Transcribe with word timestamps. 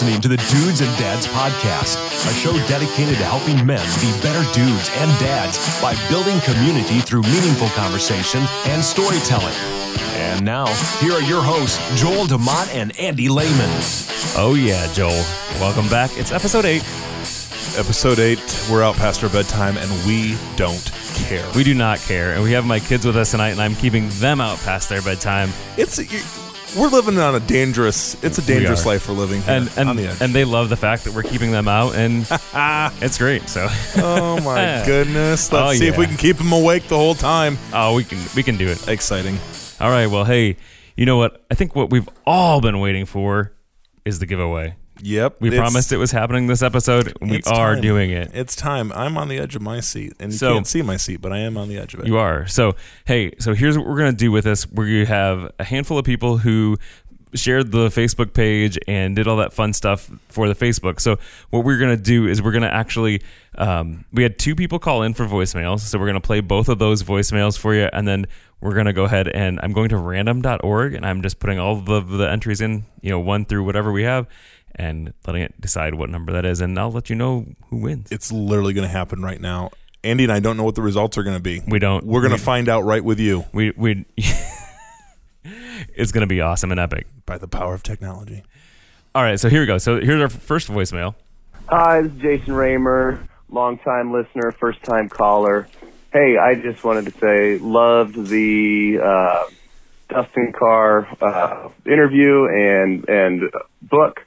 You're 0.00 0.08
listening 0.08 0.22
to 0.22 0.28
the 0.28 0.64
Dudes 0.64 0.80
and 0.80 0.98
Dads 0.98 1.26
Podcast, 1.26 1.96
a 2.26 2.32
show 2.32 2.54
dedicated 2.66 3.18
to 3.18 3.24
helping 3.24 3.66
men 3.66 3.84
be 4.00 4.10
better 4.22 4.40
dudes 4.54 4.88
and 4.94 5.20
dads 5.20 5.58
by 5.82 5.94
building 6.08 6.40
community 6.40 7.00
through 7.00 7.20
meaningful 7.20 7.68
conversation 7.68 8.40
and 8.64 8.82
storytelling. 8.82 9.52
And 10.16 10.42
now, 10.42 10.64
here 11.00 11.12
are 11.12 11.20
your 11.20 11.42
hosts, 11.42 11.76
Joel 12.00 12.24
DeMott 12.24 12.74
and 12.74 12.98
Andy 12.98 13.28
Lehman. 13.28 13.68
Oh 14.38 14.54
yeah, 14.58 14.90
Joel. 14.94 15.22
Welcome 15.60 15.88
back. 15.90 16.16
It's 16.16 16.32
episode 16.32 16.64
eight. 16.64 16.82
Episode 17.76 18.18
8, 18.18 18.68
we're 18.70 18.82
out 18.82 18.96
past 18.96 19.22
our 19.22 19.28
bedtime 19.28 19.76
and 19.76 19.90
we 20.06 20.34
don't 20.56 20.90
care. 21.14 21.46
We 21.54 21.62
do 21.62 21.74
not 21.74 21.98
care, 21.98 22.32
and 22.32 22.42
we 22.42 22.52
have 22.52 22.64
my 22.64 22.80
kids 22.80 23.06
with 23.06 23.16
us 23.16 23.30
tonight, 23.30 23.50
and 23.50 23.60
I'm 23.60 23.76
keeping 23.76 24.08
them 24.14 24.40
out 24.40 24.58
past 24.60 24.88
their 24.88 25.02
bedtime. 25.02 25.50
It's 25.76 25.98
we're 26.76 26.88
living 26.88 27.18
on 27.18 27.34
a 27.34 27.40
dangerous 27.40 28.22
it's 28.22 28.38
a 28.38 28.42
dangerous 28.42 28.86
life 28.86 29.08
we're 29.08 29.14
living 29.14 29.42
here 29.42 29.54
And 29.54 29.70
and 29.76 29.88
on 29.88 29.96
the 29.96 30.06
edge. 30.08 30.20
and 30.20 30.32
they 30.34 30.44
love 30.44 30.68
the 30.68 30.76
fact 30.76 31.04
that 31.04 31.14
we're 31.14 31.22
keeping 31.22 31.50
them 31.50 31.68
out, 31.68 31.94
and 31.94 32.26
it's 33.02 33.18
great. 33.18 33.48
So, 33.48 33.66
oh 33.96 34.40
my 34.42 34.82
goodness. 34.86 35.52
Let's 35.52 35.70
Oh, 35.70 35.72
see 35.78 35.88
if 35.88 35.96
we 35.98 36.06
can 36.06 36.16
keep 36.16 36.36
them 36.36 36.52
awake 36.52 36.84
the 36.88 36.96
whole 36.96 37.14
time. 37.14 37.58
oh, 37.72 37.94
we 37.94 38.04
can 38.04 38.18
we 38.36 38.42
can 38.42 38.56
do 38.56 38.68
it. 38.68 38.88
Exciting. 38.88 39.38
All 39.80 39.90
right. 39.90 40.06
Well, 40.06 40.24
hey, 40.24 40.56
you 40.96 41.06
know 41.06 41.16
what? 41.16 41.44
I 41.50 41.54
think 41.54 41.74
what 41.74 41.90
we've 41.90 42.08
all 42.26 42.60
been 42.60 42.78
waiting 42.80 43.06
for 43.06 43.52
is 44.04 44.18
the 44.18 44.26
giveaway. 44.26 44.76
Yep. 45.02 45.36
We 45.40 45.50
promised 45.50 45.92
it 45.92 45.96
was 45.96 46.10
happening 46.10 46.46
this 46.46 46.62
episode. 46.62 47.12
We 47.20 47.38
are 47.46 47.74
time. 47.74 47.80
doing 47.80 48.10
it. 48.10 48.30
It's 48.34 48.54
time. 48.56 48.92
I'm 48.92 49.16
on 49.16 49.28
the 49.28 49.38
edge 49.38 49.56
of 49.56 49.62
my 49.62 49.80
seat 49.80 50.14
and 50.20 50.32
you 50.32 50.38
So- 50.38 50.54
can't 50.54 50.66
see 50.66 50.82
my 50.82 50.96
seat, 50.96 51.20
but 51.20 51.32
I 51.32 51.38
am 51.38 51.56
on 51.56 51.68
the 51.68 51.78
edge 51.78 51.94
of 51.94 52.00
it. 52.00 52.06
You 52.06 52.18
are. 52.18 52.46
So, 52.46 52.74
hey, 53.04 53.32
so 53.38 53.54
here's 53.54 53.76
what 53.76 53.86
we're 53.86 53.98
going 53.98 54.12
to 54.12 54.16
do 54.16 54.30
with 54.32 54.44
this. 54.44 54.70
We 54.70 55.04
have 55.06 55.50
a 55.58 55.64
handful 55.64 55.98
of 55.98 56.04
people 56.04 56.38
who 56.38 56.76
shared 57.32 57.70
the 57.70 57.88
Facebook 57.88 58.32
page 58.32 58.76
and 58.88 59.14
did 59.14 59.28
all 59.28 59.36
that 59.36 59.52
fun 59.52 59.72
stuff 59.72 60.10
for 60.28 60.48
the 60.48 60.54
Facebook. 60.54 61.00
So, 61.00 61.16
what 61.50 61.64
we're 61.64 61.78
going 61.78 61.96
to 61.96 62.02
do 62.02 62.26
is 62.26 62.42
we're 62.42 62.50
going 62.50 62.62
to 62.64 62.72
actually, 62.74 63.22
um, 63.56 64.04
we 64.12 64.24
had 64.24 64.36
two 64.38 64.56
people 64.56 64.80
call 64.80 65.02
in 65.02 65.14
for 65.14 65.26
voicemails. 65.26 65.80
So, 65.80 65.98
we're 65.98 66.06
going 66.06 66.20
to 66.20 66.26
play 66.26 66.40
both 66.40 66.68
of 66.68 66.78
those 66.80 67.02
voicemails 67.04 67.56
for 67.56 67.72
you. 67.74 67.88
And 67.92 68.06
then 68.08 68.26
we're 68.60 68.74
going 68.74 68.86
to 68.86 68.92
go 68.92 69.04
ahead 69.04 69.28
and 69.28 69.60
I'm 69.62 69.72
going 69.72 69.90
to 69.90 69.96
random.org 69.96 70.94
and 70.94 71.06
I'm 71.06 71.22
just 71.22 71.38
putting 71.38 71.58
all 71.58 71.76
the, 71.76 72.00
the 72.00 72.28
entries 72.30 72.60
in, 72.60 72.84
you 73.00 73.10
know, 73.10 73.20
one 73.20 73.44
through 73.44 73.64
whatever 73.64 73.92
we 73.92 74.02
have 74.02 74.26
and 74.76 75.12
letting 75.26 75.42
it 75.42 75.60
decide 75.60 75.94
what 75.94 76.10
number 76.10 76.32
that 76.32 76.44
is. 76.44 76.60
And 76.60 76.78
I'll 76.78 76.90
let 76.92 77.10
you 77.10 77.16
know 77.16 77.46
who 77.68 77.76
wins. 77.78 78.08
It's 78.10 78.30
literally 78.32 78.72
going 78.72 78.86
to 78.86 78.92
happen 78.92 79.22
right 79.22 79.40
now. 79.40 79.70
Andy 80.02 80.24
and 80.24 80.32
I 80.32 80.40
don't 80.40 80.56
know 80.56 80.64
what 80.64 80.74
the 80.76 80.82
results 80.82 81.18
are 81.18 81.22
going 81.22 81.36
to 81.36 81.42
be. 81.42 81.60
We 81.66 81.78
don't. 81.78 82.04
We're 82.06 82.20
going 82.22 82.30
to 82.30 82.36
we- 82.36 82.40
find 82.42 82.68
out 82.68 82.82
right 82.84 83.04
with 83.04 83.20
you 83.20 83.44
we 83.52 83.72
we 83.76 84.06
it's 85.94 86.12
gonna 86.12 86.26
be 86.26 86.40
awesome 86.40 86.70
and 86.70 86.80
epic 86.80 87.06
by 87.26 87.38
the 87.38 87.48
power 87.48 87.74
of 87.74 87.82
technology. 87.82 88.42
all 89.14 89.22
right 89.22 89.40
so 89.40 89.48
here 89.48 89.60
we 89.60 89.66
go 89.66 89.78
so 89.78 90.00
here's 90.00 90.20
our 90.20 90.28
first 90.28 90.68
voicemail 90.68 91.14
Hi, 91.68 92.02
this 92.02 92.12
is 92.12 92.18
Jason 92.20 92.52
Raymer, 92.54 93.20
longtime 93.48 94.12
listener, 94.12 94.50
first 94.50 94.82
time 94.82 95.08
caller. 95.08 95.68
Hey, 96.12 96.36
I 96.36 96.56
just 96.56 96.82
wanted 96.82 97.04
to 97.12 97.18
say, 97.20 97.58
loved 97.58 98.26
the 98.26 98.98
uh, 99.00 99.44
Dustin 100.08 100.52
Carr 100.52 101.06
uh, 101.22 101.68
interview 101.86 102.46
and 102.46 103.08
and 103.08 103.42
book. 103.82 104.26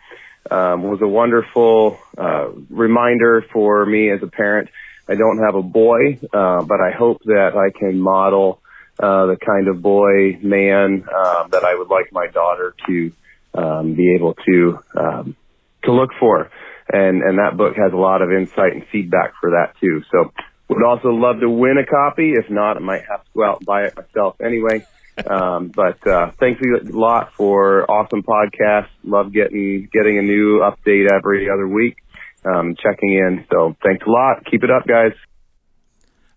Um, 0.52 0.84
was 0.84 1.02
a 1.02 1.08
wonderful 1.08 1.98
uh, 2.18 2.50
reminder 2.70 3.46
for 3.54 3.86
me 3.86 4.12
as 4.12 4.22
a 4.22 4.28
parent. 4.28 4.70
I 5.08 5.16
don't 5.16 5.40
have 5.40 5.56
a 5.56 5.64
boy, 5.64 6.20
uh, 6.34 6.64
but 6.64 6.80
I 6.82 6.92
hope 6.92 7.22
that 7.26 7.52
I 7.56 7.78
can 7.78 8.00
model 8.00 8.62
uh, 9.00 9.26
the 9.28 9.38
kind 9.38 9.68
of 9.68 9.82
boy 9.82 10.38
man 10.42 11.06
uh, 11.08 11.48
that 11.48 11.64
I 11.64 11.76
would 11.76 11.90
like 11.90 12.12
my 12.12 12.28
daughter 12.28 12.76
to 12.88 13.12
um, 13.54 13.96
be 13.96 14.16
able 14.16 14.36
to 14.46 14.80
um, 14.96 15.36
to 15.84 15.92
look 15.92 16.12
for. 16.20 16.50
And, 16.92 17.22
and 17.24 17.40
that 17.40 17.58
book 17.58 17.76
has 17.78 17.94
a 17.94 17.98
lot 17.98 18.22
of 18.22 18.32
insight 18.32 18.74
and 18.74 18.86
feedback 18.92 19.34
for 19.40 19.52
that 19.52 19.74
too. 19.80 20.04
So 20.12 20.32
would 20.70 20.84
also 20.84 21.10
love 21.10 21.40
to 21.40 21.50
win 21.50 21.78
a 21.78 21.86
copy. 21.86 22.34
If 22.34 22.50
not, 22.50 22.78
I 22.78 22.80
might 22.80 23.04
have 23.10 23.24
to 23.24 23.30
go 23.36 23.44
out 23.44 23.58
and 23.60 23.66
buy 23.66 23.84
it 23.84 23.96
myself 23.96 24.40
anyway. 24.42 24.86
Um, 25.28 25.72
but, 25.76 26.06
uh, 26.08 26.32
thanks 26.40 26.62
a 26.62 26.92
lot 26.92 27.34
for 27.34 27.90
awesome 27.90 28.24
podcast. 28.24 28.88
Love 29.04 29.32
getting, 29.32 29.88
getting 29.92 30.18
a 30.18 30.22
new 30.22 30.60
update 30.62 31.08
every 31.12 31.50
other 31.50 31.68
week, 31.68 31.98
um, 32.46 32.76
checking 32.76 33.14
in. 33.14 33.46
So 33.52 33.76
thanks 33.84 34.06
a 34.06 34.10
lot. 34.10 34.46
Keep 34.50 34.64
it 34.64 34.72
up, 34.72 34.88
guys. 34.88 35.14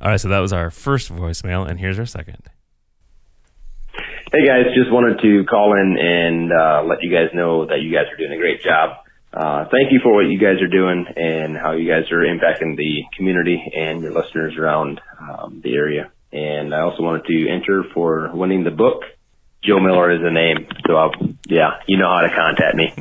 all 0.01 0.11
right 0.11 0.21
so 0.21 0.29
that 0.29 0.41
was 0.41 0.53
our 0.53 0.71
first 0.71 1.11
voicemail 1.11 1.67
and 1.67 1.81
here's 1.81 1.99
our 1.99 2.07
second 2.07 2.39
Hey 4.33 4.45
guys, 4.45 4.67
just 4.75 4.91
wanted 4.93 5.23
to 5.23 5.45
call 5.49 5.73
in 5.73 5.97
and 5.97 6.51
uh, 6.53 6.83
let 6.85 6.99
you 7.01 7.11
guys 7.15 7.31
know 7.33 7.65
that 7.65 7.81
you 7.81 7.95
guys 7.95 8.05
are 8.13 8.17
doing 8.19 8.33
a 8.33 8.37
great 8.37 8.61
job. 8.61 8.99
Uh, 9.33 9.65
thank 9.71 9.93
you 9.93 10.01
for 10.03 10.13
what 10.15 10.27
you 10.27 10.37
guys 10.39 10.61
are 10.61 10.69
doing 10.69 11.07
and 11.15 11.57
how 11.57 11.73
you 11.73 11.89
guys 11.89 12.11
are 12.11 12.27
impacting 12.27 12.77
the 12.77 13.05
community 13.17 13.57
and 13.75 14.03
your 14.03 14.13
listeners 14.13 14.55
around 14.59 15.01
um, 15.21 15.61
the 15.63 15.75
area. 15.75 16.11
And 16.33 16.75
I 16.75 16.81
also 16.81 17.03
wanted 17.03 17.25
to 17.27 17.49
enter 17.49 17.85
for 17.95 18.31
winning 18.35 18.65
the 18.65 18.71
book. 18.71 19.03
Joe 19.65 19.81
Miller 19.81 20.13
is 20.13 20.21
the 20.23 20.31
name, 20.31 20.69
so 20.87 20.95
I'll, 20.97 21.11
yeah, 21.49 21.81
you 21.89 21.97
know 21.97 22.09
how 22.09 22.21
to 22.21 22.29
contact 22.29 22.77
me. 22.77 22.95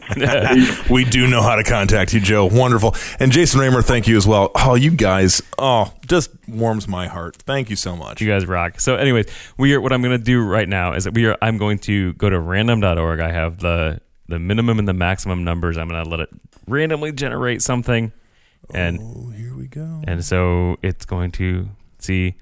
we 0.89 1.03
do 1.03 1.27
know 1.27 1.43
how 1.43 1.57
to 1.57 1.63
contact 1.63 2.11
you, 2.11 2.19
Joe. 2.19 2.47
Wonderful. 2.47 2.95
And 3.19 3.31
Jason 3.31 3.59
Raymer, 3.59 3.83
thank 3.83 4.07
you 4.07 4.17
as 4.17 4.25
well. 4.25 4.49
Oh, 4.55 4.73
you 4.73 4.89
guys, 4.89 5.43
oh, 5.59 5.93
just 6.07 6.31
warms 6.47 6.87
my 6.87 7.05
heart. 7.07 7.35
Thank 7.35 7.69
you 7.69 7.75
so 7.75 7.95
much. 7.95 8.19
you 8.19 8.27
guys 8.27 8.47
rock 8.47 8.79
so 8.79 8.95
anyways 8.95 9.25
we 9.57 9.73
are 9.75 9.81
what 9.81 9.91
i'm 9.91 10.01
gonna 10.01 10.17
do 10.17 10.41
right 10.43 10.69
now 10.69 10.93
is 10.93 11.03
that 11.03 11.13
we 11.13 11.25
are 11.25 11.37
i'm 11.41 11.57
going 11.57 11.77
to 11.79 12.13
go 12.13 12.29
to 12.29 12.39
random.org 12.39 13.19
i 13.19 13.31
have 13.31 13.57
the 13.59 13.99
the 14.27 14.37
minimum 14.39 14.77
and 14.79 14.87
the 14.87 14.93
maximum 14.93 15.43
numbers 15.43 15.77
i'm 15.77 15.87
gonna 15.89 16.07
let 16.07 16.19
it 16.19 16.29
randomly 16.67 17.11
generate 17.11 17.61
something 17.63 18.11
and 18.73 18.99
Oh, 19.01 19.29
here 19.31 19.55
we 19.55 19.67
go. 19.67 20.01
and 20.07 20.23
so 20.23 20.77
it's 20.83 21.05
going 21.05 21.31
to 21.33 21.69
see 21.99 22.35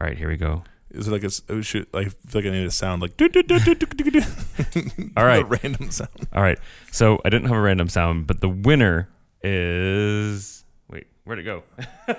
all 0.00 0.06
right 0.06 0.18
here 0.18 0.28
we 0.28 0.36
go 0.36 0.62
Is 0.90 1.08
it 1.08 1.10
like 1.10 1.24
a, 1.24 1.30
oh, 1.48 1.62
shoot, 1.62 1.88
I 1.94 2.04
feel 2.04 2.42
like 2.42 2.46
I 2.46 2.50
need 2.50 2.66
a 2.66 2.70
sound 2.70 3.00
like. 3.00 3.16
All 5.16 5.24
right. 5.24 5.48
Random 5.48 5.90
sound. 5.90 6.10
all 6.34 6.42
right 6.42 6.58
so 6.90 7.18
i 7.24 7.30
didn't 7.30 7.48
have 7.48 7.56
a 7.56 7.60
random 7.60 7.88
sound 7.88 8.26
but 8.26 8.40
the 8.40 8.48
winner 8.48 9.08
is 9.42 10.64
wait 10.88 11.06
where'd 11.24 11.38
it 11.38 11.44
go 11.44 11.62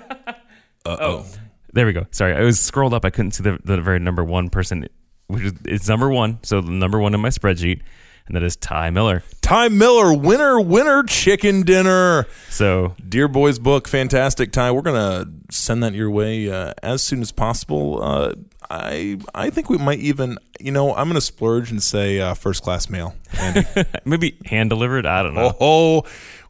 Uh-oh. 0.84 0.96
Oh, 0.98 1.26
there 1.72 1.86
we 1.86 1.92
go. 1.92 2.06
Sorry, 2.10 2.34
I 2.34 2.40
was 2.42 2.58
scrolled 2.58 2.92
up. 2.92 3.04
I 3.04 3.10
couldn't 3.10 3.30
see 3.32 3.44
the, 3.44 3.56
the 3.64 3.80
very 3.80 4.00
number 4.00 4.24
one 4.24 4.50
person, 4.50 4.88
which 5.28 5.44
is 5.44 5.52
it's 5.64 5.88
number 5.88 6.10
one. 6.10 6.40
So 6.42 6.60
the 6.60 6.72
number 6.72 6.98
one 6.98 7.14
in 7.14 7.20
my 7.20 7.28
spreadsheet, 7.28 7.82
and 8.26 8.36
that 8.36 8.42
is 8.42 8.56
Ty 8.56 8.90
Miller. 8.90 9.22
Ty 9.40 9.68
Miller, 9.68 10.12
winner, 10.14 10.60
winner, 10.60 11.02
chicken 11.02 11.62
dinner. 11.62 12.26
So 12.48 12.94
Dear 13.08 13.28
Boys 13.28 13.58
book, 13.58 13.88
fantastic. 13.88 14.52
Ty, 14.52 14.70
we're 14.72 14.82
gonna 14.82 15.26
send 15.50 15.82
that 15.82 15.92
your 15.94 16.10
way 16.10 16.50
uh, 16.50 16.74
as 16.82 17.02
soon 17.02 17.20
as 17.20 17.32
possible. 17.32 18.02
Uh, 18.02 18.34
I 18.70 19.18
I 19.34 19.50
think 19.50 19.68
we 19.68 19.78
might 19.78 19.98
even, 19.98 20.38
you 20.60 20.72
know, 20.72 20.94
I'm 20.94 21.08
gonna 21.08 21.20
splurge 21.20 21.70
and 21.70 21.82
say 21.82 22.20
uh, 22.20 22.34
first 22.34 22.62
class 22.62 22.88
mail. 22.88 23.14
Maybe 24.04 24.38
hand 24.46 24.70
delivered. 24.70 25.04
I 25.06 25.22
don't 25.22 25.34
know. 25.34 25.54
oh, 25.60 26.04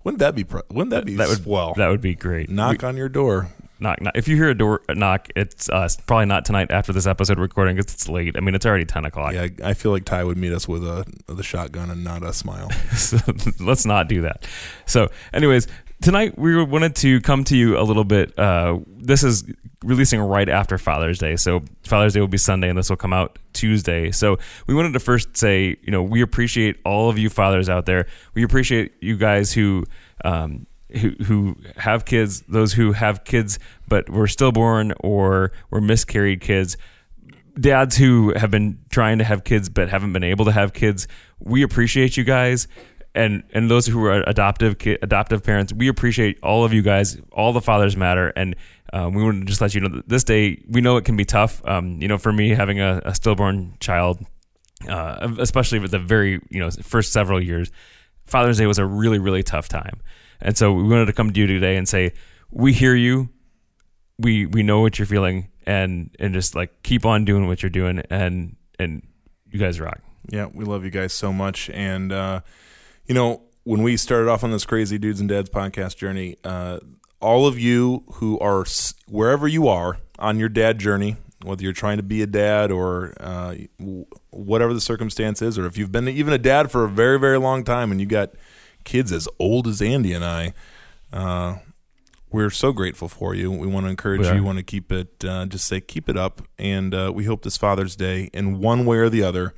wouldn't 0.04 0.20
that 0.20 0.34
be? 0.34 0.44
Wouldn't 0.70 0.90
that 0.90 1.04
be? 1.04 1.16
that 1.16 1.28
would 1.28 1.44
well. 1.46 1.74
That 1.76 1.88
would 1.88 2.00
be 2.00 2.14
great. 2.14 2.50
knock 2.50 2.84
on 2.84 2.96
your 2.96 3.08
door. 3.08 3.48
Knock, 3.82 4.00
knock. 4.00 4.16
If 4.16 4.28
you 4.28 4.36
hear 4.36 4.48
a 4.48 4.54
door 4.54 4.82
knock, 4.88 5.28
it's 5.36 5.68
us. 5.68 5.96
Probably 5.96 6.26
not 6.26 6.44
tonight 6.44 6.70
after 6.70 6.92
this 6.92 7.06
episode 7.06 7.38
recording 7.38 7.76
because 7.76 7.92
it's 7.92 8.08
late. 8.08 8.36
I 8.36 8.40
mean, 8.40 8.54
it's 8.54 8.64
already 8.64 8.84
ten 8.84 9.04
o'clock. 9.04 9.34
Yeah, 9.34 9.48
I 9.64 9.74
feel 9.74 9.92
like 9.92 10.04
Ty 10.04 10.24
would 10.24 10.36
meet 10.36 10.52
us 10.52 10.66
with 10.66 10.84
a 10.84 11.04
with 11.28 11.38
a 11.38 11.42
shotgun 11.42 11.90
and 11.90 12.04
not 12.04 12.22
a 12.22 12.32
smile. 12.32 12.70
So 12.92 13.18
let's 13.60 13.84
not 13.84 14.08
do 14.08 14.22
that. 14.22 14.46
So, 14.86 15.08
anyways, 15.32 15.66
tonight 16.02 16.38
we 16.38 16.62
wanted 16.62 16.94
to 16.96 17.20
come 17.22 17.42
to 17.44 17.56
you 17.56 17.78
a 17.78 17.82
little 17.82 18.04
bit. 18.04 18.38
Uh, 18.38 18.78
this 18.86 19.24
is 19.24 19.44
releasing 19.82 20.20
right 20.20 20.48
after 20.48 20.78
Father's 20.78 21.18
Day, 21.18 21.36
so 21.36 21.62
Father's 21.82 22.12
Day 22.14 22.20
will 22.20 22.28
be 22.28 22.38
Sunday, 22.38 22.68
and 22.68 22.78
this 22.78 22.90
will 22.90 22.96
come 22.96 23.12
out 23.12 23.38
Tuesday. 23.54 24.10
So 24.12 24.38
we 24.66 24.74
wanted 24.74 24.92
to 24.92 25.00
first 25.00 25.36
say, 25.36 25.76
you 25.82 25.90
know, 25.90 26.02
we 26.02 26.22
appreciate 26.22 26.76
all 26.84 27.08
of 27.10 27.18
you 27.18 27.28
fathers 27.28 27.68
out 27.68 27.86
there. 27.86 28.06
We 28.34 28.44
appreciate 28.44 28.92
you 29.00 29.16
guys 29.16 29.52
who. 29.52 29.84
Um, 30.24 30.66
who, 30.96 31.56
have 31.76 32.04
kids, 32.04 32.42
those 32.42 32.72
who 32.72 32.92
have 32.92 33.24
kids 33.24 33.58
but 33.88 34.08
were 34.08 34.26
stillborn 34.26 34.92
or 35.00 35.52
were 35.70 35.80
miscarried 35.80 36.40
kids, 36.40 36.76
dads 37.58 37.96
who 37.96 38.32
have 38.36 38.50
been 38.50 38.78
trying 38.90 39.18
to 39.18 39.24
have 39.24 39.44
kids 39.44 39.68
but 39.68 39.88
haven't 39.88 40.12
been 40.12 40.24
able 40.24 40.44
to 40.44 40.52
have 40.52 40.72
kids, 40.72 41.06
we 41.38 41.62
appreciate 41.62 42.16
you 42.16 42.24
guys. 42.24 42.68
And 43.14 43.42
and 43.52 43.70
those 43.70 43.86
who 43.86 44.02
are 44.06 44.22
adoptive 44.26 44.78
ki- 44.78 44.98
adoptive 45.02 45.42
parents, 45.42 45.70
we 45.72 45.88
appreciate 45.88 46.38
all 46.42 46.64
of 46.64 46.72
you 46.72 46.80
guys. 46.80 47.20
All 47.30 47.52
the 47.52 47.60
fathers 47.60 47.94
matter, 47.94 48.32
and 48.34 48.56
um, 48.94 49.12
we 49.12 49.22
want 49.22 49.40
to 49.40 49.46
just 49.46 49.60
let 49.60 49.74
you 49.74 49.82
know 49.82 49.88
that 49.88 50.08
this 50.08 50.24
day 50.24 50.62
we 50.66 50.80
know 50.80 50.96
it 50.96 51.04
can 51.04 51.16
be 51.16 51.26
tough. 51.26 51.60
Um, 51.66 52.00
you 52.00 52.08
know, 52.08 52.16
for 52.16 52.32
me 52.32 52.50
having 52.50 52.80
a, 52.80 53.02
a 53.04 53.14
stillborn 53.14 53.76
child, 53.80 54.24
uh, 54.88 55.28
especially 55.38 55.78
with 55.78 55.90
the 55.90 55.98
very 55.98 56.40
you 56.48 56.58
know 56.58 56.70
first 56.70 57.12
several 57.12 57.42
years, 57.42 57.70
Father's 58.24 58.56
Day 58.56 58.66
was 58.66 58.78
a 58.78 58.86
really 58.86 59.18
really 59.18 59.42
tough 59.42 59.68
time, 59.68 60.00
and 60.42 60.58
so 60.58 60.72
we 60.72 60.82
wanted 60.82 61.06
to 61.06 61.12
come 61.12 61.32
to 61.32 61.40
you 61.40 61.46
today 61.46 61.76
and 61.76 61.88
say 61.88 62.12
we 62.50 62.72
hear 62.72 62.94
you, 62.94 63.30
we 64.18 64.46
we 64.46 64.62
know 64.62 64.80
what 64.80 64.98
you're 64.98 65.06
feeling, 65.06 65.48
and 65.66 66.14
and 66.18 66.34
just 66.34 66.54
like 66.54 66.82
keep 66.82 67.06
on 67.06 67.24
doing 67.24 67.46
what 67.46 67.62
you're 67.62 67.70
doing, 67.70 68.02
and 68.10 68.56
and 68.78 69.06
you 69.50 69.58
guys 69.58 69.80
rock. 69.80 70.00
Yeah, 70.28 70.46
we 70.52 70.64
love 70.64 70.84
you 70.84 70.90
guys 70.90 71.12
so 71.12 71.32
much, 71.32 71.70
and 71.70 72.12
uh, 72.12 72.40
you 73.06 73.14
know, 73.14 73.42
when 73.64 73.82
we 73.82 73.96
started 73.96 74.28
off 74.28 74.44
on 74.44 74.50
this 74.50 74.66
crazy 74.66 74.98
dudes 74.98 75.20
and 75.20 75.28
dads 75.28 75.50
podcast 75.50 75.96
journey, 75.96 76.36
uh, 76.44 76.78
all 77.20 77.46
of 77.46 77.58
you 77.58 78.04
who 78.14 78.38
are 78.40 78.64
wherever 79.08 79.48
you 79.48 79.68
are 79.68 79.98
on 80.18 80.38
your 80.38 80.48
dad 80.48 80.78
journey, 80.78 81.16
whether 81.42 81.62
you're 81.62 81.72
trying 81.72 81.96
to 81.96 82.02
be 82.02 82.22
a 82.22 82.26
dad 82.26 82.70
or 82.70 83.14
uh, 83.20 83.54
whatever 84.30 84.74
the 84.74 84.80
circumstance 84.80 85.40
is, 85.40 85.58
or 85.58 85.66
if 85.66 85.76
you've 85.78 85.92
been 85.92 86.08
even 86.08 86.32
a 86.32 86.38
dad 86.38 86.70
for 86.70 86.84
a 86.84 86.88
very, 86.88 87.18
very 87.18 87.38
long 87.38 87.64
time 87.64 87.90
and 87.90 88.00
you 88.00 88.06
got 88.06 88.30
kids 88.84 89.12
as 89.12 89.28
old 89.38 89.66
as 89.66 89.80
Andy 89.82 90.12
and 90.12 90.24
I, 90.24 90.54
uh, 91.12 91.56
we're 92.30 92.50
so 92.50 92.72
grateful 92.72 93.08
for 93.08 93.34
you. 93.34 93.50
We 93.50 93.66
want 93.66 93.84
to 93.86 93.90
encourage 93.90 94.22
We 94.22 94.28
you. 94.28 94.34
We 94.34 94.40
want 94.40 94.58
to 94.58 94.64
keep 94.64 94.90
it, 94.90 95.24
uh, 95.24 95.46
just 95.46 95.66
say, 95.66 95.80
keep 95.80 96.08
it 96.08 96.16
up. 96.16 96.40
And 96.58 96.94
uh, 96.94 97.12
we 97.14 97.24
hope 97.24 97.42
this 97.42 97.58
Father's 97.58 97.94
Day, 97.94 98.30
in 98.32 98.58
one 98.58 98.86
way 98.86 98.96
or 98.98 99.10
the 99.10 99.22
other, 99.22 99.54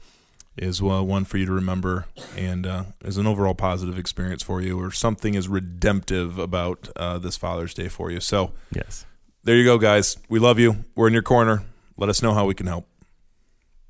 is 0.57 0.81
uh, 0.81 1.03
one 1.03 1.25
for 1.25 1.37
you 1.39 1.47
to 1.47 1.53
remember 1.53 2.07
and 2.37 2.67
uh, 2.67 2.85
is 3.05 3.17
an 3.17 3.27
overall 3.27 3.55
positive 3.55 3.99
experience 3.99 4.43
for 4.43 4.61
you, 4.61 4.81
or 4.81 4.91
something 4.91 5.35
is 5.35 5.49
redemptive 5.49 6.39
about 6.39 6.89
uh, 6.97 7.19
this 7.19 7.37
Father's 7.37 7.75
Day 7.75 7.89
for 7.89 8.11
you. 8.11 8.21
So 8.21 8.53
Yes. 8.75 9.05
there 9.45 9.57
you 9.57 9.65
go, 9.65 9.79
guys. 9.79 10.17
We 10.29 10.39
love 10.41 10.59
you. 10.59 10.85
We're 10.97 11.07
in 11.09 11.13
your 11.13 11.23
corner. 11.23 11.63
Let 11.97 12.09
us 12.09 12.23
know 12.23 12.35
how 12.35 12.45
we 12.45 12.55
can 12.55 12.67
help. 12.67 12.89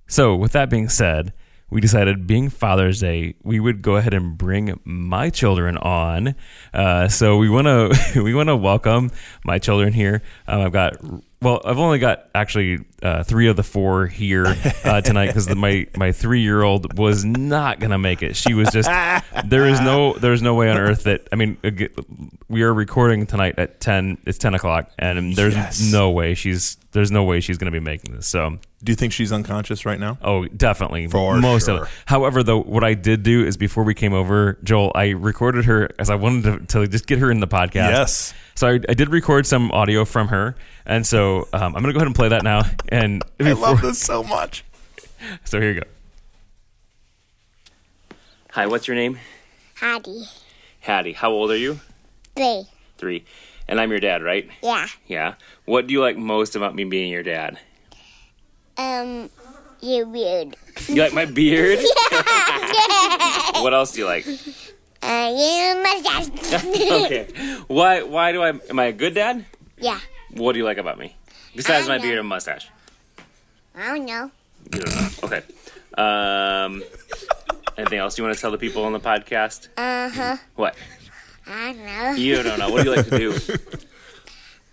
So, 0.07 0.37
with 0.37 0.53
that 0.53 0.69
being 0.69 0.91
said, 0.91 1.33
we 1.75 1.81
decided 1.81 2.25
being 2.25 2.51
Father's 2.51 3.01
Day, 3.01 3.35
we 3.43 3.59
would 3.59 3.83
go 3.83 3.97
ahead 3.97 4.15
and 4.15 4.39
bring 4.39 4.79
my 4.85 5.29
children 5.29 5.77
on. 5.77 6.37
Uh, 6.73 7.09
so 7.09 7.37
we 7.37 7.49
want 7.51 7.67
to 7.67 8.23
we 8.23 8.33
want 8.33 8.49
to 8.49 8.57
welcome 8.57 9.11
my 9.45 9.59
children 9.59 9.93
here. 9.93 10.23
Um, 10.47 10.61
I've 10.61 10.73
got 10.73 10.95
well, 11.43 11.61
I've 11.65 11.81
only 11.81 11.99
got 11.99 12.29
actually 12.33 12.85
uh, 13.05 13.23
three 13.23 13.49
of 13.49 13.57
the 13.57 13.63
four 13.63 14.07
here 14.07 14.47
uh, 14.85 15.01
tonight 15.03 15.27
because 15.27 15.55
my 15.55 15.87
my 15.97 16.11
three 16.11 16.41
year 16.41 16.63
old 16.63 16.99
was 16.99 17.25
not 17.25 17.79
gonna 17.79 17.99
make 17.99 18.23
it. 18.23 18.35
She 18.35 18.55
was 18.55 18.71
just 18.71 18.89
there 19.45 19.67
is 19.67 19.81
no 19.81 20.15
there's 20.15 20.43
no 20.43 20.55
way 20.55 20.71
on 20.71 20.79
earth 20.79 21.05
that 21.05 21.29
I 21.31 21.37
mean 21.37 21.59
we 22.49 22.63
are 22.63 22.73
recording 22.75 23.27
tonight 23.27 23.59
at 23.59 23.81
ten. 23.81 24.19
It's 24.27 24.39
ten 24.39 24.55
o'clock, 24.55 24.91
and 24.99 25.37
there's 25.37 25.55
Yes. 25.55 25.93
no 25.93 26.11
way 26.11 26.35
she's 26.35 26.77
there's 26.93 27.11
no 27.11 27.25
way 27.25 27.41
she's 27.41 27.59
gonna 27.59 27.71
be 27.71 27.81
making 27.81 28.15
this. 28.15 28.27
So 28.27 28.59
Do 28.83 28.93
you 28.93 28.97
think 28.97 29.13
she's 29.13 29.33
unconscious 29.33 29.85
right 29.85 29.99
now? 30.01 30.17
Oh, 30.23 30.47
definitely. 30.47 31.07
For 31.09 31.37
most 31.39 31.67
sure. 31.67 31.77
of 31.77 31.83
it. 31.85 31.89
However, 32.07 32.43
though, 32.43 32.61
what 32.63 32.85
I 32.85 32.95
did 32.95 33.23
do 33.23 33.45
is 33.45 33.57
before 33.57 33.83
we 33.85 33.95
came 33.95 34.13
over, 34.13 34.59
Joel, 34.63 34.93
I 34.95 35.11
recorded 35.11 35.65
her 35.67 35.89
as 35.99 36.09
I 36.11 36.15
wanted 36.17 36.69
to, 36.69 36.81
to 36.81 36.87
just 36.89 37.07
get 37.07 37.19
her 37.19 37.31
in 37.31 37.41
the 37.41 37.49
podcast. 37.49 37.75
Yes. 37.91 38.35
So 38.55 38.69
I, 38.69 38.73
I 38.89 38.95
did 38.95 39.09
record 39.09 39.47
some 39.47 39.73
audio 39.73 40.05
from 40.05 40.29
her, 40.29 40.55
and 40.87 41.05
so 41.05 41.49
um, 41.53 41.75
I'm 41.75 41.83
gonna 41.83 41.93
go 41.93 41.99
ahead 41.99 42.07
and 42.07 42.15
play 42.15 42.29
that 42.29 42.45
now. 42.45 42.63
And 42.95 43.25
I 43.41 43.45
before- 43.45 43.57
love 43.71 43.83
this 43.83 43.99
so 43.99 44.23
much. 44.23 44.65
So 45.45 45.59
here 45.59 45.73
you 45.73 45.81
go. 45.81 45.87
Hi, 48.51 48.67
what's 48.67 48.87
your 48.87 48.95
name? 48.95 49.19
Hattie. 49.75 50.25
Hattie. 50.81 51.15
How 51.15 51.31
old 51.31 51.51
are 51.51 51.57
you? 51.57 51.81
Three. 52.37 52.65
Three. 52.99 53.25
And 53.67 53.81
I'm 53.81 53.91
your 53.91 54.01
dad, 54.01 54.23
right? 54.23 54.47
Yeah. 54.63 54.87
Yeah. 55.07 55.35
What 55.65 55.87
do 55.87 55.95
you 55.95 56.03
like 56.03 56.19
most 56.19 56.57
about 56.57 56.75
me 56.75 56.85
being 56.85 57.11
your 57.11 57.23
dad? 57.23 57.59
Um, 58.77 59.31
you're 59.81 60.05
weird. 60.07 60.57
You 60.89 61.01
like 61.03 61.15
my 61.15 61.25
beard? 61.25 61.79
yeah. 62.13 63.53
what 63.63 63.73
else 63.73 63.93
do 63.93 64.01
you 64.01 64.07
like? 64.07 64.27
Uh, 64.27 65.33
you 65.35 65.83
mustache. 65.83 66.63
okay. 67.07 67.29
Why? 67.67 68.03
Why 68.03 68.33
do 68.33 68.43
I? 68.43 68.49
Am 68.69 68.79
I 68.79 68.85
a 68.87 68.93
good 68.93 69.15
dad? 69.15 69.47
yeah. 69.79 70.01
What 70.33 70.53
do 70.53 70.59
you 70.59 70.67
like 70.67 70.79
about 70.79 70.99
me? 70.99 71.17
Besides 71.57 71.87
I 71.87 71.93
my 71.93 71.97
know. 71.97 72.03
beard 72.03 72.19
and 72.19 72.29
mustache. 72.29 72.69
I 73.77 73.87
don't 73.89 74.05
know. 74.07 74.31
You 74.73 74.81
don't 74.81 74.95
know. 74.95 75.09
Okay. 75.25 75.43
Um, 75.97 76.83
anything 77.77 77.99
else 77.99 78.17
you 78.19 78.25
want 78.25 78.35
to 78.35 78.41
tell 78.41 78.51
the 78.51 78.59
people 78.59 78.85
on 78.85 78.93
the 78.93 79.01
podcast? 79.01 79.69
Uh 79.77 80.09
huh. 80.09 80.37
What? 80.57 80.77
I 81.47 81.73
don't 81.73 81.85
know. 81.85 82.13
You 82.13 82.43
don't 82.43 82.59
know. 82.59 82.71
What 82.71 82.85
do 82.85 82.91
you 82.91 82.97
like 82.97 83.09
to 83.09 83.19
do? 83.19 83.39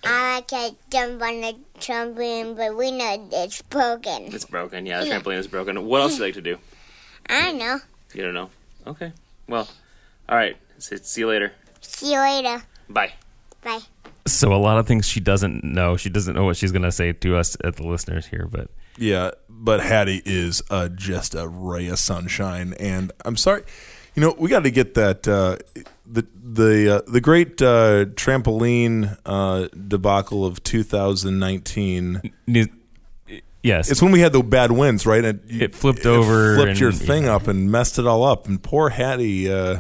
I 0.04 0.36
like 0.36 0.48
to 0.48 0.76
jump 0.90 1.22
on 1.22 1.42
the 1.42 1.56
trampoline, 1.80 2.56
but 2.58 2.76
we 2.76 2.92
know 2.92 3.28
it's 3.34 3.62
broken. 3.64 4.34
It's 4.34 4.46
broken. 4.46 4.86
Yeah, 4.86 5.04
the 5.04 5.10
trampoline 5.10 5.38
is 5.38 5.48
broken. 5.48 5.86
What 5.86 6.02
else 6.02 6.14
do 6.14 6.20
you 6.20 6.26
like 6.26 6.34
to 6.36 6.42
do? 6.42 6.58
I 7.30 7.46
don't 7.46 7.60
know. 7.60 7.80
You 8.14 8.24
don't 8.24 8.34
know. 8.34 8.50
Okay. 8.88 9.12
Well, 9.48 9.68
all 10.28 10.36
right. 10.36 10.58
See 10.80 10.98
you 11.22 11.28
later. 11.28 11.52
See 11.82 12.14
you 12.14 12.20
later. 12.20 12.64
Bye. 12.90 13.14
Bye. 13.64 13.80
So 14.26 14.54
a 14.54 14.58
lot 14.58 14.78
of 14.78 14.88
things 14.88 15.08
she 15.08 15.20
doesn't 15.20 15.64
know. 15.64 15.98
She 15.98 16.10
doesn't 16.10 16.34
know 16.36 16.46
what 16.46 16.58
she's 16.58 16.72
gonna 16.72 16.92
say 16.92 17.14
to 17.14 17.38
us 17.38 17.56
at 17.64 17.76
the 17.76 17.84
listeners 17.86 18.26
here, 18.28 18.48
but 18.50 18.70
Yeah, 18.98 19.32
but 19.50 19.80
Hattie 19.82 20.22
is 20.26 20.62
uh, 20.70 20.90
just 20.90 21.34
a 21.36 21.48
ray 21.48 21.88
of 21.88 22.00
sunshine, 22.00 22.74
and 22.80 23.12
I'm 23.26 23.38
sorry, 23.38 23.64
you 24.16 24.22
know, 24.22 24.36
we 24.38 24.50
got 24.50 24.64
to 24.64 24.72
get 24.72 24.94
that 24.96 25.28
uh, 25.28 25.58
the 26.06 26.28
the 26.44 26.98
uh, 26.98 27.02
the 27.12 27.22
great 27.22 27.62
uh, 27.62 28.06
trampoline 28.16 29.18
uh, 29.26 29.68
debacle 29.88 30.46
of 30.46 30.62
2019. 30.64 32.22
Ne- 32.48 32.68
yes, 33.64 33.90
It's 33.90 34.02
when 34.02 34.12
we 34.12 34.20
had 34.20 34.34
the 34.34 34.44
bad 34.44 34.72
winds, 34.72 35.06
right? 35.06 35.24
And 35.24 35.40
you- 35.48 35.62
It 35.62 35.76
flipped 35.76 36.06
over 36.06 36.56
flipped 36.56 36.70
and- 36.72 36.80
your 36.80 36.92
thing 36.92 37.24
yeah. 37.24 37.36
up, 37.36 37.48
and 37.48 37.72
messed 37.72 37.98
it 38.00 38.06
all 38.08 38.24
up. 38.24 38.48
And 38.48 38.62
poor 38.62 38.90
Hattie, 38.90 39.52
uh, 39.52 39.80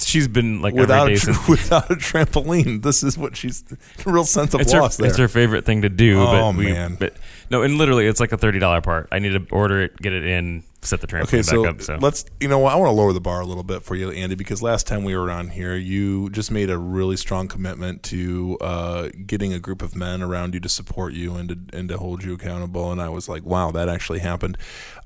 she's 0.00 0.28
been 0.28 0.60
like 0.60 0.74
without 0.74 1.10
a, 1.10 1.16
since. 1.16 1.46
without 1.48 1.90
a 1.90 1.94
trampoline, 1.94 2.82
this 2.82 3.02
is 3.02 3.16
what 3.16 3.36
she's 3.36 3.62
real 4.04 4.24
sense 4.24 4.54
of 4.54 4.60
It's 4.60 4.72
her, 4.72 4.80
loss 4.80 4.96
there. 4.96 5.08
it's 5.08 5.18
her 5.18 5.28
favorite 5.28 5.64
thing 5.64 5.82
to 5.82 5.88
do. 5.88 6.20
Oh, 6.20 6.52
but 6.52 6.56
we, 6.58 6.64
man. 6.72 6.96
But 6.98 7.14
no, 7.50 7.62
and 7.62 7.78
literally, 7.78 8.06
it's 8.06 8.20
like 8.20 8.32
a 8.32 8.36
thirty 8.36 8.58
dollar 8.58 8.80
part. 8.80 9.08
I 9.12 9.18
need 9.18 9.30
to 9.30 9.46
order 9.50 9.82
it, 9.82 9.96
get 9.96 10.12
it 10.12 10.24
in, 10.24 10.64
set 10.82 11.00
the 11.00 11.06
trampoline 11.06 11.22
Okay, 11.22 11.36
back 11.38 11.44
so, 11.44 11.66
up. 11.66 11.82
So 11.82 11.98
let's. 12.00 12.24
You 12.40 12.48
know? 12.48 12.64
I 12.64 12.74
want 12.76 12.88
to 12.88 12.92
lower 12.92 13.12
the 13.12 13.20
bar 13.20 13.40
a 13.40 13.46
little 13.46 13.62
bit 13.62 13.82
for 13.82 13.94
you, 13.94 14.10
Andy, 14.10 14.34
because 14.34 14.62
last 14.62 14.86
time 14.86 15.04
we 15.04 15.16
were 15.16 15.30
on 15.30 15.48
here, 15.48 15.74
you 15.76 16.30
just 16.30 16.50
made 16.50 16.70
a 16.70 16.78
really 16.78 17.16
strong 17.16 17.48
commitment 17.48 18.02
to 18.04 18.56
uh, 18.60 19.08
getting 19.26 19.52
a 19.52 19.58
group 19.58 19.82
of 19.82 19.94
men 19.94 20.22
around 20.22 20.54
you 20.54 20.60
to 20.60 20.68
support 20.68 21.12
you 21.12 21.34
and 21.34 21.48
to 21.48 21.78
and 21.78 21.88
to 21.88 21.98
hold 21.98 22.24
you 22.24 22.34
accountable. 22.34 22.90
And 22.90 23.00
I 23.00 23.08
was 23.08 23.28
like, 23.28 23.44
wow, 23.44 23.70
that 23.72 23.88
actually 23.88 24.20
happened. 24.20 24.56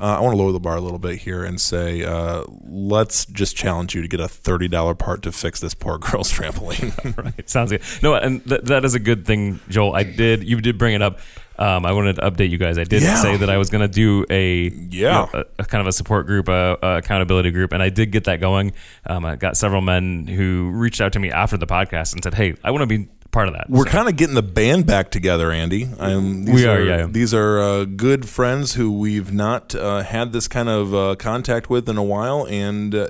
Uh, 0.00 0.16
I 0.18 0.20
want 0.20 0.32
to 0.32 0.38
lower 0.38 0.52
the 0.52 0.60
bar 0.60 0.76
a 0.76 0.80
little 0.80 0.98
bit 0.98 1.18
here 1.18 1.44
and 1.44 1.60
say, 1.60 2.04
uh, 2.04 2.44
let's 2.62 3.26
just 3.26 3.56
challenge 3.56 3.94
you 3.94 4.02
to 4.02 4.08
get 4.08 4.20
a 4.20 4.28
thirty 4.28 4.68
dollar 4.68 4.94
part 4.94 5.22
to 5.22 5.32
fix 5.32 5.60
this 5.60 5.74
poor 5.74 5.98
girl's 5.98 6.32
trampoline. 6.32 7.16
right, 7.24 7.48
sounds 7.48 7.70
good. 7.70 7.82
No, 8.02 8.14
and 8.14 8.46
th- 8.46 8.62
that 8.62 8.84
is 8.84 8.94
a 8.94 9.00
good 9.00 9.26
thing, 9.26 9.60
Joel. 9.68 9.94
I 9.94 10.04
did. 10.04 10.44
You 10.44 10.60
did 10.60 10.78
bring 10.78 10.94
it 10.94 11.02
up. 11.02 11.18
Um, 11.60 11.84
I 11.84 11.92
wanted 11.92 12.16
to 12.16 12.22
update 12.22 12.48
you 12.50 12.56
guys. 12.58 12.78
I 12.78 12.84
did 12.84 13.02
Yeah. 13.02 13.16
say 13.20 13.36
that 13.36 13.50
I 13.50 13.58
was 13.58 13.68
going 13.68 13.82
to 13.82 13.88
do 13.88 14.24
a 14.30 14.70
you 14.70 15.02
know, 15.02 15.28
a, 15.34 15.44
a 15.58 15.64
kind 15.64 15.82
of 15.82 15.86
a 15.86 15.92
support 15.92 16.26
group, 16.26 16.48
a, 16.48 16.78
a 16.82 16.96
accountability 16.96 17.50
group, 17.50 17.72
and 17.72 17.82
I 17.82 17.90
did 17.90 18.10
get 18.12 18.24
that 18.24 18.40
going. 18.40 18.72
Um, 19.06 19.24
I 19.26 19.36
got 19.36 19.56
several 19.58 19.82
men 19.82 20.26
who 20.26 20.70
reached 20.72 21.00
out 21.02 21.12
to 21.12 21.18
me 21.18 21.30
after 21.30 21.56
the 21.58 21.66
podcast 21.66 22.14
and 22.14 22.24
said, 22.24 22.34
"Hey, 22.34 22.54
I 22.64 22.70
want 22.70 22.80
to 22.82 22.86
be 22.86 23.08
part 23.30 23.46
of 23.46 23.54
that." 23.54 23.68
We're 23.68 23.84
So- 23.84 23.90
kind 23.92 24.08
of 24.08 24.16
getting 24.16 24.34
the 24.34 24.42
band 24.42 24.86
back 24.86 25.10
together, 25.10 25.52
Andy. 25.52 25.88
Um, 25.98 26.46
these 26.46 26.54
We 26.54 26.66
are, 26.66 26.80
yeah. 26.82 27.06
These 27.06 27.34
are 27.34 27.60
uh, 27.60 27.84
good 27.84 28.26
friends 28.26 28.74
who 28.74 28.90
we've 28.98 29.30
not 29.32 29.74
uh, 29.74 30.02
had 30.02 30.32
this 30.32 30.48
kind 30.48 30.68
of 30.70 30.94
uh, 30.94 31.14
contact 31.16 31.68
with 31.68 31.88
in 31.90 31.98
a 31.98 32.02
while, 32.02 32.46
and 32.48 32.94
uh, 32.94 33.08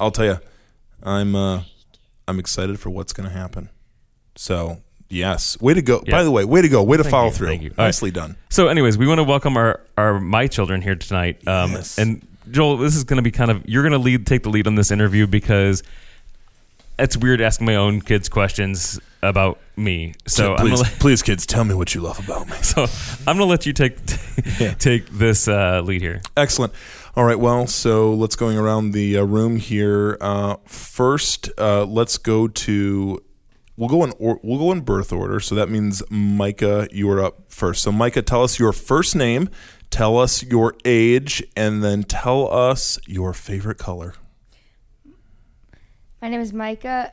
I'll 0.00 0.10
tell 0.10 0.26
you, 0.26 0.38
I'm 1.02 1.36
uh, 1.36 1.62
I'm 2.26 2.40
excited 2.40 2.80
for 2.80 2.90
what's 2.90 3.12
going 3.12 3.28
to 3.28 3.34
happen. 3.36 3.68
So 4.34 4.80
yes, 5.08 5.60
way 5.60 5.74
to 5.74 5.82
go! 5.82 6.02
Yeah. 6.06 6.12
By 6.16 6.22
the 6.24 6.30
way, 6.30 6.44
way 6.44 6.62
to 6.62 6.68
go! 6.68 6.82
Way 6.82 6.96
to 6.96 7.02
Thank 7.02 7.10
follow 7.10 7.26
you, 7.26 7.32
through. 7.32 7.46
thank 7.48 7.62
you. 7.62 7.70
All 7.70 7.76
right. 7.78 7.88
Nicely 7.88 8.10
done. 8.10 8.36
So, 8.50 8.68
anyways, 8.68 8.96
we 8.98 9.06
want 9.06 9.18
to 9.18 9.24
welcome 9.24 9.56
our, 9.56 9.80
our 9.96 10.20
my 10.20 10.46
children 10.46 10.82
here 10.82 10.96
tonight. 10.96 11.46
Um, 11.46 11.72
Yes. 11.72 11.98
And 11.98 12.26
Joel, 12.50 12.76
this 12.76 12.94
is 12.94 13.04
going 13.04 13.16
to 13.16 13.22
be 13.22 13.30
kind 13.30 13.50
of 13.50 13.62
you're 13.68 13.82
going 13.82 13.92
to 13.92 13.98
lead 13.98 14.26
take 14.26 14.42
the 14.42 14.50
lead 14.50 14.66
on 14.66 14.74
this 14.74 14.90
interview 14.90 15.26
because 15.26 15.82
it's 16.98 17.16
weird 17.16 17.40
asking 17.40 17.66
my 17.66 17.74
own 17.76 18.00
kids 18.00 18.28
questions 18.28 19.00
about 19.22 19.58
me. 19.76 20.14
So, 20.26 20.54
I'm 20.54 20.66
please, 20.66 20.80
let, 20.82 20.92
please, 21.00 21.22
kids, 21.22 21.46
tell 21.46 21.64
me 21.64 21.74
what 21.74 21.94
you 21.94 22.00
love 22.02 22.18
about 22.22 22.46
me. 22.46 22.54
so 22.62 22.82
I'm 23.26 23.36
going 23.36 23.38
to 23.38 23.44
let 23.46 23.66
you 23.66 23.72
take 23.72 23.96
take 24.78 25.08
this 25.08 25.48
uh, 25.48 25.80
lead 25.82 26.02
here. 26.02 26.20
Excellent. 26.36 26.72
All 27.16 27.24
right. 27.24 27.38
Well, 27.38 27.66
so 27.66 28.12
let's 28.12 28.36
going 28.36 28.58
around 28.58 28.90
the 28.92 29.18
uh, 29.18 29.24
room 29.24 29.56
here. 29.56 30.18
Uh, 30.20 30.56
first, 30.66 31.48
uh, 31.58 31.84
let's 31.84 32.18
go 32.18 32.46
to. 32.48 33.22
We'll 33.76 33.88
go 33.88 34.04
in. 34.04 34.12
Or, 34.18 34.38
we'll 34.42 34.58
go 34.58 34.70
in 34.72 34.82
birth 34.82 35.12
order. 35.12 35.40
So 35.40 35.54
that 35.56 35.68
means 35.68 36.02
Micah, 36.10 36.86
you 36.92 37.10
are 37.10 37.22
up 37.24 37.42
first. 37.48 37.82
So 37.82 37.90
Micah, 37.92 38.22
tell 38.22 38.42
us 38.44 38.58
your 38.58 38.72
first 38.72 39.16
name, 39.16 39.48
tell 39.90 40.18
us 40.18 40.42
your 40.44 40.74
age, 40.84 41.42
and 41.56 41.82
then 41.82 42.04
tell 42.04 42.52
us 42.54 42.98
your 43.06 43.32
favorite 43.32 43.78
color. 43.78 44.14
My 46.22 46.28
name 46.28 46.40
is 46.40 46.52
Micah. 46.52 47.12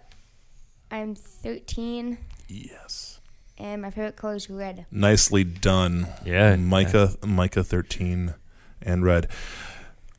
I'm 0.89 1.15
13, 1.15 2.17
Yes. 2.47 3.19
and 3.57 3.81
my 3.81 3.89
favorite 3.89 4.15
color 4.15 4.35
is 4.35 4.49
red. 4.49 4.85
Nicely 4.91 5.43
done. 5.43 6.07
Yeah, 6.25 6.55
Micah. 6.57 7.15
Micah, 7.25 7.63
thirteen, 7.63 8.33
and 8.81 9.03
red. 9.05 9.27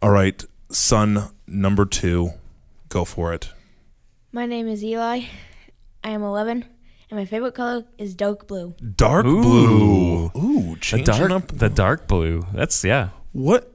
All 0.00 0.11
right, 0.11 0.42
son 0.70 1.28
number 1.46 1.84
two, 1.84 2.30
go 2.88 3.04
for 3.04 3.32
it. 3.34 3.52
My 4.32 4.46
name 4.46 4.66
is 4.66 4.82
Eli. 4.82 5.22
I 6.04 6.11
am 6.11 6.23
11, 6.23 6.64
and 7.11 7.18
my 7.18 7.25
favorite 7.25 7.54
color 7.54 7.85
is 7.99 8.14
dark 8.14 8.47
blue. 8.49 8.75
Dark 8.97 9.25
Ooh. 9.26 9.42
blue. 9.42 10.25
Ooh, 10.37 10.75
The 10.75 10.80
changing 10.80 11.14
dark 11.28 11.30
up. 11.30 11.49
the 11.49 11.68
dark 11.68 12.09
blue. 12.09 12.42
That's 12.52 12.82
yeah. 12.85 13.11
What 13.32 13.68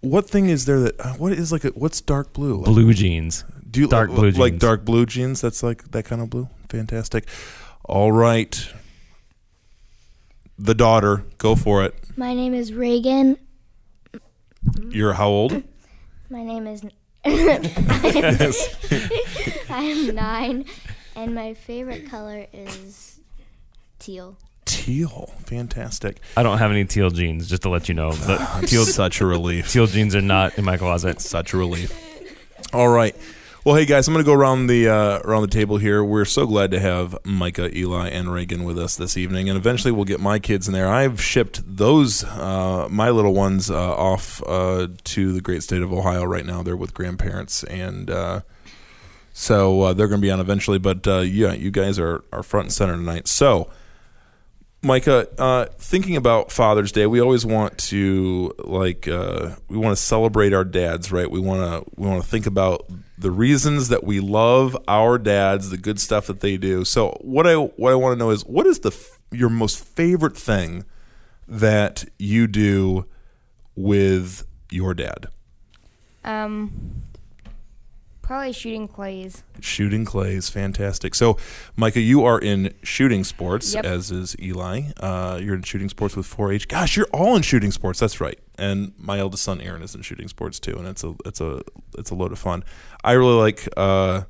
what 0.00 0.28
thing 0.30 0.48
is 0.48 0.64
there 0.64 0.80
that 0.80 1.00
uh, 1.00 1.12
what 1.14 1.32
is 1.32 1.52
like 1.52 1.64
a 1.64 1.68
what's 1.68 2.00
dark 2.00 2.32
blue? 2.32 2.56
Like 2.58 2.64
Blue 2.66 2.94
jeans. 2.94 3.44
Do 3.70 3.80
you 3.80 3.86
Dark 3.86 4.10
blue 4.10 4.30
like 4.32 4.54
jeans. 4.54 4.60
dark 4.62 4.84
blue 4.84 5.06
jeans? 5.06 5.40
That's 5.40 5.62
like 5.62 5.90
that 5.92 6.04
kind 6.04 6.20
of 6.22 6.30
blue. 6.30 6.48
Fantastic. 6.70 7.28
All 7.84 8.10
right. 8.10 8.68
The 10.58 10.74
daughter, 10.74 11.24
go 11.38 11.54
for 11.54 11.84
it. 11.84 11.94
My 12.16 12.34
name 12.34 12.52
is 12.52 12.72
Reagan. 12.72 13.36
You're 14.90 15.12
how 15.14 15.28
old? 15.28 15.62
My 16.30 16.42
name 16.42 16.66
is. 16.66 16.82
I 17.24 18.50
am 19.82 20.14
nine, 20.14 20.64
and 21.20 21.34
my 21.34 21.54
favorite 21.54 22.08
color 22.08 22.46
is 22.52 23.20
teal. 23.98 24.36
Teal. 24.64 25.32
Fantastic. 25.44 26.20
I 26.36 26.42
don't 26.42 26.58
have 26.58 26.70
any 26.70 26.84
teal 26.84 27.10
jeans, 27.10 27.48
just 27.48 27.62
to 27.62 27.68
let 27.68 27.88
you 27.88 27.94
know. 27.94 28.12
The 28.12 28.38
teal 28.66 28.84
Such 28.84 29.20
a 29.20 29.26
relief. 29.26 29.70
teal 29.70 29.86
jeans 29.86 30.14
are 30.14 30.22
not 30.22 30.56
in 30.58 30.64
my 30.64 30.76
closet. 30.76 31.20
Such 31.20 31.52
a 31.52 31.56
relief. 31.58 31.92
All 32.72 32.88
right. 32.88 33.14
Well, 33.62 33.74
hey 33.74 33.84
guys, 33.84 34.08
I'm 34.08 34.14
going 34.14 34.24
to 34.24 34.26
go 34.26 34.32
around 34.32 34.68
the 34.68 34.88
uh, 34.88 35.18
around 35.18 35.42
the 35.42 35.48
table 35.48 35.76
here. 35.76 36.02
We're 36.02 36.24
so 36.24 36.46
glad 36.46 36.70
to 36.70 36.80
have 36.80 37.14
Micah, 37.24 37.76
Eli, 37.76 38.08
and 38.08 38.32
Reagan 38.32 38.64
with 38.64 38.78
us 38.78 38.96
this 38.96 39.18
evening, 39.18 39.50
and 39.50 39.58
eventually 39.58 39.92
we'll 39.92 40.06
get 40.06 40.18
my 40.18 40.38
kids 40.38 40.66
in 40.66 40.72
there. 40.72 40.88
I've 40.88 41.20
shipped 41.20 41.60
those 41.66 42.24
uh, 42.24 42.88
my 42.90 43.10
little 43.10 43.34
ones 43.34 43.70
uh, 43.70 43.76
off 43.94 44.42
uh, 44.46 44.88
to 45.04 45.32
the 45.34 45.42
great 45.42 45.62
state 45.62 45.82
of 45.82 45.92
Ohio 45.92 46.24
right 46.24 46.46
now. 46.46 46.62
They're 46.62 46.74
with 46.76 46.94
grandparents, 46.94 47.62
and 47.64 48.08
uh, 48.08 48.40
so 49.32 49.82
uh, 49.82 49.92
they're 49.92 50.08
going 50.08 50.20
to 50.20 50.26
be 50.26 50.30
on 50.30 50.40
eventually. 50.40 50.78
But 50.78 51.06
uh, 51.06 51.20
yeah, 51.20 51.52
you 51.52 51.70
guys 51.70 51.98
are 51.98 52.24
are 52.32 52.42
front 52.42 52.66
and 52.66 52.72
center 52.72 52.96
tonight. 52.96 53.28
So. 53.28 53.70
Micah, 54.82 55.28
uh, 55.38 55.66
thinking 55.76 56.16
about 56.16 56.50
Father's 56.50 56.90
Day, 56.90 57.06
we 57.06 57.20
always 57.20 57.44
want 57.44 57.76
to 57.76 58.54
like 58.60 59.06
uh, 59.06 59.56
we 59.68 59.76
want 59.76 59.94
to 59.94 60.02
celebrate 60.02 60.54
our 60.54 60.64
dads, 60.64 61.12
right? 61.12 61.30
We 61.30 61.38
want 61.38 61.60
to 61.60 61.90
we 61.96 62.08
want 62.08 62.22
to 62.22 62.26
think 62.26 62.46
about 62.46 62.88
the 63.18 63.30
reasons 63.30 63.88
that 63.88 64.04
we 64.04 64.20
love 64.20 64.74
our 64.88 65.18
dads, 65.18 65.68
the 65.68 65.76
good 65.76 66.00
stuff 66.00 66.26
that 66.28 66.40
they 66.40 66.56
do. 66.56 66.86
So 66.86 67.18
what 67.20 67.46
I 67.46 67.56
what 67.56 67.92
I 67.92 67.94
want 67.94 68.14
to 68.14 68.18
know 68.18 68.30
is 68.30 68.42
what 68.46 68.66
is 68.66 68.80
the 68.80 68.96
your 69.30 69.50
most 69.50 69.84
favorite 69.84 70.36
thing 70.36 70.86
that 71.46 72.06
you 72.18 72.46
do 72.46 73.04
with 73.76 74.46
your 74.70 74.94
dad? 74.94 75.26
Um, 76.24 77.02
probably 78.30 78.52
shooting 78.52 78.86
clays. 78.86 79.42
Shooting 79.58 80.04
clays, 80.04 80.48
fantastic. 80.48 81.16
So, 81.16 81.36
Micah, 81.74 81.98
you 81.98 82.22
are 82.24 82.38
in 82.38 82.72
shooting 82.80 83.24
sports, 83.24 83.74
Yep. 83.74 83.84
as 83.84 84.12
is 84.12 84.36
Eli. 84.40 84.92
Uh, 84.98 85.40
you're 85.42 85.56
in 85.56 85.62
shooting 85.62 85.88
sports 85.88 86.14
with 86.14 86.26
4-H. 86.26 86.68
Gosh, 86.68 86.96
you're 86.96 87.08
all 87.12 87.34
in 87.34 87.42
shooting 87.42 87.72
sports. 87.72 87.98
That's 87.98 88.20
right. 88.20 88.38
And 88.56 88.92
my 88.96 89.18
eldest 89.18 89.42
son 89.42 89.60
Aaron 89.60 89.82
is 89.82 89.96
in 89.96 90.02
shooting 90.02 90.28
sports 90.28 90.60
too, 90.60 90.76
and 90.78 90.86
it's 90.86 91.02
a 91.02 91.12
it's 91.24 91.40
a 91.40 91.62
it's 91.98 92.10
a 92.10 92.14
load 92.14 92.30
of 92.30 92.38
fun. 92.38 92.62
I 93.02 93.12
really 93.12 93.34
like 93.34 93.66
uh, 93.76 94.22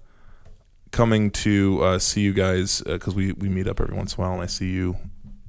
coming 0.93 1.31
to 1.33 1.81
uh, 1.83 1.99
see 1.99 2.23
you 2.23 2.33
guys 2.33 2.81
because 2.87 3.15
we 3.15 3.33
we 3.33 3.51
meet 3.51 3.67
up 3.69 3.81
every 3.83 3.95
once 3.95 4.15
in 4.15 4.23
a 4.23 4.27
while, 4.27 4.33
and 4.33 4.43
I 4.43 4.47
see 4.47 4.71
you 4.71 4.97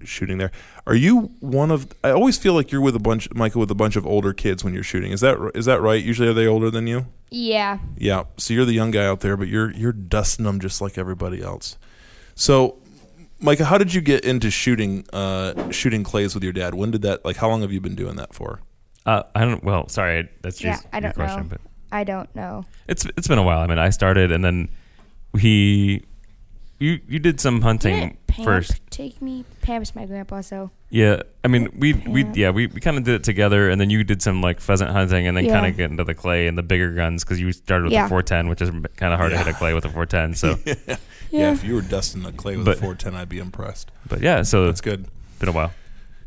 shooting 0.05 0.37
there. 0.37 0.51
Are 0.87 0.95
you 0.95 1.31
one 1.39 1.71
of? 1.71 1.87
I 2.03 2.11
always 2.11 2.37
feel 2.37 2.53
like 2.53 2.71
you're 2.71 2.81
with 2.81 2.95
a 2.95 2.99
bunch, 2.99 3.27
Michael, 3.33 3.59
with 3.61 3.71
a 3.71 3.75
bunch 3.75 3.95
of 3.95 4.05
older 4.05 4.33
kids 4.33 4.63
when 4.63 4.73
you're 4.73 4.83
shooting. 4.83 5.11
Is 5.11 5.21
that 5.21 5.51
is 5.55 5.65
that 5.65 5.81
right? 5.81 6.03
Usually, 6.03 6.27
are 6.27 6.33
they 6.33 6.47
older 6.47 6.69
than 6.71 6.87
you? 6.87 7.05
Yeah. 7.29 7.79
Yeah. 7.97 8.23
So 8.37 8.53
you're 8.53 8.65
the 8.65 8.73
young 8.73 8.91
guy 8.91 9.05
out 9.05 9.21
there, 9.21 9.37
but 9.37 9.47
you're 9.47 9.71
you're 9.71 9.93
dusting 9.93 10.45
them 10.45 10.59
just 10.59 10.81
like 10.81 10.97
everybody 10.97 11.41
else. 11.41 11.77
So, 12.35 12.79
Micah, 13.39 13.65
how 13.65 13.77
did 13.77 13.93
you 13.93 14.01
get 14.01 14.23
into 14.25 14.49
shooting 14.49 15.05
uh, 15.13 15.71
shooting 15.71 16.03
clays 16.03 16.33
with 16.33 16.43
your 16.43 16.53
dad? 16.53 16.75
When 16.75 16.91
did 16.91 17.01
that? 17.03 17.23
Like, 17.25 17.37
how 17.37 17.49
long 17.49 17.61
have 17.61 17.71
you 17.71 17.81
been 17.81 17.95
doing 17.95 18.15
that 18.17 18.33
for? 18.33 18.61
Uh, 19.05 19.23
I 19.33 19.45
don't. 19.45 19.63
Well, 19.63 19.87
sorry, 19.89 20.29
that's 20.41 20.61
your, 20.61 20.73
Yeah, 20.73 20.79
I 20.93 20.99
don't 20.99 21.15
question, 21.15 21.43
know. 21.43 21.47
but 21.49 21.61
I 21.91 22.03
don't 22.03 22.33
know. 22.35 22.65
it's 22.87 23.05
it's 23.17 23.27
been 23.27 23.37
a 23.39 23.43
while. 23.43 23.59
I 23.59 23.67
mean, 23.67 23.79
I 23.79 23.89
started, 23.89 24.31
and 24.31 24.43
then 24.45 24.69
he, 25.39 26.03
you 26.81 26.99
you 27.07 27.19
did 27.19 27.39
some 27.39 27.61
hunting 27.61 27.95
Didn't 27.99 28.27
Pamp 28.27 28.45
first. 28.45 28.81
take 28.89 29.21
me. 29.21 29.45
Pamp's 29.61 29.93
my 29.95 30.05
grandpa, 30.05 30.41
so 30.41 30.71
Yeah, 30.89 31.21
I 31.43 31.47
mean, 31.47 31.69
we 31.77 31.93
we 31.93 32.23
Yeah. 32.23 32.31
yeah 32.35 32.49
we, 32.49 32.67
we 32.67 32.79
kind 32.81 32.97
of 32.97 33.03
did 33.03 33.15
it 33.15 33.23
together, 33.23 33.69
and 33.69 33.79
then 33.79 33.89
you 33.89 34.03
did 34.03 34.21
some 34.21 34.41
like 34.41 34.59
pheasant 34.59 34.89
hunting, 34.91 35.27
and 35.27 35.35
then 35.37 35.45
Yeah. 35.45 35.53
kind 35.53 35.65
of 35.67 35.77
get 35.77 35.91
into 35.91 36.03
the 36.03 36.13
clay 36.15 36.47
and 36.47 36.57
the 36.57 36.63
bigger 36.63 36.91
guns 36.93 37.23
because 37.23 37.39
you 37.39 37.51
started 37.51 37.83
with 37.85 37.93
Yeah. 37.93 38.03
the 38.03 38.09
410, 38.09 38.47
which 38.49 38.61
is 38.61 38.69
kind 38.97 39.13
of 39.13 39.19
hard 39.19 39.31
to 39.31 39.37
hit 39.37 39.47
a 39.47 39.53
clay 39.53 39.73
with 39.73 39.85
a 39.85 39.89
410. 39.89 40.33
So, 40.33 40.57
Yeah. 41.31 41.53
if 41.53 41.63
you 41.63 41.75
were 41.75 41.81
dusting 41.81 42.23
the 42.23 42.31
clay 42.31 42.55
with 42.57 42.65
But- 42.65 42.77
a 42.77 42.81
410, 42.81 43.15
I'd 43.15 43.29
be 43.29 43.39
impressed. 43.39 43.91
but 44.07 44.21
yeah, 44.21 44.41
so 44.43 44.65
That's 44.65 44.79
it's 44.79 44.81
good. 44.81 45.07
been 45.39 45.49
a 45.49 45.53
while. 45.53 45.71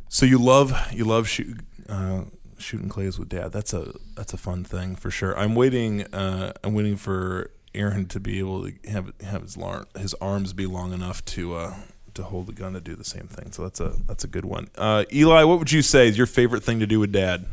So 0.08 0.24
you 0.26 0.38
love 0.38 0.72
you 0.92 1.04
love 1.04 1.26
shoot, 1.28 1.58
uh, 1.88 2.22
shooting 2.58 2.88
clays 2.88 3.18
with 3.18 3.28
dad. 3.30 3.50
That's 3.52 3.72
a 3.74 3.92
that's 4.16 4.32
a 4.32 4.36
fun 4.36 4.62
thing 4.62 4.94
for 4.94 5.10
sure. 5.10 5.36
I'm 5.36 5.54
waiting. 5.56 6.04
Uh, 6.14 6.52
I'm 6.62 6.72
waiting 6.74 6.96
for 6.96 7.50
Aaron 7.74 8.06
to 8.06 8.20
be 8.20 8.38
able 8.38 8.64
to 8.66 8.72
have 8.90 9.12
have 9.22 9.42
his 9.42 9.56
lar- 9.56 9.86
his 9.98 10.14
arms 10.14 10.52
be 10.52 10.66
long 10.66 10.92
enough 10.92 11.24
to 11.26 11.54
uh, 11.54 11.74
to 12.14 12.22
hold 12.24 12.46
the 12.46 12.52
gun 12.52 12.72
to 12.74 12.80
do 12.80 12.94
the 12.94 13.04
same 13.04 13.26
thing. 13.26 13.52
So 13.52 13.62
that's 13.62 13.80
a 13.80 13.94
that's 14.06 14.24
a 14.24 14.28
good 14.28 14.44
one. 14.44 14.68
Uh, 14.76 15.04
Eli, 15.12 15.44
what 15.44 15.58
would 15.58 15.72
you 15.72 15.82
say 15.82 16.08
is 16.08 16.16
your 16.16 16.26
favorite 16.26 16.62
thing 16.62 16.80
to 16.80 16.86
do 16.86 17.00
with 17.00 17.12
dad? 17.12 17.46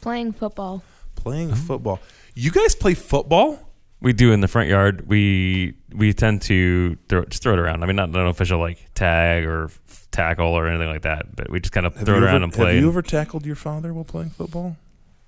playing 0.00 0.32
football. 0.32 0.82
Playing 1.14 1.54
football. 1.54 1.98
You 2.34 2.50
guys 2.50 2.74
play 2.74 2.92
football? 2.92 3.58
We 4.02 4.12
do 4.12 4.32
in 4.32 4.40
the 4.42 4.48
front 4.48 4.68
yard. 4.68 5.08
We 5.08 5.74
we 5.94 6.12
tend 6.12 6.42
to 6.42 6.96
throw 7.08 7.24
just 7.24 7.42
throw 7.42 7.54
it 7.54 7.58
around. 7.58 7.82
I 7.82 7.86
mean, 7.86 7.96
not 7.96 8.10
an 8.10 8.26
official 8.26 8.58
like 8.60 8.92
tag 8.94 9.44
or 9.46 9.66
f- 9.66 10.08
tackle 10.10 10.48
or 10.48 10.66
anything 10.68 10.88
like 10.88 11.02
that, 11.02 11.34
but 11.34 11.48
we 11.50 11.58
just 11.60 11.72
kind 11.72 11.86
of 11.86 11.94
Have 11.96 12.04
throw 12.04 12.16
it 12.16 12.20
you 12.20 12.24
around 12.26 12.34
ever, 12.36 12.44
and 12.44 12.52
play. 12.52 12.74
Have 12.74 12.82
you 12.82 12.88
ever 12.90 13.00
tackled 13.00 13.46
your 13.46 13.56
father 13.56 13.94
while 13.94 14.04
playing 14.04 14.28
football? 14.30 14.76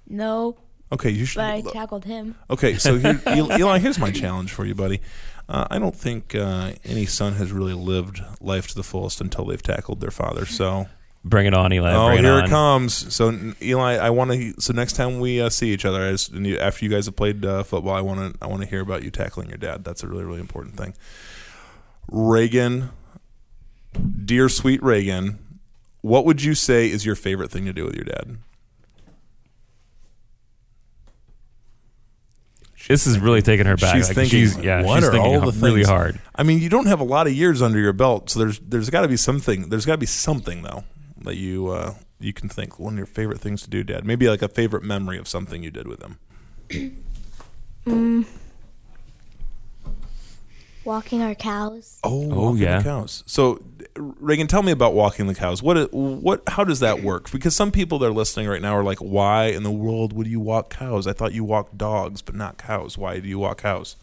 No, 0.08 0.58
Okay, 0.92 1.10
you 1.10 1.24
should. 1.24 1.38
but 1.38 1.44
I 1.44 1.60
tackled 1.62 2.04
him. 2.04 2.36
Okay, 2.48 2.76
so 2.76 2.96
here, 2.96 3.20
Eli, 3.28 3.58
Eli, 3.58 3.78
here's 3.78 3.98
my 3.98 4.10
challenge 4.10 4.52
for 4.52 4.64
you, 4.64 4.74
buddy. 4.74 5.00
Uh, 5.48 5.66
I 5.70 5.78
don't 5.78 5.94
think 5.96 6.34
uh, 6.34 6.72
any 6.84 7.06
son 7.06 7.34
has 7.34 7.52
really 7.52 7.72
lived 7.74 8.20
life 8.40 8.68
to 8.68 8.74
the 8.74 8.82
fullest 8.82 9.20
until 9.20 9.44
they've 9.46 9.62
tackled 9.62 10.00
their 10.00 10.10
father. 10.10 10.46
So, 10.46 10.86
Bring 11.24 11.46
it 11.46 11.54
on, 11.54 11.72
Eli. 11.72 11.92
oh, 11.92 12.08
Bring 12.08 12.22
here 12.22 12.38
it, 12.38 12.44
it 12.44 12.50
comes. 12.50 13.12
So, 13.12 13.52
Eli, 13.60 13.94
I 13.96 14.10
want 14.10 14.30
to. 14.30 14.54
So 14.60 14.72
next 14.72 14.92
time 14.92 15.18
we 15.18 15.40
uh, 15.40 15.48
see 15.48 15.72
each 15.72 15.84
other, 15.84 16.06
I 16.06 16.12
just, 16.12 16.32
you, 16.32 16.56
after 16.58 16.84
you 16.84 16.90
guys 16.90 17.06
have 17.06 17.16
played 17.16 17.44
uh, 17.44 17.64
football, 17.64 17.94
I 17.94 18.00
want 18.00 18.34
to. 18.34 18.38
I 18.44 18.46
want 18.48 18.62
to 18.62 18.68
hear 18.68 18.80
about 18.80 19.02
you 19.02 19.10
tackling 19.10 19.48
your 19.48 19.58
dad. 19.58 19.82
That's 19.82 20.04
a 20.04 20.08
really, 20.08 20.24
really 20.24 20.40
important 20.40 20.76
thing. 20.76 20.94
Reagan, 22.08 22.90
dear 24.24 24.48
sweet 24.48 24.80
Reagan, 24.82 25.38
what 26.02 26.24
would 26.24 26.42
you 26.42 26.54
say 26.54 26.88
is 26.88 27.04
your 27.04 27.16
favorite 27.16 27.50
thing 27.50 27.64
to 27.64 27.72
do 27.72 27.84
with 27.84 27.94
your 27.96 28.04
dad? 28.04 28.38
This 32.88 33.06
is 33.06 33.18
really 33.18 33.42
taking 33.42 33.66
her 33.66 33.76
back. 33.76 33.96
She's 33.96 34.08
Like, 34.08 34.16
thinking, 34.16 34.40
she's, 34.40 34.58
yeah, 34.58 34.82
what 34.84 34.96
she's 35.00 35.08
are 35.08 35.12
thinking 35.12 35.34
all 35.34 35.50
the 35.50 35.58
really 35.60 35.80
things? 35.80 35.88
hard. 35.88 36.20
I 36.34 36.42
mean, 36.42 36.60
you 36.60 36.68
don't 36.68 36.86
have 36.86 37.00
a 37.00 37.04
lot 37.04 37.26
of 37.26 37.32
years 37.32 37.60
under 37.62 37.78
your 37.78 37.92
belt, 37.92 38.30
so 38.30 38.38
there's 38.38 38.58
there's 38.60 38.90
got 38.90 39.02
to 39.02 39.08
be 39.08 39.16
something. 39.16 39.68
There's 39.68 39.84
got 39.86 39.92
to 39.94 39.98
be 39.98 40.06
something 40.06 40.62
though 40.62 40.84
that 41.22 41.36
you 41.36 41.68
uh, 41.68 41.94
you 42.20 42.32
can 42.32 42.48
think 42.48 42.78
one 42.78 42.94
of 42.94 42.98
your 42.98 43.06
favorite 43.06 43.40
things 43.40 43.62
to 43.62 43.70
do, 43.70 43.82
Dad. 43.82 44.04
Maybe 44.04 44.28
like 44.28 44.42
a 44.42 44.48
favorite 44.48 44.82
memory 44.84 45.18
of 45.18 45.26
something 45.28 45.62
you 45.62 45.70
did 45.70 45.86
with 45.88 46.00
him. 46.02 46.18
Walking 50.86 51.20
our 51.20 51.34
cows. 51.34 51.98
Oh, 52.04 52.30
Oh, 52.32 52.36
walking 52.46 52.62
yeah. 52.62 52.78
the 52.78 52.84
cows. 52.84 53.24
So, 53.26 53.56
uh, 53.98 54.02
Reagan, 54.20 54.46
tell 54.46 54.62
me 54.62 54.70
about 54.72 54.94
walking 54.94 55.26
the 55.26 55.34
cows. 55.34 55.62
What 55.62 55.76
uh, 55.76 55.86
what 55.88 56.42
how 56.48 56.62
does 56.64 56.80
that 56.80 57.02
work? 57.02 57.30
Because 57.30 57.54
some 57.56 57.70
people 57.72 57.98
that 57.98 58.06
are 58.06 58.12
listening 58.12 58.46
right 58.48 58.62
now 58.62 58.74
are 58.76 58.84
like, 58.84 58.98
why 59.00 59.46
in 59.46 59.64
the 59.64 59.70
world 59.70 60.12
would 60.12 60.26
you 60.28 60.38
walk 60.40 60.70
cows? 60.70 61.06
I 61.06 61.12
thought 61.12 61.32
you 61.34 61.42
walked 61.44 61.76
dogs, 61.76 62.22
but 62.22 62.34
not 62.34 62.56
cows. 62.56 62.96
Why 62.96 63.18
do 63.18 63.28
you 63.28 63.38
walk 63.40 63.58
cows? 63.62 63.96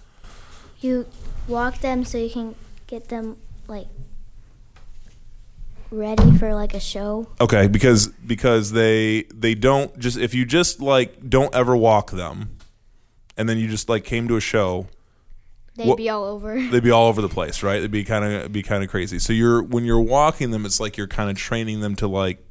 You 0.82 1.08
walk 1.48 1.80
them 1.80 2.04
so 2.04 2.18
you 2.18 2.30
can 2.30 2.56
get 2.88 3.08
them 3.08 3.38
like 3.68 3.88
ready 5.90 6.32
for 6.38 6.54
like 6.54 6.74
a 6.74 6.80
show. 6.80 7.28
Okay, 7.40 7.68
because 7.68 8.08
because 8.08 8.72
they 8.72 9.24
they 9.34 9.56
don't 9.56 9.98
just 10.00 10.18
if 10.18 10.34
you 10.34 10.44
just 10.46 10.82
like 10.82 11.30
don't 11.30 11.54
ever 11.56 11.75
walk 11.78 12.12
them, 12.12 12.58
and 13.38 13.48
then 13.48 13.58
you 13.58 13.68
just 13.70 13.88
like 13.88 14.04
came 14.04 14.28
to 14.28 14.36
a 14.36 14.42
show, 14.42 14.88
They'd 15.75 15.88
What- 15.88 15.98
be 15.98 16.10
all 16.10 16.24
over. 16.24 16.56
they'd 16.72 16.84
be 16.84 16.92
all 16.92 17.08
over 17.08 17.22
the 17.22 17.30
place, 17.30 17.63
right? 17.63 17.77
It'd 17.77 17.92
be 17.92 18.03
kind 18.03 18.24
of 18.25 18.51
be 18.51 18.62
kind 18.63 18.84
of 18.84 18.89
crazy. 18.89 19.18
So 19.20 19.34
you're 19.34 19.63
when 19.63 19.86
you're 19.86 20.00
walking 20.01 20.51
them, 20.51 20.65
it's 20.65 20.80
like 20.80 20.98
you're 20.98 21.08
kind 21.08 21.30
of 21.30 21.36
training 21.38 21.80
them 21.82 21.96
to 21.96 22.08
like 22.08 22.46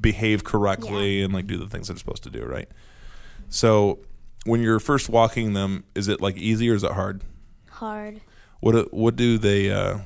behave 0.00 0.44
correctly 0.44 1.22
and 1.22 1.32
like 1.34 1.46
do 1.46 1.56
the 1.58 1.66
things 1.68 1.88
they're 1.88 1.96
supposed 1.96 2.22
to 2.22 2.30
do, 2.30 2.44
right? 2.44 2.68
So 3.48 3.98
when 4.44 4.62
you're 4.62 4.80
first 4.80 5.08
walking 5.08 5.52
them, 5.52 5.84
is 5.94 6.08
it 6.08 6.20
like 6.20 6.36
easy 6.36 6.70
or 6.70 6.74
is 6.74 6.84
it 6.84 6.92
hard? 6.92 7.22
Hard. 7.70 8.20
What 8.60 8.72
do- 8.72 8.88
what 8.92 9.16
do 9.16 9.36
they 9.38 9.70
uh, 9.70 9.98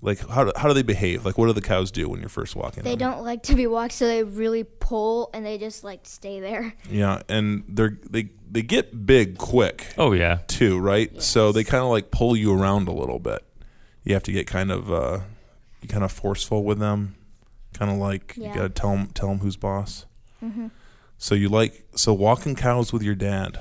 like? 0.00 0.26
How 0.28 0.44
do, 0.44 0.52
how 0.56 0.68
do 0.68 0.74
they 0.74 0.82
behave? 0.82 1.24
Like 1.24 1.38
what 1.38 1.46
do 1.46 1.52
the 1.52 1.60
cows 1.60 1.90
do 1.90 2.08
when 2.08 2.20
you're 2.20 2.28
first 2.28 2.54
walking? 2.56 2.84
They 2.84 2.90
them? 2.90 2.98
don't 2.98 3.24
like 3.24 3.42
to 3.44 3.54
be 3.54 3.66
walked, 3.66 3.94
so 3.94 4.06
they 4.06 4.22
really 4.22 4.64
pull 4.64 5.30
and 5.34 5.44
they 5.44 5.58
just 5.58 5.84
like 5.84 6.00
stay 6.04 6.40
there. 6.40 6.74
Yeah, 6.90 7.22
and 7.28 7.64
they're 7.68 7.98
they 8.08 8.30
they 8.50 8.62
get 8.62 9.06
big 9.06 9.38
quick. 9.38 9.94
Oh 9.98 10.12
yeah, 10.12 10.40
too, 10.46 10.78
right? 10.78 11.20
So 11.22 11.52
they 11.52 11.64
kind 11.64 11.82
of 11.82 11.90
like 11.90 12.10
pull 12.10 12.36
you 12.36 12.52
around 12.52 12.88
a 12.88 12.92
little 12.92 13.18
bit. 13.18 13.44
You 14.04 14.14
have 14.14 14.22
to 14.24 14.32
get 14.32 14.46
kind 14.46 14.70
of 14.70 14.90
uh, 14.90 15.20
you 15.82 15.88
kind 15.88 16.04
of 16.04 16.12
forceful 16.12 16.64
with 16.64 16.78
them, 16.78 17.16
kind 17.74 17.90
of 17.90 17.98
like 17.98 18.34
you 18.36 18.46
got 18.54 18.62
to 18.62 18.68
tell 18.68 18.90
them 18.90 19.08
tell 19.08 19.28
them 19.28 19.38
who's 19.38 19.56
boss. 19.56 20.06
So 21.18 21.34
you 21.34 21.48
like 21.48 21.84
so 21.96 22.12
walking 22.14 22.54
cows 22.54 22.92
with 22.92 23.02
your 23.02 23.16
dad. 23.16 23.60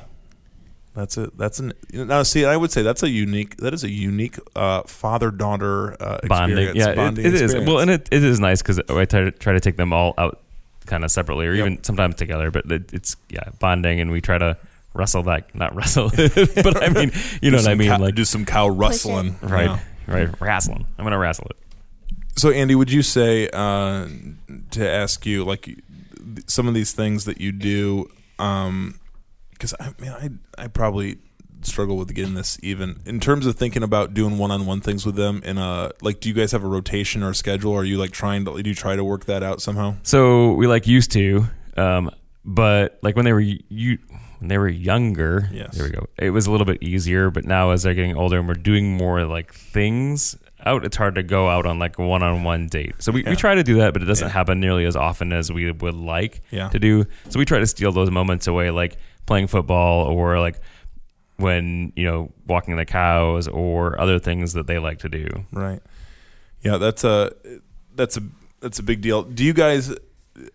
That's 0.98 1.16
a 1.16 1.28
that's 1.38 1.60
an 1.60 1.74
now. 1.94 2.24
See, 2.24 2.44
I 2.44 2.58
would 2.58 2.72
say 2.72 2.82
that's 2.82 3.04
a 3.04 3.10
unique. 3.10 3.58
That 3.58 3.72
is 3.76 3.84
a 3.84 3.90
unique 3.92 4.40
uh, 4.56 4.82
father 4.82 5.30
daughter 5.30 5.96
uh, 6.02 6.18
bonding. 6.28 6.76
Yeah, 6.76 6.96
bonding 6.96 7.24
it, 7.24 7.28
it 7.30 7.34
is. 7.36 7.42
experience. 7.44 7.70
Well, 7.70 7.80
and 7.82 7.92
it, 7.92 8.10
it 8.12 8.24
is 8.24 8.40
nice 8.40 8.64
because 8.64 8.80
I 8.90 9.06
try 9.06 9.22
to 9.26 9.32
try 9.32 9.54
to 9.54 9.60
take 9.60 9.78
them 9.78 9.94
all 9.94 10.16
out 10.18 10.42
kind 10.88 11.04
of 11.06 11.12
separately 11.12 11.46
or 11.46 11.54
Yep. 11.54 11.68
even 11.68 11.84
sometimes 11.84 12.16
together. 12.16 12.50
But 12.50 12.72
it, 12.72 12.92
it's 12.94 13.16
yeah 13.30 13.44
bonding, 13.60 14.00
and 14.00 14.10
we 14.10 14.22
try 14.22 14.40
to 14.40 14.58
wrestle 14.96 15.22
that 15.24 15.54
not 15.54 15.76
wrestle, 15.76 16.10
but 16.16 16.82
I 16.84 16.90
mean 16.90 17.12
you 17.44 17.52
know 17.52 17.58
what 17.58 17.68
I 17.68 17.76
mean, 17.76 17.90
cow- 17.90 18.00
like 18.00 18.16
do 18.16 18.26
some 18.26 18.44
cow 18.44 18.68
rustling. 18.68 19.38
right, 19.44 19.66
Yeah. 19.66 19.80
right, 20.08 20.42
wrestling. 20.42 20.88
I'm 20.98 21.06
gonna 21.06 21.20
wrestle 21.20 21.46
it. 21.52 21.58
So, 22.38 22.50
Andy, 22.50 22.74
would 22.74 22.92
you 22.92 23.04
say 23.04 23.50
uh, 23.54 24.08
to 24.72 24.90
ask 24.90 25.28
you 25.28 25.44
like 25.44 25.78
some 26.48 26.68
of 26.68 26.74
these 26.74 26.92
things 26.92 27.26
that 27.26 27.40
you 27.40 27.52
do? 27.52 28.10
Because 29.58 29.74
I 29.80 29.94
mean, 30.00 30.12
I 30.12 30.30
I 30.64 30.68
probably 30.68 31.18
struggle 31.64 31.98
with 31.98 32.14
getting 32.14 32.36
this 32.36 32.60
even 32.62 33.00
in 33.06 33.20
terms 33.20 33.48
of 33.48 33.56
thinking 33.56 33.82
about 33.82 34.14
doing 34.14 34.38
one-on-one 34.38 34.80
things 34.82 35.06
with 35.06 35.16
them. 35.16 35.42
In 35.44 35.58
a 35.58 35.92
like, 36.02 36.20
do 36.20 36.30
you 36.30 36.36
guys 36.36 36.52
have 36.52 36.64
a 36.64 36.68
rotation 36.68 37.24
or 37.24 37.32
a 37.32 37.36
schedule? 37.36 37.72
or 37.74 37.82
Are 37.82 37.84
you 37.86 37.98
like 37.98 38.12
trying 38.12 38.46
to 38.46 38.62
do 38.62 38.70
you 38.70 38.76
try 38.76 38.96
to 38.96 39.04
work 39.04 39.26
that 39.26 39.42
out 39.44 39.62
somehow? 39.62 39.96
So 40.04 40.54
we 40.54 40.68
like 40.68 40.86
used 40.88 41.12
to, 41.14 41.46
um, 41.76 42.12
but 42.46 43.00
like 43.02 43.16
when 43.16 43.26
they 43.26 43.34
were 43.34 43.40
you 43.40 43.98
when 44.40 44.50
they 44.50 44.60
were 44.60 44.70
younger, 44.70 45.50
Yes. 45.52 45.76
there 45.76 45.86
we 45.86 45.92
go. 45.92 46.06
It 46.20 46.30
was 46.30 46.46
a 46.46 46.52
little 46.52 46.66
bit 46.66 46.84
easier, 46.84 47.32
but 47.32 47.44
now 47.46 47.72
as 47.72 47.82
they're 47.82 47.96
getting 47.96 48.16
older 48.16 48.38
and 48.38 48.48
we're 48.48 48.54
doing 48.54 48.96
more 48.96 49.26
like 49.26 49.52
things 49.52 50.38
out, 50.64 50.86
it's 50.86 50.96
hard 50.96 51.16
to 51.16 51.24
go 51.24 51.50
out 51.50 51.66
on 51.66 51.80
like 51.80 51.98
a 51.98 52.06
one-on-one 52.06 52.68
date. 52.68 52.94
So 53.00 53.12
we, 53.12 53.24
Yeah. 53.24 53.32
we 53.32 53.36
try 53.36 53.56
to 53.56 53.64
do 53.64 53.78
that, 53.78 53.94
but 53.94 54.04
it 54.04 54.06
doesn't 54.06 54.28
Yeah. 54.28 54.32
happen 54.34 54.60
nearly 54.60 54.86
as 54.86 54.96
often 54.96 55.34
as 55.34 55.52
we 55.52 55.72
would 55.72 55.96
like 55.96 56.42
Yeah. 56.52 56.70
to 56.70 56.78
do. 56.78 57.06
So 57.30 57.40
we 57.40 57.46
try 57.46 57.58
to 57.58 57.66
steal 57.66 57.92
those 57.92 58.12
moments 58.12 58.46
away, 58.46 58.70
like 58.70 58.98
playing 59.28 59.46
football 59.48 60.08
or 60.08 60.40
like 60.40 60.60
when 61.36 61.94
you 61.96 62.04
know 62.04 62.32
walking 62.48 62.76
the 62.76 62.86
cows 62.86 63.48
or 63.48 64.00
other 64.02 64.18
things 64.18 64.54
that 64.54 64.66
they 64.66 64.80
like 64.80 64.98
to 65.00 65.10
do. 65.10 65.28
Right. 65.52 65.82
Yeah, 66.62 66.78
that's 66.78 67.04
a 67.04 67.32
that's 67.96 68.18
a 68.18 68.24
that's 68.60 68.80
a 68.80 68.84
big 68.84 69.02
deal. 69.02 69.22
Do 69.24 69.44
you 69.44 69.54
guys? 69.54 69.94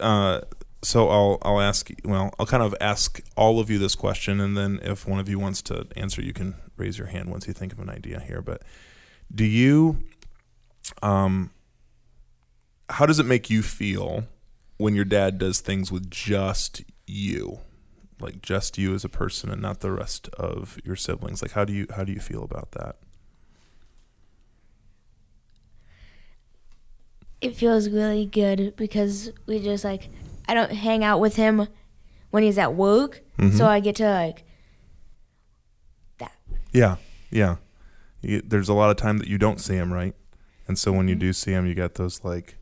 Uh, 0.00 0.40
so 0.82 1.08
I'll 1.08 1.38
I'll 1.42 1.60
ask. 1.60 1.90
Well, 2.04 2.34
I'll 2.38 2.46
kind 2.46 2.62
of 2.62 2.74
ask 2.80 3.20
all 3.36 3.60
of 3.60 3.70
you 3.70 3.78
this 3.78 3.94
question, 3.94 4.40
and 4.40 4.56
then 4.56 4.80
if 4.82 5.06
one 5.06 5.20
of 5.20 5.28
you 5.28 5.38
wants 5.38 5.62
to 5.62 5.86
answer, 5.96 6.20
you 6.20 6.32
can 6.32 6.56
raise 6.76 6.98
your 6.98 7.06
hand 7.06 7.30
once 7.30 7.46
you 7.46 7.52
think 7.52 7.72
of 7.72 7.78
an 7.78 7.88
idea 7.88 8.20
here. 8.20 8.42
But 8.42 8.62
do 9.32 9.44
you? 9.44 9.98
Um. 11.02 11.50
How 12.90 13.06
does 13.06 13.18
it 13.18 13.24
make 13.24 13.48
you 13.48 13.62
feel 13.62 14.24
when 14.76 14.94
your 14.94 15.06
dad 15.06 15.38
does 15.38 15.60
things 15.60 15.90
with 15.90 16.10
just 16.10 16.82
you? 17.06 17.60
Like 18.22 18.40
just 18.42 18.78
you 18.78 18.94
as 18.94 19.04
a 19.04 19.08
person 19.08 19.50
and 19.50 19.60
not 19.60 19.80
the 19.80 19.90
rest 19.90 20.28
of 20.30 20.78
your 20.84 20.96
siblings. 20.96 21.42
Like 21.42 21.52
how 21.52 21.64
do 21.64 21.72
you 21.72 21.86
how 21.96 22.04
do 22.04 22.12
you 22.12 22.20
feel 22.20 22.42
about 22.44 22.72
that? 22.72 22.96
It 27.40 27.56
feels 27.56 27.88
really 27.88 28.24
good 28.26 28.76
because 28.76 29.32
we 29.46 29.58
just 29.60 29.84
like 29.84 30.08
I 30.48 30.54
don't 30.54 30.70
hang 30.72 31.02
out 31.02 31.20
with 31.20 31.36
him 31.36 31.66
when 32.30 32.42
he's 32.42 32.58
at 32.58 32.74
work, 32.74 33.20
Mm-hmm. 33.38 33.56
so 33.56 33.66
I 33.66 33.80
get 33.80 33.96
to 33.96 34.08
like 34.08 34.44
that. 36.18 36.32
Yeah, 36.72 36.96
yeah. 37.30 37.56
You, 38.20 38.40
there's 38.42 38.68
a 38.68 38.74
lot 38.74 38.90
of 38.90 38.96
time 38.96 39.18
that 39.18 39.26
you 39.26 39.36
don't 39.38 39.60
see 39.60 39.74
him, 39.74 39.92
right? 39.92 40.14
And 40.68 40.78
so 40.78 40.92
when 40.92 41.08
you 41.08 41.14
do 41.16 41.32
see 41.32 41.50
him, 41.52 41.66
you 41.66 41.74
get 41.74 41.94
those 41.96 42.22
like 42.22 42.56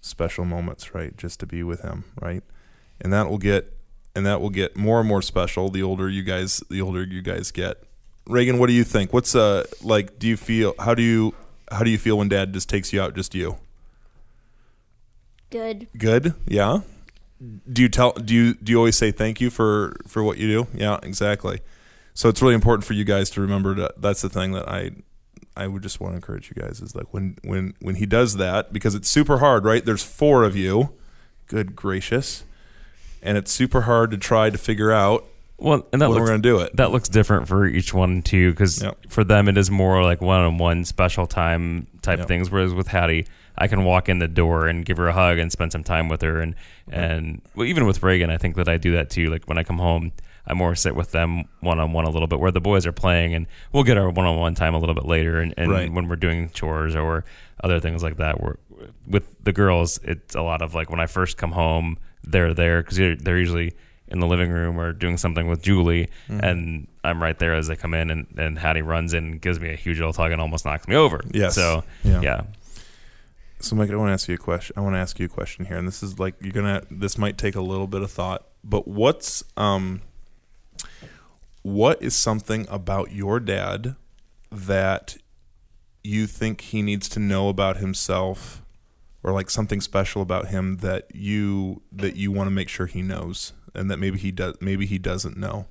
special 0.00 0.44
moments, 0.44 0.94
right? 0.94 1.16
Just 1.16 1.38
to 1.40 1.46
be 1.46 1.62
with 1.62 1.82
him, 1.82 2.04
right? 2.20 2.42
And 3.00 3.12
that 3.12 3.28
will 3.30 3.38
get 3.38 3.76
and 4.14 4.26
that 4.26 4.40
will 4.40 4.50
get 4.50 4.76
more 4.76 5.00
and 5.00 5.08
more 5.08 5.22
special 5.22 5.70
the 5.70 5.82
older 5.82 6.08
you 6.08 6.22
guys 6.22 6.62
the 6.70 6.80
older 6.80 7.04
you 7.04 7.22
guys 7.22 7.50
get. 7.50 7.82
Reagan, 8.26 8.58
what 8.58 8.68
do 8.68 8.72
you 8.72 8.84
think? 8.84 9.12
What's 9.12 9.34
uh 9.34 9.64
like 9.82 10.18
do 10.18 10.28
you 10.28 10.36
feel 10.36 10.74
how 10.78 10.94
do 10.94 11.02
you 11.02 11.34
how 11.70 11.84
do 11.84 11.90
you 11.90 11.98
feel 11.98 12.18
when 12.18 12.28
dad 12.28 12.52
just 12.52 12.68
takes 12.68 12.92
you 12.92 13.00
out 13.00 13.14
just 13.14 13.34
you? 13.34 13.56
Good. 15.50 15.88
Good? 15.96 16.34
Yeah. 16.46 16.80
Do 17.72 17.82
you 17.82 17.88
tell 17.88 18.12
do 18.12 18.34
you 18.34 18.54
do 18.54 18.72
you 18.72 18.78
always 18.78 18.96
say 18.96 19.10
thank 19.10 19.40
you 19.40 19.50
for 19.50 19.96
for 20.06 20.22
what 20.22 20.38
you 20.38 20.46
do? 20.46 20.68
Yeah, 20.74 20.98
exactly. 21.02 21.60
So 22.14 22.28
it's 22.28 22.42
really 22.42 22.54
important 22.54 22.84
for 22.84 22.92
you 22.92 23.04
guys 23.04 23.30
to 23.30 23.40
remember 23.40 23.74
that 23.74 24.00
that's 24.02 24.20
the 24.20 24.28
thing 24.28 24.52
that 24.52 24.68
I 24.68 24.90
I 25.56 25.66
would 25.66 25.82
just 25.82 26.00
want 26.00 26.12
to 26.12 26.16
encourage 26.16 26.52
you 26.54 26.62
guys 26.62 26.80
is 26.80 26.94
like 26.94 27.12
when 27.12 27.36
when 27.42 27.74
when 27.80 27.96
he 27.96 28.06
does 28.06 28.36
that 28.36 28.72
because 28.72 28.94
it's 28.94 29.08
super 29.08 29.38
hard, 29.38 29.64
right? 29.64 29.84
There's 29.84 30.02
four 30.02 30.44
of 30.44 30.56
you. 30.56 30.94
Good 31.46 31.74
gracious. 31.74 32.44
And 33.22 33.36
it's 33.36 33.50
super 33.52 33.82
hard 33.82 34.10
to 34.12 34.16
try 34.18 34.50
to 34.50 34.58
figure 34.58 34.90
out 34.92 35.26
Well, 35.58 35.86
and 35.92 36.00
that 36.00 36.08
when 36.08 36.14
looks, 36.18 36.20
we're 36.22 36.28
going 36.28 36.42
to 36.42 36.48
do 36.48 36.58
it. 36.60 36.76
that 36.76 36.90
looks 36.90 37.08
different 37.08 37.48
for 37.48 37.66
each 37.66 37.92
one 37.92 38.22
too 38.22 38.50
because 38.50 38.82
Yep. 38.82 38.98
for 39.08 39.24
them 39.24 39.48
it 39.48 39.58
is 39.58 39.70
more 39.70 40.02
like 40.02 40.20
one-on-one 40.20 40.84
special 40.84 41.26
time 41.26 41.86
type 42.02 42.18
Yep. 42.20 42.28
things 42.28 42.50
whereas 42.50 42.72
with 42.72 42.86
hattie 42.88 43.26
i 43.58 43.66
can 43.66 43.84
walk 43.84 44.08
in 44.08 44.20
the 44.20 44.28
door 44.28 44.66
and 44.68 44.86
give 44.86 44.96
her 44.96 45.08
a 45.08 45.12
hug 45.12 45.38
and 45.38 45.52
spend 45.52 45.70
some 45.70 45.84
time 45.84 46.08
with 46.08 46.22
her 46.22 46.40
and 46.40 46.54
and 46.90 47.42
well, 47.54 47.66
even 47.66 47.84
with 47.84 48.02
reagan 48.02 48.30
i 48.30 48.38
think 48.38 48.56
that 48.56 48.68
i 48.70 48.78
do 48.78 48.92
that 48.92 49.10
too 49.10 49.26
like 49.28 49.44
when 49.44 49.58
i 49.58 49.62
come 49.62 49.76
home 49.78 50.12
i 50.46 50.54
more 50.54 50.74
sit 50.74 50.96
with 50.96 51.12
them 51.12 51.44
one-on-one 51.60 52.06
a 52.06 52.10
little 52.10 52.26
bit 52.26 52.40
where 52.40 52.50
the 52.50 52.60
boys 52.60 52.86
are 52.86 52.92
playing 52.92 53.34
and 53.34 53.46
we'll 53.72 53.84
get 53.84 53.98
our 53.98 54.08
one-on-one 54.08 54.54
time 54.54 54.74
a 54.74 54.78
little 54.78 54.94
bit 54.94 55.04
later 55.04 55.40
and, 55.40 55.52
and 55.58 55.70
Right. 55.70 55.92
when 55.92 56.08
we're 56.08 56.16
doing 56.16 56.48
chores 56.54 56.96
or 56.96 57.26
other 57.62 57.80
things 57.80 58.02
like 58.02 58.16
that 58.16 58.40
where 58.40 58.56
with 59.06 59.24
the 59.44 59.52
girls 59.52 60.00
it's 60.04 60.34
a 60.34 60.40
lot 60.40 60.62
of 60.62 60.74
like 60.74 60.88
when 60.88 61.00
i 61.00 61.06
first 61.06 61.36
come 61.36 61.52
home 61.52 61.98
they're 62.24 62.54
there 62.54 62.82
because 62.82 62.96
they're, 62.96 63.16
they're 63.16 63.38
usually 63.38 63.74
in 64.08 64.18
the 64.20 64.26
living 64.26 64.50
room 64.50 64.78
or 64.78 64.92
doing 64.92 65.16
something 65.16 65.46
with 65.48 65.62
Julie, 65.62 66.08
Mm-hmm. 66.28 66.44
and 66.44 66.88
I'm 67.04 67.22
right 67.22 67.38
there 67.38 67.54
as 67.54 67.68
they 67.68 67.76
come 67.76 67.94
in, 67.94 68.10
and, 68.10 68.26
and 68.36 68.58
Hattie 68.58 68.82
runs 68.82 69.14
in, 69.14 69.24
and 69.24 69.40
gives 69.40 69.60
me 69.60 69.70
a 69.72 69.76
huge 69.76 70.00
old 70.00 70.16
hug, 70.16 70.32
and 70.32 70.40
almost 70.40 70.64
knocks 70.64 70.86
me 70.88 70.96
over. 70.96 71.20
Yes. 71.30 71.54
So 71.54 71.84
Yeah. 72.04 72.20
yeah, 72.20 72.40
So, 73.60 73.76
Mike, 73.76 73.90
I 73.90 73.96
want 73.96 74.08
to 74.08 74.12
ask 74.14 74.28
you 74.28 74.34
a 74.34 74.38
question. 74.38 74.74
I 74.76 74.80
want 74.80 74.94
to 74.96 74.98
ask 74.98 75.18
you 75.18 75.26
a 75.26 75.28
question 75.28 75.64
here, 75.66 75.76
and 75.76 75.86
this 75.86 76.02
is 76.02 76.18
like 76.18 76.34
you're 76.40 76.52
gonna. 76.52 76.82
This 76.90 77.16
might 77.18 77.38
take 77.38 77.54
a 77.54 77.60
little 77.62 77.86
bit 77.86 78.02
of 78.02 78.10
thought, 78.10 78.46
but 78.64 78.86
what's 78.88 79.44
um, 79.56 80.00
what 81.62 82.02
is 82.02 82.14
something 82.14 82.66
about 82.68 83.12
your 83.12 83.38
dad 83.40 83.94
that 84.50 85.16
you 86.02 86.26
think 86.26 86.62
he 86.62 86.82
needs 86.82 87.08
to 87.10 87.20
know 87.20 87.48
about 87.48 87.76
himself, 87.76 88.62
or 89.22 89.32
like 89.32 89.50
something 89.50 89.80
special 89.80 90.22
about 90.22 90.48
him 90.48 90.78
that 90.78 91.14
you 91.14 91.82
that 91.92 92.16
you 92.16 92.32
want 92.32 92.46
to 92.46 92.52
make 92.52 92.68
sure 92.68 92.86
he 92.86 93.02
knows, 93.02 93.52
and 93.74 93.90
that 93.90 93.98
maybe 93.98 94.18
he 94.18 94.30
does, 94.30 94.56
maybe 94.60 94.86
he 94.86 94.98
doesn't 94.98 95.36
know. 95.36 95.66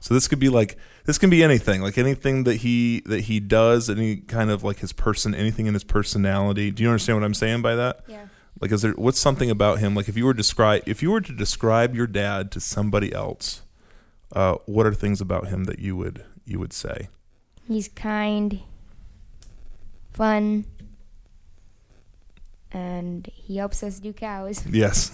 So 0.00 0.12
this 0.12 0.28
could 0.28 0.38
be 0.38 0.50
like 0.50 0.76
this 1.04 1.16
can 1.16 1.30
be 1.30 1.42
anything, 1.42 1.80
like 1.80 1.96
anything 1.96 2.44
that 2.44 2.56
he 2.56 3.00
that 3.06 3.22
he 3.22 3.40
does, 3.40 3.88
any 3.88 4.16
kind 4.16 4.50
of 4.50 4.62
like 4.62 4.78
his 4.78 4.92
person, 4.92 5.34
anything 5.34 5.66
in 5.66 5.74
his 5.74 5.84
personality. 5.84 6.70
Do 6.70 6.82
you 6.82 6.90
understand 6.90 7.18
what 7.18 7.24
I'm 7.24 7.34
saying 7.34 7.62
by 7.62 7.74
that? 7.74 8.00
Yeah. 8.06 8.26
Like, 8.60 8.70
is 8.70 8.82
there 8.82 8.92
what's 8.92 9.18
something 9.18 9.50
about 9.50 9.78
him? 9.78 9.94
Like, 9.94 10.08
if 10.08 10.16
you 10.16 10.26
were 10.26 10.34
describe 10.34 10.82
if 10.86 11.02
you 11.02 11.10
were 11.10 11.20
to 11.20 11.32
describe 11.32 11.94
your 11.94 12.06
dad 12.06 12.50
to 12.52 12.60
somebody 12.60 13.12
else, 13.12 13.62
uh, 14.32 14.56
what 14.66 14.86
are 14.86 14.94
things 14.94 15.20
about 15.20 15.48
him 15.48 15.64
that 15.64 15.78
you 15.78 15.96
would 15.96 16.24
you 16.44 16.58
would 16.58 16.72
say? 16.72 17.08
He's 17.66 17.88
kind, 17.88 18.60
fun, 20.12 20.66
and 22.74 23.26
he 23.32 23.56
helps 23.56 23.82
us 23.82 24.00
do 24.00 24.12
cows. 24.12 24.62
Yes, 24.70 25.10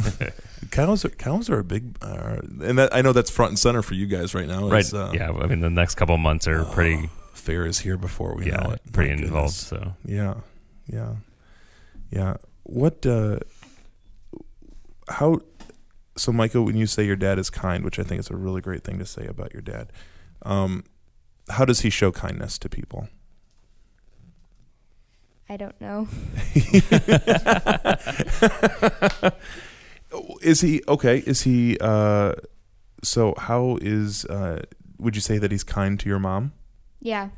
cows 0.70 1.04
are 1.04 1.10
cows 1.10 1.48
are 1.50 1.58
a 1.60 1.64
big, 1.64 1.96
uh, 2.02 2.38
and 2.62 2.78
that, 2.78 2.94
I 2.94 3.02
know 3.02 3.12
that's 3.12 3.30
front 3.30 3.50
and 3.50 3.58
center 3.58 3.82
for 3.82 3.94
you 3.94 4.06
guys 4.06 4.34
right 4.34 4.48
now. 4.48 4.68
right. 4.68 4.80
It's, 4.80 4.94
uh, 4.94 5.12
yeah, 5.14 5.30
I 5.30 5.46
mean 5.46 5.60
the 5.60 5.70
next 5.70 5.94
couple 5.96 6.16
months 6.18 6.48
are 6.48 6.64
pretty, 6.64 7.08
fair 7.34 7.66
is 7.66 7.78
here 7.80 7.96
before 7.96 8.34
we 8.34 8.46
know 8.46 8.56
yeah, 8.68 8.72
it. 8.74 8.80
pretty 8.92 9.14
My 9.14 9.22
involved. 9.22 9.68
goodness. 9.70 9.86
So 9.86 9.94
Yeah, 10.04 10.34
yeah, 10.86 11.14
yeah. 12.10 12.36
What? 12.64 13.04
uh 13.06 13.38
How? 15.08 15.40
So, 16.16 16.32
Michael, 16.32 16.64
when 16.64 16.76
you 16.76 16.86
say 16.86 17.04
your 17.06 17.16
dad 17.16 17.38
is 17.38 17.50
kind, 17.50 17.82
which 17.84 17.98
I 17.98 18.02
think 18.02 18.20
is 18.20 18.30
a 18.30 18.36
really 18.36 18.60
great 18.60 18.84
thing 18.84 18.98
to 18.98 19.06
say 19.06 19.26
about 19.26 19.52
your 19.54 19.62
dad, 19.62 19.90
um, 20.42 20.84
how 21.48 21.64
does 21.64 21.80
he 21.80 21.90
show 21.90 22.12
kindness 22.12 22.58
to 22.58 22.68
people? 22.68 23.08
I 25.50 25.56
don't 25.56 25.78
know. 25.80 26.06
Is 30.42 30.60
he 30.60 30.82
okay? 30.88 31.18
Is 31.26 31.42
he? 31.42 31.76
uh 31.80 32.34
So, 33.02 33.34
how 33.36 33.78
is? 33.82 34.24
uh 34.26 34.62
Would 34.98 35.16
you 35.16 35.20
say 35.20 35.38
that 35.38 35.50
he's 35.50 35.64
kind 35.64 35.98
to 36.00 36.08
your 36.08 36.20
mom? 36.20 36.52
Yeah. 37.00 37.30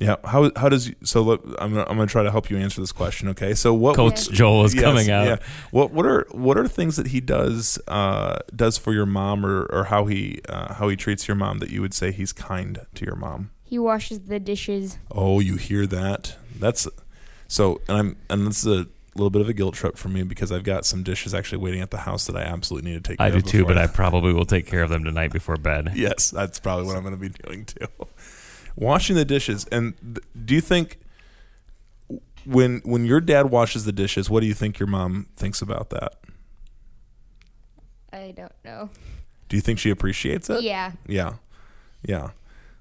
Yeah. 0.00 0.16
How 0.24 0.50
how 0.56 0.68
does 0.68 0.90
so? 1.04 1.22
Look, 1.22 1.44
I'm 1.60 1.72
gonna, 1.74 1.86
I'm 1.88 1.96
gonna 1.96 2.06
try 2.06 2.24
to 2.24 2.30
help 2.32 2.50
you 2.50 2.58
answer 2.58 2.80
this 2.80 2.92
question. 2.92 3.28
Okay. 3.28 3.54
So 3.54 3.72
what? 3.72 3.94
Coach 3.94 4.28
Joel 4.30 4.64
is 4.64 4.74
Yes, 4.74 4.82
coming 4.84 5.10
out. 5.10 5.26
Yeah. 5.26 5.36
What 5.70 5.92
what 5.92 6.06
are 6.06 6.26
what 6.32 6.58
are 6.58 6.66
things 6.66 6.96
that 6.96 7.08
he 7.08 7.20
does 7.20 7.78
uh, 7.86 8.38
does 8.54 8.78
for 8.78 8.92
your 8.92 9.06
mom, 9.06 9.46
or, 9.46 9.62
or 9.70 9.84
how 9.84 10.06
he 10.06 10.40
uh, 10.48 10.74
how 10.74 10.88
he 10.88 10.96
treats 10.96 11.28
your 11.28 11.36
mom 11.36 11.58
that 11.58 11.70
you 11.70 11.80
would 11.82 11.94
say 11.94 12.10
he's 12.10 12.32
kind 12.32 12.80
to 12.96 13.04
your 13.04 13.16
mom? 13.16 13.50
He 13.62 13.78
washes 13.78 14.20
the 14.22 14.40
dishes. 14.40 14.98
Oh, 15.12 15.38
you 15.38 15.54
hear 15.56 15.86
that? 15.86 16.34
That's 16.58 16.88
so, 17.50 17.80
and 17.88 17.98
I'm 17.98 18.16
and 18.30 18.46
this 18.46 18.64
is 18.64 18.66
a 18.66 18.86
little 19.16 19.30
bit 19.30 19.42
of 19.42 19.48
a 19.48 19.52
guilt 19.52 19.74
trip 19.74 19.96
for 19.98 20.08
me 20.08 20.22
because 20.22 20.52
I've 20.52 20.62
got 20.62 20.86
some 20.86 21.02
dishes 21.02 21.34
actually 21.34 21.58
waiting 21.58 21.80
at 21.80 21.90
the 21.90 21.98
house 21.98 22.26
that 22.26 22.36
I 22.36 22.42
absolutely 22.42 22.90
need 22.92 23.02
to 23.04 23.08
take. 23.10 23.18
care 23.18 23.26
I 23.26 23.30
do 23.30 23.40
too, 23.40 23.64
but 23.64 23.76
I 23.76 23.86
probably 23.88 24.32
will 24.32 24.44
take 24.46 24.66
care 24.66 24.82
of 24.82 24.88
them 24.90 25.02
tonight 25.04 25.32
before 25.32 25.56
bed. 25.56 25.90
yes, 25.96 26.30
that's 26.30 26.60
probably 26.60 26.86
what 26.86 26.96
I'm 26.96 27.02
going 27.02 27.14
to 27.14 27.20
be 27.20 27.28
doing 27.28 27.64
too. 27.64 27.86
Washing 28.76 29.16
the 29.16 29.24
dishes, 29.24 29.66
and 29.72 29.94
th- 30.00 30.18
do 30.46 30.54
you 30.54 30.60
think 30.60 30.98
when 32.44 32.80
when 32.84 33.04
your 33.04 33.20
dad 33.20 33.50
washes 33.50 33.84
the 33.84 33.92
dishes, 33.92 34.30
what 34.30 34.40
do 34.40 34.46
you 34.46 34.54
think 34.54 34.78
your 34.78 34.86
mom 34.86 35.26
thinks 35.36 35.60
about 35.60 35.90
that? 35.90 36.14
I 38.12 38.32
don't 38.36 38.52
know. 38.64 38.90
Do 39.48 39.56
you 39.56 39.60
think 39.60 39.78
she 39.80 39.90
appreciates 39.90 40.48
it? 40.50 40.62
Yeah. 40.62 40.92
Yeah, 41.06 41.34
yeah. 42.06 42.30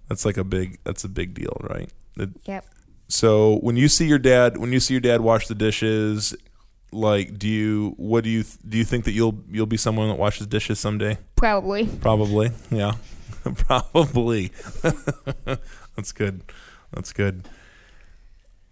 That's 0.07 0.25
like 0.25 0.37
a 0.37 0.43
big. 0.43 0.77
That's 0.83 1.03
a 1.03 1.09
big 1.09 1.33
deal, 1.33 1.57
right? 1.61 1.89
It- 2.17 2.29
Yep. 2.45 2.65
So 3.09 3.57
when 3.57 3.75
you 3.75 3.87
see 3.87 4.05
your 4.05 4.19
dad, 4.19 4.57
when 4.57 4.71
you 4.71 4.79
see 4.79 4.93
your 4.93 5.01
dad 5.01 5.21
wash 5.21 5.47
the 5.47 5.55
dishes, 5.55 6.35
like, 6.91 7.37
do 7.37 7.47
you 7.47 7.93
what 7.97 8.23
do 8.23 8.29
you 8.29 8.43
do? 8.67 8.77
You 8.77 8.83
think 8.83 9.05
that 9.05 9.11
you'll 9.11 9.43
you'll 9.49 9.65
be 9.65 9.77
someone 9.77 10.09
that 10.09 10.17
washes 10.17 10.47
dishes 10.47 10.79
someday? 10.79 11.17
Probably. 11.35 11.87
Probably, 11.87 12.51
yeah, 12.69 12.93
probably. 13.55 14.51
That's 15.95 16.11
good. 16.11 16.43
That's 16.91 17.11
good. 17.11 17.47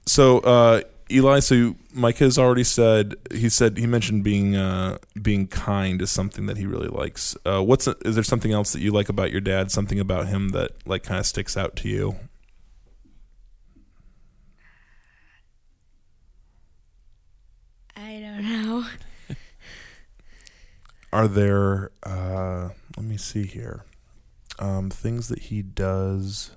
So 0.05 0.39
uh, 0.39 0.81
Eli, 1.11 1.39
so 1.39 1.75
Mike 1.93 2.17
has 2.17 2.37
already 2.37 2.63
said 2.63 3.15
he 3.31 3.49
said 3.49 3.77
he 3.77 3.87
mentioned 3.87 4.23
being 4.23 4.55
uh, 4.55 4.99
being 5.19 5.47
kind 5.47 6.01
is 6.01 6.11
something 6.11 6.45
that 6.45 6.57
he 6.57 6.65
really 6.65 6.89
likes. 6.89 7.35
Uh, 7.43 7.63
what's 7.63 7.87
is 7.87 8.15
there 8.15 8.23
something 8.23 8.51
else 8.51 8.71
that 8.73 8.81
you 8.81 8.91
like 8.91 9.09
about 9.09 9.31
your 9.31 9.41
dad? 9.41 9.71
Something 9.71 9.99
about 9.99 10.27
him 10.27 10.49
that 10.49 10.71
like 10.85 11.03
kind 11.03 11.19
of 11.19 11.25
sticks 11.25 11.57
out 11.57 11.75
to 11.77 11.89
you? 11.89 12.15
I 17.95 18.19
don't 18.19 18.43
know. 18.43 18.85
Are 21.13 21.27
there? 21.27 21.91
Uh, 22.03 22.69
let 22.95 23.05
me 23.05 23.17
see 23.17 23.45
here. 23.45 23.85
Um, 24.59 24.89
things 24.89 25.27
that 25.27 25.39
he 25.39 25.61
does. 25.61 26.51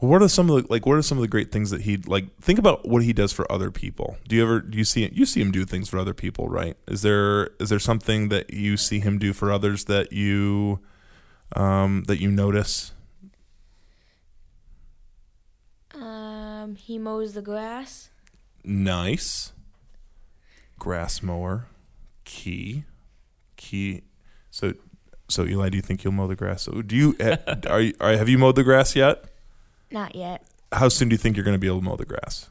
Well, 0.00 0.10
what 0.10 0.22
are 0.22 0.28
some 0.28 0.50
of 0.50 0.62
the 0.62 0.72
like? 0.72 0.84
What 0.84 0.96
are 0.96 1.02
some 1.02 1.18
of 1.18 1.22
the 1.22 1.28
great 1.28 1.52
things 1.52 1.70
that 1.70 1.82
he 1.82 1.96
like? 1.96 2.36
Think 2.40 2.58
about 2.58 2.88
what 2.88 3.04
he 3.04 3.12
does 3.12 3.32
for 3.32 3.50
other 3.52 3.70
people. 3.70 4.16
Do 4.26 4.34
you 4.34 4.42
ever 4.42 4.60
do 4.60 4.76
you 4.76 4.84
see 4.84 5.08
you 5.12 5.24
see 5.24 5.40
him 5.40 5.52
do 5.52 5.64
things 5.64 5.88
for 5.88 5.98
other 5.98 6.12
people? 6.14 6.48
Right? 6.48 6.76
Is 6.88 7.02
there 7.02 7.50
is 7.60 7.68
there 7.68 7.78
something 7.78 8.28
that 8.30 8.52
you 8.52 8.76
see 8.76 8.98
him 8.98 9.18
do 9.18 9.32
for 9.32 9.52
others 9.52 9.84
that 9.84 10.12
you 10.12 10.80
um, 11.54 12.02
that 12.08 12.20
you 12.20 12.32
notice? 12.32 12.92
Um, 15.94 16.74
he 16.74 16.98
mows 16.98 17.34
the 17.34 17.42
grass. 17.42 18.10
Nice. 18.64 19.52
Grass 20.78 21.22
mower, 21.22 21.68
key, 22.32 22.84
key. 23.56 24.02
So, 24.50 24.72
so 25.28 25.44
Eli, 25.44 25.68
do 25.68 25.76
you 25.76 25.82
think 25.82 26.02
you'll 26.04 26.12
mow 26.14 26.26
the 26.26 26.36
grass? 26.36 26.62
So, 26.62 26.82
do 26.82 26.96
you 26.96 27.16
eh, 27.20 27.36
are 27.68 27.80
you 27.80 27.94
are, 28.00 28.16
have 28.16 28.28
you 28.28 28.38
mowed 28.38 28.56
the 28.56 28.64
grass 28.64 28.96
yet? 28.96 29.24
Not 29.90 30.14
yet. 30.14 30.42
How 30.72 30.88
soon 30.88 31.08
do 31.10 31.14
you 31.14 31.18
think 31.18 31.36
you're 31.36 31.44
going 31.44 31.54
to 31.54 31.58
be 31.60 31.66
able 31.66 31.80
to 31.80 31.84
mow 31.84 31.96
the 31.96 32.06
grass? 32.06 32.48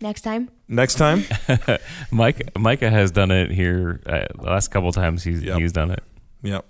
Next 0.00 0.22
time. 0.22 0.50
Next 0.68 0.94
time? 0.96 1.24
Mike 2.10 2.50
Micah 2.58 2.90
has 2.90 3.10
done 3.10 3.30
it 3.30 3.50
here 3.50 4.00
uh, 4.06 4.24
the 4.34 4.42
last 4.50 4.68
couple 4.68 4.90
times. 4.92 5.22
He's 5.24 5.42
Yep. 5.42 5.58
he's 5.58 5.72
done 5.72 5.90
it. 5.90 6.02
yep. 6.42 6.66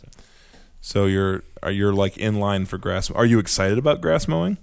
So 0.80 1.06
you're 1.06 1.42
are 1.62 1.70
you're 1.70 1.92
like 1.94 2.16
in 2.18 2.38
line 2.40 2.66
for 2.66 2.78
grass? 2.78 3.10
Are 3.10 3.24
you 3.26 3.38
excited 3.38 3.78
about 3.78 4.00
grass 4.00 4.26
mowing? 4.28 4.58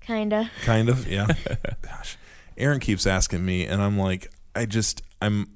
Kinda. 0.00 0.50
Kind 0.62 0.90
of, 0.90 1.06
yeah. 1.08 1.26
Gosh, 1.82 2.18
Aaron 2.58 2.78
keeps 2.80 3.06
asking 3.06 3.44
me, 3.46 3.64
and 3.66 3.80
I'm 3.80 3.98
like, 3.98 4.30
I 4.54 4.66
just 4.66 5.02
I'm. 5.22 5.48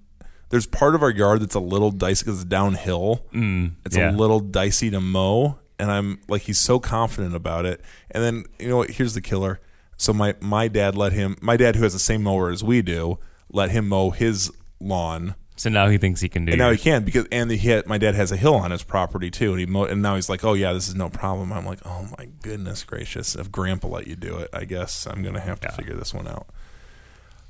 There's 0.51 0.67
part 0.67 0.95
of 0.95 1.03
our 1.03 1.11
yard 1.11 1.41
that's 1.43 1.55
a 1.55 1.61
little 1.61 1.91
dicey 1.91 2.25
because 2.25 2.41
it's 2.43 2.49
downhill. 2.49 3.27
Mm, 3.35 3.73
It's 3.85 3.97
yeah. 3.97 4.11
a 4.11 4.13
little 4.13 4.41
dicey 4.41 4.91
to 4.91 5.01
mow, 5.01 5.59
and 5.79 5.91
I'm 5.91 6.21
like, 6.29 6.43
he's 6.43 6.59
so 6.59 6.79
confident 6.79 7.35
about 7.35 7.67
it. 7.67 7.81
And 8.11 8.23
then 8.25 8.45
you 8.59 8.69
know 8.69 8.79
what? 8.79 8.91
Here's 8.91 9.15
the 9.15 9.21
killer. 9.21 9.61
So 9.97 10.13
my 10.13 10.35
my 10.41 10.69
dad 10.69 10.97
let 10.97 11.13
him. 11.13 11.37
My 11.43 11.57
dad, 11.57 11.77
who 11.77 11.83
has 11.83 11.93
the 11.93 11.99
same 11.99 12.23
mower 12.23 12.51
as 12.51 12.63
we 12.65 12.83
do, 12.83 13.19
let 13.51 13.71
him 13.71 13.89
mow 13.89 14.11
his 14.11 14.51
lawn. 14.81 15.35
So 15.57 15.69
now 15.69 15.89
he 15.89 15.99
thinks 15.99 16.21
he 16.21 16.29
can 16.29 16.45
do. 16.45 16.53
And 16.53 16.59
now 16.61 16.71
he 16.71 16.79
can 16.79 17.03
because 17.05 17.27
and 17.33 17.51
he 17.51 17.69
had, 17.69 17.85
my 17.89 17.99
dad 17.99 18.15
has 18.15 18.31
a 18.31 18.37
hill 18.37 18.55
on 18.55 18.71
his 18.71 18.85
property 18.85 19.29
too, 19.29 19.53
and 19.55 19.61
he 19.61 19.81
and 19.91 20.01
now 20.01 20.15
he's 20.15 20.29
like, 20.29 20.45
oh 20.45 20.55
yeah, 20.55 20.73
this 20.73 20.87
is 20.89 20.95
no 20.95 21.09
problem. 21.09 21.53
I'm 21.53 21.67
like, 21.67 21.81
oh 21.85 22.09
my 22.17 22.29
goodness 22.43 22.85
gracious, 22.85 23.35
if 23.35 23.51
Grandpa 23.51 23.89
let 23.89 24.07
you 24.07 24.15
do 24.15 24.39
it, 24.39 24.51
I 24.53 24.65
guess 24.65 25.05
I'm 25.07 25.21
gonna 25.23 25.41
have 25.41 25.59
to 25.61 25.73
figure 25.73 25.95
this 25.97 26.15
one 26.15 26.29
out. 26.29 26.47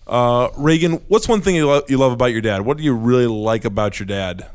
Uh, 0.09 0.49
Reagan, 0.57 0.95
what's 1.09 1.29
one 1.29 1.41
thing 1.41 1.55
you, 1.55 1.67
lo- 1.67 1.83
you 1.89 1.99
love 1.99 2.13
about 2.13 2.33
your 2.33 2.41
dad? 2.41 2.63
What 2.63 2.79
do 2.79 2.83
you 2.83 2.95
really 2.95 3.27
like 3.27 3.65
about 3.65 3.99
your 4.01 4.07
dad? 4.07 4.47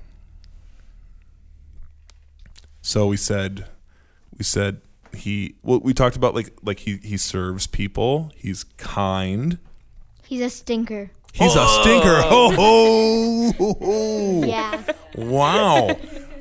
So 2.82 3.08
we 3.08 3.18
said, 3.18 3.66
we 4.38 4.44
said 4.44 4.82
he. 5.16 5.56
Well, 5.64 5.80
we 5.80 5.94
talked 5.94 6.16
about 6.16 6.34
like 6.36 6.52
like 6.64 6.80
he 6.80 6.98
he 6.98 7.18
serves 7.18 7.66
people. 7.68 8.32
He's 8.36 8.66
kind. 8.78 9.58
He's 10.26 10.42
a 10.42 10.50
stinker. 10.50 11.12
He's 11.32 11.56
a 11.56 11.66
stinker. 11.66 12.22
Ho 12.22 12.52
ho. 12.52 13.52
ho, 13.58 13.74
ho. 13.80 14.44
Yeah. 14.46 14.84
Wow. 15.16 15.96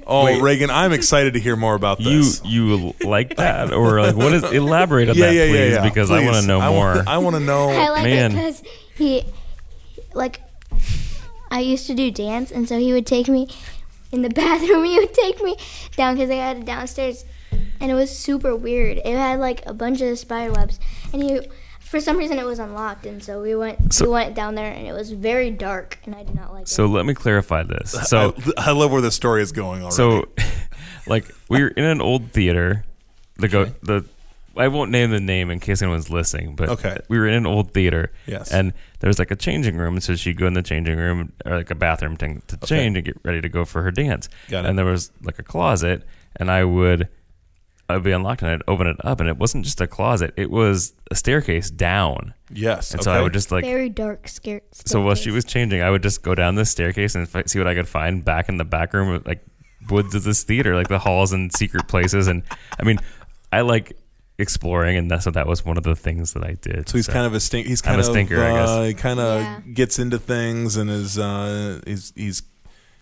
Oh, 0.07 0.25
Wait. 0.25 0.43
Reagan, 0.43 0.69
I'm 0.71 0.93
excited 0.93 1.35
to 1.35 1.41
hear 1.41 1.55
more 1.55 1.75
about 1.75 2.01
You 2.01 2.19
this. 2.19 2.43
you 2.45 2.93
like 3.05 3.37
that 3.37 3.73
or 3.73 4.01
like 4.01 4.17
what 4.17 4.33
is 4.33 4.43
elaborate 4.43 5.09
on 5.09 5.17
yeah, 5.17 5.27
that 5.27 5.35
yeah, 5.35 5.47
please 5.47 5.59
yeah, 5.59 5.65
yeah. 5.77 5.89
because 5.89 6.11
I 6.11 6.25
want 6.25 6.35
Please. 6.35 6.41
to 6.43 6.47
know 6.49 6.61
I 6.61 6.69
more. 6.71 6.87
Wanna, 6.89 7.05
I 7.07 7.19
want 7.19 7.37
to 7.37 7.41
know. 7.41 7.69
I 7.71 7.89
like 7.91 8.03
man. 8.05 8.33
it 8.33 8.35
because 8.35 8.63
he, 8.97 9.25
like, 10.15 10.41
I 11.51 11.61
used 11.61 11.87
to 11.89 11.95
do 11.95 12.11
dance, 12.11 12.51
and 12.51 12.69
so 12.69 12.79
he 12.79 12.93
would 12.93 13.07
take 13.07 13.29
me 13.29 13.49
in 14.11 14.23
the 14.23 14.31
bathroom. 14.43 14.85
He 14.85 14.99
would 14.99 15.15
take 15.15 15.43
me 15.43 15.57
down 15.97 16.15
because 16.15 16.31
I 16.31 16.35
had 16.37 16.59
it 16.59 16.65
downstairs, 16.65 17.25
and 17.81 17.91
it 17.91 17.95
was 17.95 18.17
super 18.17 18.55
weird. 18.57 18.99
It 18.99 19.17
had 19.17 19.39
like 19.41 19.65
a 19.67 19.75
bunch 19.75 20.01
of 20.01 20.19
spider 20.19 20.53
webs, 20.53 20.79
and 21.13 21.23
he, 21.23 21.41
for 21.81 22.01
some 22.01 22.17
reason, 22.17 22.39
it 22.39 22.47
was 22.47 22.59
unlocked, 22.59 23.05
and 23.07 23.23
so 23.23 23.43
we 23.43 23.55
went 23.55 23.93
So- 23.93 24.07
we 24.07 24.13
went 24.13 24.35
down 24.35 24.55
there, 24.55 24.73
and 24.73 24.87
it 24.87 24.93
was 24.93 25.11
very 25.13 25.51
dark, 25.51 25.99
and 26.05 26.15
I 26.15 26.23
did 26.25 26.35
not 26.35 26.53
like 26.53 26.67
so 26.69 26.85
it. 26.85 26.87
So 26.89 26.93
let 26.93 27.05
me 27.07 27.15
clarify 27.15 27.63
this. 27.65 27.93
So 28.09 28.35
I, 28.57 28.69
I 28.69 28.73
love 28.73 28.91
where 28.93 29.03
the 29.03 29.11
story 29.11 29.43
is 29.43 29.53
going 29.53 29.83
already. 29.83 29.95
so 29.97 30.29
like 31.07 31.27
we 31.49 31.61
were 31.63 31.69
in 31.69 31.85
an 31.85 32.01
old 32.01 32.31
theater. 32.33 32.85
The 33.37 33.49
go 33.49 33.65
the 33.83 34.05
I 34.57 34.69
won't 34.69 34.91
name 34.91 35.11
the 35.11 35.21
name 35.21 35.51
in 35.51 35.61
case 35.61 35.81
anyone's 35.83 36.11
listening, 36.11 36.57
but 36.57 36.69
Okay. 36.69 36.97
we 37.09 37.19
were 37.19 37.27
in 37.27 37.35
an 37.35 37.47
old 37.47 37.73
theater. 37.73 38.11
Yes. 38.27 38.53
And 38.53 38.73
there 39.01 39.09
was 39.09 39.19
like 39.19 39.31
a 39.31 39.37
changing 39.37 39.77
room, 39.77 39.95
and 39.95 40.03
so 40.03 40.15
she'd 40.15 40.37
go 40.39 40.47
in 40.47 40.55
the 40.55 40.63
changing 40.63 40.99
room 40.99 41.33
or 41.47 41.57
like 41.57 41.71
a 41.71 41.75
bathroom 41.75 42.17
thing 42.17 42.43
to 42.49 42.57
change 42.59 42.97
and 42.97 43.05
get 43.07 43.17
ready 43.25 43.41
to 43.41 43.49
go 43.49 43.65
for 43.65 43.83
her 43.83 43.91
dance. 43.91 44.29
Got 44.49 44.65
it. 44.65 44.69
And 44.69 44.79
there 44.79 44.85
was 44.87 45.11
like 45.23 45.39
a 45.39 45.43
closet, 45.43 46.05
and 46.37 46.51
I 46.51 46.65
would 46.65 47.09
I 47.89 47.95
would 47.97 48.05
be 48.05 48.13
unlocked 48.13 48.41
and 48.43 48.51
I'd 48.51 48.63
open 48.69 48.87
it 48.87 48.97
up, 49.05 49.21
and 49.21 49.29
it 49.29 49.37
wasn't 49.37 49.65
just 49.65 49.81
a 49.81 49.87
closet; 49.87 50.33
it 50.37 50.51
was 50.51 50.95
a 51.11 51.15
staircase 51.15 51.71
down. 51.71 52.33
yes. 52.51 52.93
And 52.93 53.03
so 53.03 53.11
I 53.13 53.21
would 53.21 53.33
just 53.33 53.51
like 53.51 53.65
very 53.65 53.89
dark, 53.89 54.29
scared. 54.29 54.63
so 54.73 55.01
while 55.03 55.15
she 55.15 55.31
was 55.31 55.45
changing, 55.45 55.83
I 55.83 55.91
would 55.91 56.03
just 56.03 56.23
go 56.23 56.35
down 56.35 56.55
this 56.55 56.71
staircase 56.71 57.15
and 57.15 57.29
fi- 57.29 57.43
see 57.47 57.59
what 57.59 57.69
I 57.69 57.75
could 57.75 57.89
find 57.89 58.25
back 58.25 58.49
in 58.49 58.57
the 58.57 58.65
back 58.65 58.93
room, 58.95 59.09
of, 59.15 59.27
like 59.27 59.45
woods 59.91 60.15
of 60.15 60.23
this 60.25 60.43
theater, 60.45 60.75
like 60.75 60.89
the 60.89 60.99
halls 61.01 61.33
and 61.33 61.53
secret 61.55 61.89
places. 61.89 62.29
And 62.29 62.45
I 62.79 62.85
mean, 62.85 62.99
I 63.53 63.61
like 63.63 63.93
exploring, 64.39 64.97
and 64.97 65.11
that's 65.11 65.25
so 65.25 65.31
that 65.31 65.47
was 65.47 65.65
one 65.65 65.77
of 65.77 65.83
the 65.83 65.95
things 65.95 66.33
that 66.33 66.43
I 66.45 66.55
did. 66.61 66.89
So 66.89 66.99
he's 66.99 67.07
kind 67.07 67.27
of 67.27 67.35
a 67.35 67.41
stink. 67.41 67.67
He's 67.67 67.83
I'm 67.83 67.91
kind 67.91 68.01
a 68.01 68.05
stinker, 68.05 68.43
I 68.43 68.53
guess. 68.53 68.69
uh, 68.69 68.83
he 68.85 68.95
kind 68.95 69.21
of 69.21 69.41
Yeah. 69.41 69.61
gets 69.75 69.99
into 69.99 70.19
things 70.19 70.77
and 70.77 70.91
is 70.91 71.19
uh, 71.19 71.81
he's 71.87 72.13
he's 72.17 72.43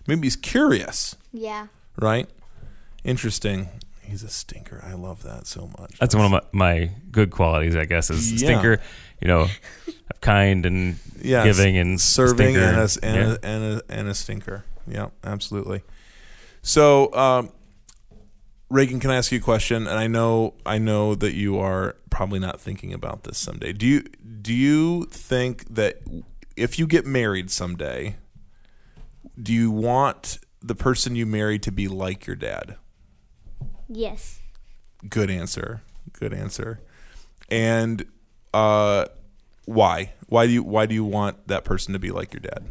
maybe 0.07 0.23
he's 0.27 0.35
curious, 0.35 1.15
Yeah. 1.31 1.67
right? 1.97 2.29
Interesting. 3.03 3.69
He's 4.03 4.23
a 4.23 4.29
stinker. 4.29 4.83
I 4.85 4.93
love 4.93 5.23
that 5.23 5.47
so 5.47 5.71
much. 5.79 5.97
that's 5.99 6.13
one 6.13 6.25
of 6.25 6.31
my, 6.31 6.41
my 6.51 6.91
good 7.11 7.31
qualities, 7.31 7.75
I 7.77 7.85
guess, 7.85 8.09
is 8.09 8.31
Yeah. 8.33 8.37
stinker. 8.47 8.77
You 9.21 9.27
know, 9.27 9.47
kind 10.19 10.65
and 10.65 10.97
Yes. 11.21 11.45
giving 11.45 11.77
and 11.77 11.99
serving 12.01 12.55
stinker. 12.55 12.61
and 12.61 12.77
a, 12.77 13.05
and, 13.05 13.15
Yeah. 13.15 13.21
a, 13.21 13.37
and, 13.55 13.63
a, 13.63 13.81
and 13.89 14.07
a 14.09 14.13
stinker. 14.13 14.65
Yeah, 14.87 15.07
absolutely. 15.23 15.83
So, 16.63 17.13
um, 17.13 17.51
Reagan, 18.71 19.01
can 19.01 19.11
I 19.11 19.17
ask 19.17 19.33
you 19.33 19.39
a 19.39 19.41
question? 19.41 19.85
And 19.85 19.99
I 19.99 20.07
know 20.07 20.53
I 20.65 20.77
know 20.77 21.13
that 21.15 21.33
you 21.33 21.59
are 21.59 21.97
probably 22.09 22.39
not 22.39 22.61
thinking 22.61 22.93
about 22.93 23.23
this 23.23 23.37
someday. 23.37 23.73
Do 23.73 23.85
you 23.85 24.03
do 24.41 24.53
you 24.53 25.05
think 25.11 25.75
that 25.75 26.01
if 26.55 26.79
you 26.79 26.87
get 26.87 27.05
married 27.05 27.51
someday, 27.51 28.15
do 29.41 29.51
you 29.51 29.71
want 29.71 30.39
the 30.61 30.73
person 30.73 31.17
you 31.17 31.25
marry 31.25 31.59
to 31.59 31.69
be 31.69 31.89
like 31.89 32.25
your 32.25 32.37
dad? 32.37 32.77
Yes. 33.89 34.39
Good 35.09 35.29
answer. 35.29 35.81
Good 36.13 36.33
answer. 36.33 36.79
And 37.49 38.05
uh, 38.53 39.05
why? 39.65 40.13
Why 40.27 40.47
do 40.47 40.53
you 40.53 40.63
why 40.63 40.85
do 40.85 40.95
you 40.95 41.03
want 41.03 41.49
that 41.49 41.65
person 41.65 41.91
to 41.91 41.99
be 41.99 42.11
like 42.11 42.33
your 42.33 42.39
dad? 42.39 42.67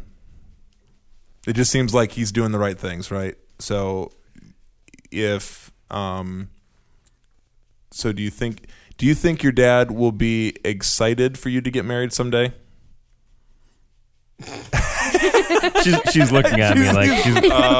It 1.45 1.53
just 1.53 1.71
seems 1.71 1.93
like 1.93 2.13
he's 2.13 2.31
doing 2.31 2.51
the 2.51 2.59
right 2.59 2.77
things, 2.77 3.11
right? 3.11 3.35
So 3.59 4.11
if 5.11 5.70
um 5.91 6.49
so 7.91 8.11
do 8.11 8.21
you 8.23 8.29
think 8.29 8.67
do 8.97 9.05
you 9.05 9.13
think 9.15 9.43
your 9.43 9.51
dad 9.51 9.91
will 9.91 10.11
be 10.11 10.55
excited 10.63 11.37
for 11.37 11.49
you 11.49 11.59
to 11.61 11.69
get 11.71 11.85
married 11.85 12.13
someday? 12.13 12.53
she's, 15.83 15.97
she's 16.11 16.31
looking 16.31 16.59
at 16.61 16.75
me 16.77 16.91
like 16.91 17.23
she's 17.23 17.35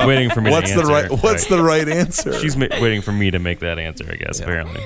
waiting 0.06 0.30
for 0.30 0.42
me 0.42 0.50
Uh, 0.50 0.54
What's 0.54 0.72
to 0.72 0.78
the 0.82 0.86
right 0.86 1.10
What's 1.24 1.48
the 1.48 1.62
right 1.64 1.88
answer? 1.88 2.34
She's 2.40 2.56
ma- 2.56 2.68
waiting 2.80 3.02
for 3.02 3.12
me 3.12 3.32
to 3.32 3.40
make 3.40 3.60
that 3.60 3.80
answer, 3.80 4.06
I 4.12 4.16
guess. 4.16 4.40
Apparently, 4.40 4.82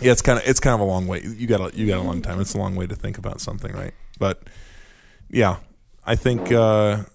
Yeah, 0.00 0.12
it's 0.12 0.22
kind 0.22 0.38
of 0.38 0.46
it's 0.48 0.60
kind 0.60 0.74
of 0.74 0.80
a 0.80 0.84
long 0.84 1.06
way. 1.06 1.22
You 1.24 1.46
got 1.46 1.72
a, 1.72 1.76
you 1.76 1.86
got 1.86 1.98
a 1.98 2.02
long 2.02 2.22
time. 2.22 2.40
It's 2.40 2.54
a 2.54 2.58
long 2.58 2.74
way 2.76 2.86
to 2.86 2.94
think 2.94 3.18
about 3.18 3.40
something, 3.40 3.72
right? 3.72 3.94
But 4.18 4.42
yeah, 5.30 5.56
I 6.04 6.14
think 6.16 6.52
uh, 6.52 6.92
I 6.92 6.96
th- 6.96 7.08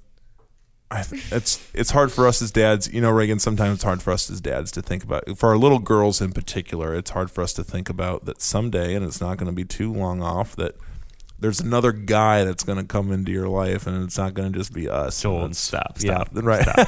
it's 0.92 1.70
it's 1.74 1.92
hard 1.92 2.12
for 2.12 2.28
us 2.28 2.42
as 2.42 2.52
dads. 2.52 2.92
You 2.92 3.02
know, 3.02 3.12
Reagan. 3.12 3.40
Sometimes 3.40 3.76
it's 3.76 3.84
hard 3.84 4.02
for 4.02 4.12
us 4.12 4.30
as 4.30 4.42
dads 4.42 4.72
to 4.72 4.82
think 4.82 5.04
about. 5.04 5.38
For 5.38 5.50
our 5.50 5.58
little 5.58 5.80
girls 5.80 6.22
in 6.22 6.32
particular, 6.32 6.96
it's 6.96 7.12
hard 7.12 7.30
for 7.30 7.42
us 7.44 7.54
to 7.54 7.64
think 7.64 7.90
about 7.90 8.26
that 8.26 8.42
someday, 8.42 8.96
and 8.96 9.06
it's 9.06 9.22
not 9.22 9.38
going 9.38 9.48
to 9.48 9.54
be 9.56 9.66
too 9.66 9.94
long 9.94 10.22
off 10.22 10.56
that. 10.56 10.76
There's 11.42 11.62
another 11.62 11.94
guy 11.94 12.44
that's 12.44 12.66
going 12.66 12.80
to 12.80 12.84
come 12.84 13.14
into 13.14 13.32
your 13.32 13.48
life, 13.48 13.88
and 13.88 14.04
it's 14.04 14.18
not 14.18 14.34
going 14.34 14.52
to 14.52 14.60
just 14.60 14.74
be 14.74 14.90
us. 14.90 15.22
Joel, 15.22 15.46
And 15.46 15.52
it's- 15.52 15.60
stop, 15.60 15.96
Yeah, 16.00 16.26
stop, 16.26 16.30
right. 16.34 16.68
I 16.68 16.84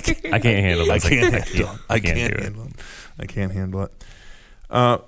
can't, 0.00 0.34
I 0.34 0.38
can't 0.38 0.64
handle 0.64 0.92
I 0.92 0.98
this. 0.98 1.08
can't 1.08 1.34
I 1.34 1.38
handle. 1.40 1.66
can't, 1.66 1.80
I 1.90 1.98
can't, 1.98 2.16
do 2.16 2.22
it. 2.38 2.42
handle 2.42 2.66
it. 2.66 2.72
I 3.18 3.26
can't 3.26 3.52
handle 3.52 3.82
it. 3.82 4.04
Uh, 4.70 4.98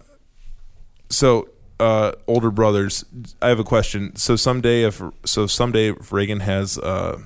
so 1.09 1.49
uh, 1.79 2.13
older 2.27 2.51
brothers, 2.51 3.05
I 3.43 3.49
have 3.49 3.59
a 3.59 3.65
question. 3.65 4.15
So 4.17 4.37
someday, 4.37 4.85
if 4.85 5.03
so, 5.25 5.47
someday 5.47 5.91
if 5.91 6.13
Reagan 6.13 6.41
has 6.41 6.79
uh, 6.79 7.19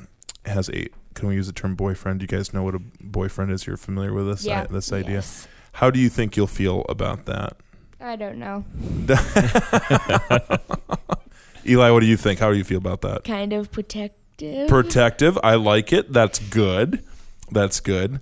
has 0.46 0.68
a 0.70 0.88
can 1.14 1.28
we 1.28 1.34
use 1.34 1.46
the 1.46 1.52
term 1.52 1.74
boyfriend? 1.74 2.22
You 2.22 2.28
guys 2.28 2.52
know 2.54 2.62
what 2.62 2.74
a 2.74 2.80
boyfriend 3.00 3.52
is? 3.52 3.66
You're 3.66 3.76
familiar 3.76 4.12
with 4.12 4.26
this 4.26 4.44
Yeah. 4.44 4.66
this 4.66 4.92
idea. 4.92 5.16
Yes. 5.16 5.46
How 5.74 5.90
do 5.90 5.98
you 6.00 6.08
think 6.08 6.36
you'll 6.36 6.46
feel 6.48 6.84
about 6.88 7.26
that, 7.26 7.56
I 8.00 8.16
don't 8.16 8.38
know. 8.38 8.64
Eli? 11.66 11.90
What 11.90 12.00
do 12.00 12.06
you 12.06 12.16
think? 12.16 12.40
How 12.40 12.50
do 12.50 12.56
you 12.56 12.64
feel 12.64 12.78
about 12.78 13.02
that? 13.02 13.24
Kind 13.24 13.52
of 13.52 13.70
protective. 13.70 14.68
Protective. 14.68 15.38
I 15.44 15.54
like 15.56 15.92
it. 15.92 16.12
That's 16.12 16.38
good. 16.38 17.04
That's 17.50 17.80
good. 17.80 18.20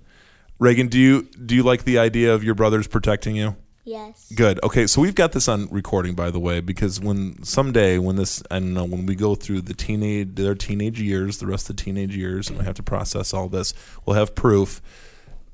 Reagan, 0.59 0.87
do 0.89 0.99
you 0.99 1.23
do 1.45 1.55
you 1.55 1.63
like 1.63 1.85
the 1.85 1.97
idea 1.97 2.33
of 2.33 2.43
your 2.43 2.53
brothers 2.55 2.87
protecting 2.87 3.35
you? 3.35 3.55
Yes. 3.89 4.31
Good. 4.35 4.59
Okay, 4.63 4.85
so 4.85 5.01
we've 5.01 5.15
got 5.15 5.31
this 5.31 5.47
on 5.47 5.67
recording, 5.71 6.13
by 6.13 6.29
the 6.29 6.39
way, 6.39 6.61
because 6.61 6.99
when 6.99 7.41
someday, 7.43 7.97
when 7.97 8.17
this, 8.17 8.43
I 8.51 8.59
don't 8.59 8.75
know, 8.75 8.85
when 8.85 9.07
we 9.07 9.15
go 9.15 9.33
through 9.33 9.61
the 9.61 9.73
teenage, 9.73 10.35
their 10.35 10.53
teenage 10.53 11.01
years, 11.01 11.39
the 11.39 11.47
rest 11.47 11.71
of 11.71 11.75
the 11.75 11.83
teenage 11.83 12.15
years, 12.15 12.49
and 12.49 12.59
we 12.59 12.65
have 12.65 12.75
to 12.75 12.83
process 12.83 13.33
all 13.33 13.49
this, 13.49 13.73
we'll 14.05 14.15
have 14.15 14.35
proof 14.35 14.79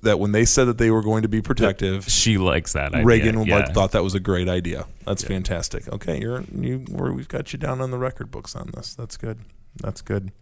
that 0.02 0.19
when 0.19 0.34
they 0.34 0.43
said 0.43 0.65
that 0.65 0.78
they 0.78 0.91
were 0.91 1.02
going 1.02 1.21
to 1.21 1.30
be 1.30 1.41
protective, 1.41 2.10
She 2.10 2.38
likes 2.38 2.74
that 2.74 2.93
idea. 2.93 3.06
Reagan 3.06 3.45
yeah. 3.45 3.56
like 3.56 3.74
thought 3.74 3.93
that 3.93 4.04
was 4.04 4.15
a 4.15 4.19
great 4.19 4.50
idea. 4.50 4.86
That's 5.06 5.24
fantastic. 5.24 5.88
Okay, 5.88 6.19
you're 6.19 6.41
you, 6.54 6.84
we're, 6.89 7.13
we've 7.13 7.30
got 7.30 7.54
you 7.54 7.60
down 7.60 7.80
on 7.80 7.89
the 7.89 7.98
record 7.98 8.32
books 8.32 8.54
on 8.54 8.69
this. 8.76 8.95
That's 8.95 9.15
good. 9.15 9.39
That's 9.78 10.02
good. 10.02 10.34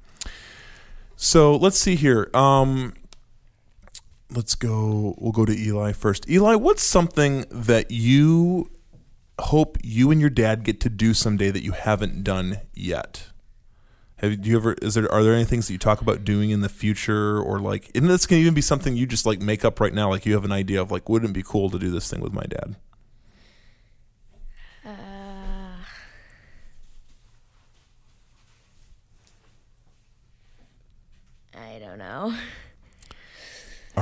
So 1.15 1.55
let's 1.55 1.77
see 1.77 1.95
here. 1.95 2.31
Um, 2.33 2.95
let's 4.35 4.55
go. 4.55 5.15
We'll 5.17 5.31
go 5.31 5.45
to 5.45 5.57
Eli 5.57 5.91
first. 5.91 6.29
Eli, 6.29 6.55
what's 6.55 6.83
something 6.83 7.45
that 7.49 7.91
you 7.91 8.69
hope 9.39 9.77
you 9.83 10.11
and 10.11 10.21
your 10.21 10.29
dad 10.29 10.63
get 10.63 10.79
to 10.81 10.89
do 10.89 11.13
someday 11.13 11.51
that 11.51 11.63
you 11.63 11.71
haven't 11.71 12.23
done 12.23 12.59
yet? 12.73 13.29
Have 14.17 14.45
you 14.45 14.55
ever? 14.57 14.73
Is 14.81 14.93
there? 14.95 15.11
Are 15.11 15.23
there 15.23 15.33
any 15.33 15.45
things 15.45 15.67
that 15.67 15.73
you 15.73 15.79
talk 15.79 16.01
about 16.01 16.23
doing 16.23 16.49
in 16.49 16.61
the 16.61 16.69
future, 16.69 17.41
or 17.41 17.59
like? 17.59 17.91
And 17.93 18.09
this 18.09 18.25
can 18.25 18.37
even 18.37 18.53
be 18.53 18.61
something 18.61 18.95
you 18.95 19.05
just 19.05 19.25
like 19.25 19.41
make 19.41 19.65
up 19.65 19.79
right 19.79 19.93
now. 19.93 20.09
Like 20.09 20.25
you 20.25 20.33
have 20.33 20.45
an 20.45 20.51
idea 20.51 20.81
of 20.81 20.91
like, 20.91 21.09
wouldn't 21.09 21.31
it 21.31 21.33
be 21.33 21.43
cool 21.43 21.69
to 21.69 21.77
do 21.77 21.89
this 21.91 22.09
thing 22.09 22.21
with 22.21 22.31
my 22.33 22.43
dad? 22.43 22.77
Uh, 24.85 24.89
I 31.53 31.79
don't 31.79 31.97
know. 31.97 32.33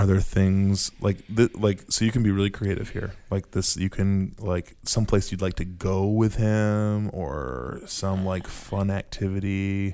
Are 0.02 0.08
there 0.08 0.20
things 0.20 0.92
like 1.00 1.18
th- 1.28 1.54
like 1.54 1.84
so 1.92 2.04
you 2.04 2.12
can 2.12 2.24
be 2.24 2.32
really 2.32 2.50
creative 2.50 2.90
here? 2.90 3.14
Like 3.30 3.52
this, 3.52 3.78
you 3.78 3.88
can 3.88 4.34
like 4.40 4.76
someplace 4.82 5.32
you'd 5.32 5.44
like 5.44 5.54
to 5.58 5.64
go 5.64 6.08
with 6.08 6.38
him, 6.38 7.12
or 7.14 7.82
some 7.86 8.26
like 8.26 8.48
fun 8.48 8.90
activity. 8.90 9.94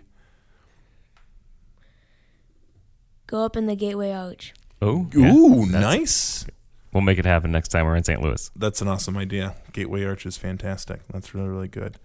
Go 3.28 3.43
up 3.43 3.58
in 3.58 3.65
the 3.65 3.76
Gateway 3.76 4.13
Arch. 4.13 4.54
Oh, 4.82 5.10
yeah. 5.13 5.34
Ooh, 5.34 5.65
That's- 5.65 5.82
nice. 5.82 6.46
We'll 6.93 7.02
make 7.02 7.20
it 7.20 7.26
happen 7.26 7.52
next 7.52 7.67
time 7.67 7.86
we're 7.86 7.98
in 7.98 8.06
St. 8.06 8.22
Louis. 8.22 8.50
That's 8.56 8.82
an 8.82 8.88
awesome 8.88 9.17
idea. 9.17 9.58
Gateway 9.74 10.06
Arch 10.06 10.26
is 10.26 10.38
fantastic. 10.38 11.02
That's 11.12 11.36
really 11.36 11.50
really 11.50 11.67
good. 11.67 11.98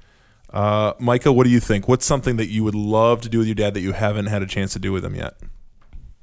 Uh, 0.50 0.94
Micah, 0.98 1.32
what 1.32 1.44
do 1.44 1.50
you 1.50 1.60
think? 1.60 1.86
What's 1.86 2.04
something 2.04 2.34
that 2.36 2.48
you 2.48 2.64
would 2.64 2.74
love 2.74 3.20
to 3.20 3.28
do 3.28 3.38
with 3.38 3.46
your 3.46 3.54
dad 3.54 3.74
that 3.74 3.80
you 3.80 3.92
haven't 3.92 4.26
had 4.26 4.42
a 4.42 4.46
chance 4.46 4.72
to 4.72 4.80
do 4.80 4.90
with 4.90 5.04
him 5.04 5.14
yet? 5.14 5.34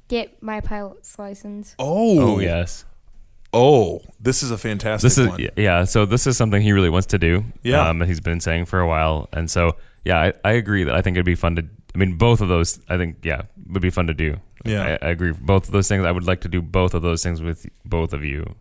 Get 0.09 0.43
my 0.43 0.59
pilot's 0.59 1.17
license. 1.17 1.75
Oh, 1.79 2.33
Oh 2.35 2.39
yes. 2.39 2.83
Oh, 3.51 4.01
this 4.19 4.43
is 4.43 4.51
a 4.51 4.57
fantastic 4.57 5.07
This 5.07 5.17
is 5.17 5.27
one. 5.27 5.47
yeah. 5.55 5.83
So 5.85 6.05
this 6.05 6.27
is 6.27 6.37
something 6.37 6.61
he 6.61 6.71
really 6.71 6.89
wants 6.89 7.07
to 7.07 7.17
do. 7.17 7.45
Yeah. 7.63 7.87
um, 7.89 8.01
he's 8.01 8.19
been 8.19 8.39
saying 8.41 8.65
for 8.65 8.79
a 8.79 8.87
while, 8.87 9.27
and 9.33 9.49
so 9.49 9.75
yeah, 10.05 10.19
I, 10.19 10.33
I 10.43 10.51
agree 10.53 10.83
that 10.83 10.93
I 10.93 11.01
think 11.01 11.15
it'd 11.15 11.25
be 11.25 11.35
fun 11.35 11.55
to. 11.55 11.65
I 11.95 11.97
mean, 11.97 12.17
both 12.17 12.41
of 12.41 12.47
those, 12.49 12.79
I 12.89 12.97
think, 12.97 13.17
yeah, 13.23 13.43
would 13.67 13.81
be 13.81 13.89
fun 13.89 14.05
to 14.07 14.13
do. 14.13 14.37
Yeah. 14.65 14.97
I, 15.01 15.07
I 15.07 15.09
agree. 15.09 15.31
Both 15.31 15.65
of 15.65 15.71
those 15.71 15.87
things, 15.87 16.05
I 16.05 16.11
would 16.11 16.25
like 16.27 16.41
to 16.41 16.47
do 16.47 16.61
both 16.61 16.93
of 16.93 17.01
those 17.01 17.23
things 17.23 17.41
with 17.41 17.65
both 17.85 18.13
of 18.13 18.23
you. 18.23 18.55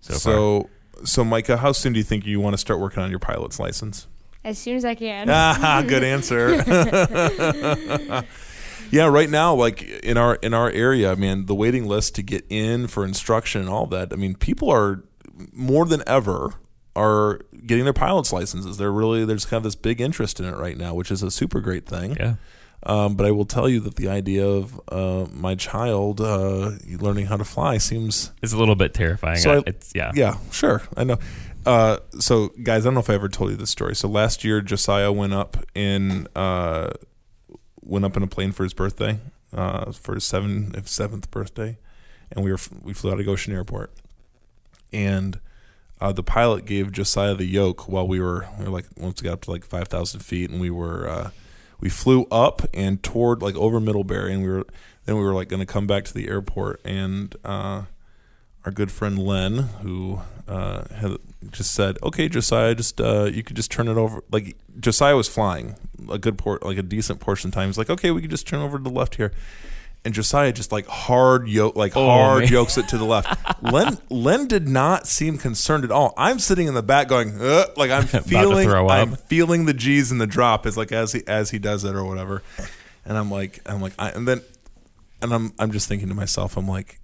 So, 0.00 0.12
far. 0.14 0.20
So, 0.20 0.70
so 1.04 1.24
Micah, 1.24 1.58
how 1.58 1.72
soon 1.72 1.92
do 1.92 1.98
you 1.98 2.04
think 2.04 2.24
you 2.24 2.40
want 2.40 2.54
to 2.54 2.58
start 2.58 2.80
working 2.80 3.02
on 3.02 3.10
your 3.10 3.18
pilot's 3.18 3.58
license? 3.60 4.06
As 4.44 4.58
soon 4.58 4.76
as 4.76 4.84
I 4.86 4.94
can. 4.94 5.28
Ah, 5.30 5.84
good 5.86 6.02
answer. 6.02 6.56
yeah, 8.92 9.06
right 9.06 9.28
now, 9.30 9.54
like 9.54 9.82
in 9.82 10.16
our 10.16 10.36
in 10.36 10.54
our 10.54 10.70
area, 10.70 11.16
man, 11.16 11.46
the 11.46 11.54
waiting 11.54 11.86
list 11.86 12.14
to 12.16 12.22
get 12.22 12.44
in 12.48 12.86
for 12.86 13.04
instruction 13.04 13.60
and 13.62 13.70
all 13.70 13.86
that. 13.86 14.12
I 14.12 14.16
mean, 14.16 14.34
people 14.36 14.70
are 14.70 15.02
more 15.52 15.84
than 15.86 16.02
ever 16.06 16.54
are 16.94 17.40
getting 17.66 17.84
their 17.84 17.92
pilot's 17.94 18.32
licenses. 18.32 18.76
They're 18.76 18.92
really 18.92 19.24
there's 19.24 19.46
kind 19.46 19.56
of 19.58 19.64
this 19.64 19.74
big 19.74 20.00
interest 20.00 20.38
in 20.40 20.46
it 20.46 20.56
right 20.56 20.76
now, 20.76 20.94
which 20.94 21.10
is 21.10 21.22
a 21.22 21.30
super 21.30 21.60
great 21.60 21.86
thing. 21.86 22.16
yeah, 22.20 22.34
Um, 22.84 23.14
but 23.16 23.24
I 23.26 23.30
will 23.30 23.46
tell 23.46 23.66
you 23.68 23.80
that 23.80 23.96
the 23.96 24.08
idea 24.08 24.46
of 24.46 24.78
uh, 24.88 25.26
my 25.32 25.54
child 25.54 26.20
uh, 26.20 26.72
learning 27.00 27.26
how 27.26 27.38
to 27.38 27.44
fly 27.44 27.78
seems 27.78 28.30
it's 28.42 28.52
a 28.52 28.58
little 28.58 28.74
bit 28.76 28.92
terrifying. 28.92 29.38
So 29.38 29.60
I- 29.60 29.62
it's 29.66 29.92
yeah, 29.94 30.12
yeah, 30.14 30.36
sure. 30.50 30.82
I 30.96 31.04
know. 31.04 31.18
Uh, 31.64 31.98
so, 32.18 32.48
guys, 32.62 32.84
I 32.84 32.88
don't 32.88 32.94
know 32.94 33.00
if 33.00 33.08
I 33.08 33.14
ever 33.14 33.28
told 33.28 33.50
you 33.52 33.56
this 33.56 33.70
story. 33.70 33.94
So 33.94 34.08
last 34.08 34.42
year, 34.44 34.60
Josiah 34.60 35.12
went 35.12 35.32
up 35.32 35.56
in 35.76 36.26
uh, 36.34 36.90
went 37.82 38.04
up 38.04 38.16
in 38.16 38.22
a 38.22 38.26
plane 38.26 38.52
for 38.52 38.62
his 38.62 38.74
birthday, 38.74 39.18
uh, 39.52 39.92
for 39.92 40.14
his 40.14 40.24
seven 40.24 40.72
seventh 40.84 41.30
birthday, 41.30 41.78
and 42.30 42.44
we 42.44 42.50
were 42.50 42.58
we 42.82 42.92
flew 42.92 43.12
out 43.12 43.20
of 43.20 43.26
Goshen 43.26 43.52
Airport, 43.52 43.92
and 44.92 45.40
uh, 46.00 46.12
the 46.12 46.22
pilot 46.22 46.64
gave 46.64 46.90
Josiah 46.92 47.34
the 47.34 47.44
yoke 47.44 47.88
while 47.88 48.06
we 48.06 48.20
were 48.20 48.46
we 48.58 48.64
were 48.64 48.70
like 48.70 48.86
once 48.96 49.22
we 49.22 49.26
got 49.26 49.34
up 49.34 49.40
to 49.42 49.50
like 49.50 49.64
five 49.64 49.88
thousand 49.88 50.20
feet, 50.20 50.50
and 50.50 50.60
we 50.60 50.70
were 50.70 51.08
uh, 51.08 51.30
we 51.80 51.88
flew 51.88 52.26
up 52.30 52.62
and 52.72 53.02
toward 53.02 53.42
like 53.42 53.54
over 53.56 53.80
Middlebury, 53.80 54.32
and 54.32 54.42
we 54.42 54.48
were 54.48 54.66
then 55.04 55.16
we 55.16 55.22
were 55.22 55.34
like 55.34 55.48
going 55.48 55.60
to 55.60 55.66
come 55.66 55.86
back 55.86 56.04
to 56.04 56.14
the 56.14 56.28
airport, 56.28 56.80
and 56.84 57.36
uh, 57.44 57.82
our 58.64 58.72
good 58.72 58.90
friend 58.90 59.18
Len, 59.18 59.58
who 59.82 60.20
uh, 60.48 60.84
had 60.94 61.18
just 61.50 61.72
said, 61.72 61.98
"Okay, 62.02 62.28
Josiah, 62.28 62.74
just 62.74 63.00
uh, 63.00 63.24
you 63.24 63.42
could 63.42 63.56
just 63.56 63.70
turn 63.70 63.88
it 63.88 63.96
over." 63.96 64.22
Like 64.30 64.56
Josiah 64.80 65.16
was 65.16 65.28
flying 65.28 65.76
a 66.10 66.18
good 66.18 66.38
port, 66.38 66.64
like 66.64 66.78
a 66.78 66.82
decent 66.82 67.20
portion 67.20 67.48
of 67.48 67.54
time. 67.54 67.68
He's 67.68 67.78
like, 67.78 67.90
"Okay, 67.90 68.10
we 68.10 68.20
could 68.20 68.30
just 68.30 68.46
turn 68.46 68.60
over 68.60 68.78
to 68.78 68.84
the 68.84 68.90
left 68.90 69.16
here." 69.16 69.32
And 70.04 70.12
Josiah 70.12 70.50
just 70.52 70.72
like 70.72 70.86
hard 70.88 71.46
yoke, 71.48 71.76
like 71.76 71.96
Oh, 71.96 72.04
hard 72.04 72.40
man. 72.40 72.52
yokes 72.52 72.76
it 72.76 72.88
to 72.88 72.98
the 72.98 73.04
left. 73.04 73.62
Len 73.62 73.98
Len 74.10 74.48
did 74.48 74.66
not 74.66 75.06
seem 75.06 75.38
concerned 75.38 75.84
at 75.84 75.92
all. 75.92 76.12
I'm 76.16 76.40
sitting 76.40 76.66
in 76.66 76.74
the 76.74 76.82
back 76.82 77.06
going, 77.06 77.40
uh, 77.40 77.66
like 77.76 77.92
I'm 77.92 78.06
feeling. 78.22 78.68
I'm 78.68 79.14
feeling 79.14 79.66
the 79.66 79.74
G's 79.74 80.10
and 80.10 80.20
the 80.20 80.26
drop 80.26 80.66
is 80.66 80.76
like 80.76 80.90
as 80.90 81.12
he 81.12 81.22
as 81.28 81.50
he 81.50 81.60
does 81.60 81.84
it 81.84 81.94
or 81.94 82.04
whatever. 82.04 82.42
And 83.04 83.16
I'm 83.16 83.30
like, 83.30 83.60
I'm 83.64 83.80
like, 83.80 83.92
I, 83.98 84.08
and 84.10 84.26
then, 84.26 84.40
and 85.20 85.32
I'm 85.32 85.52
I'm 85.58 85.70
just 85.70 85.88
thinking 85.88 86.08
to 86.08 86.14
myself, 86.16 86.56
I'm 86.56 86.66
like, 86.68 86.98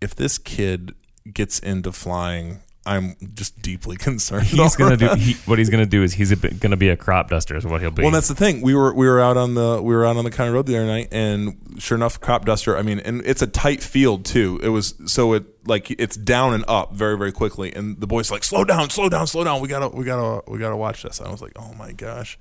if 0.00 0.14
this 0.16 0.36
kid 0.36 0.94
gets 1.32 1.60
into 1.60 1.92
flying, 1.92 2.60
I'm 2.86 3.16
just 3.34 3.60
deeply 3.60 3.96
concerned. 3.98 4.46
he's 4.46 4.76
gonna 4.76 4.96
do 4.96 5.08
he, 5.16 5.34
what 5.44 5.58
he's 5.58 5.68
gonna 5.68 5.84
do 5.86 6.02
is 6.02 6.14
he's 6.14 6.32
a 6.32 6.36
bit, 6.36 6.60
gonna 6.60 6.76
be 6.76 6.88
a 6.88 6.96
crop 6.96 7.28
duster 7.28 7.56
is 7.56 7.66
what 7.66 7.80
he'll 7.80 7.90
be. 7.90 8.02
Well, 8.02 8.12
that's 8.12 8.28
the 8.28 8.34
thing. 8.34 8.62
We 8.62 8.74
were 8.74 8.94
we 8.94 9.06
were 9.06 9.20
out 9.20 9.36
on 9.36 9.54
the 9.54 9.80
we 9.82 9.94
were 9.94 10.06
out 10.06 10.16
on 10.16 10.24
the 10.24 10.30
county 10.30 10.52
road 10.52 10.66
the 10.66 10.76
other 10.76 10.86
night, 10.86 11.08
and 11.10 11.76
sure 11.78 11.96
enough, 11.96 12.20
crop 12.20 12.44
duster. 12.44 12.76
I 12.76 12.82
mean, 12.82 13.00
and 13.00 13.22
it's 13.26 13.42
a 13.42 13.46
tight 13.46 13.82
field 13.82 14.24
too. 14.24 14.60
It 14.62 14.68
was 14.68 14.94
so 15.06 15.32
it 15.34 15.44
like 15.66 15.90
it's 15.90 16.16
down 16.16 16.54
and 16.54 16.64
up 16.68 16.94
very 16.94 17.18
very 17.18 17.32
quickly, 17.32 17.74
and 17.74 18.00
the 18.00 18.06
boys 18.06 18.30
like 18.30 18.44
slow 18.44 18.64
down, 18.64 18.90
slow 18.90 19.08
down, 19.08 19.26
slow 19.26 19.44
down. 19.44 19.60
We 19.60 19.68
gotta 19.68 19.88
we 19.88 20.04
gotta 20.04 20.48
we 20.50 20.58
gotta 20.58 20.76
watch 20.76 21.02
this. 21.02 21.18
And 21.18 21.28
I 21.28 21.30
was 21.32 21.42
like, 21.42 21.52
oh 21.56 21.74
my 21.74 21.92
gosh. 21.92 22.38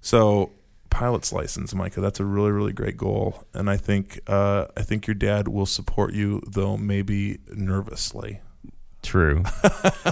So 0.00 0.52
pilot's 0.90 1.32
license, 1.32 1.74
Micah. 1.74 2.00
That's 2.00 2.20
a 2.20 2.24
really 2.24 2.50
really 2.50 2.72
great 2.72 2.96
goal, 2.96 3.44
and 3.54 3.68
I 3.68 3.76
think 3.76 4.20
uh, 4.26 4.66
I 4.76 4.82
think 4.82 5.06
your 5.06 5.14
dad 5.14 5.48
will 5.48 5.66
support 5.66 6.12
you, 6.14 6.42
though 6.46 6.76
maybe 6.76 7.38
nervously. 7.54 8.40
True. 9.06 9.42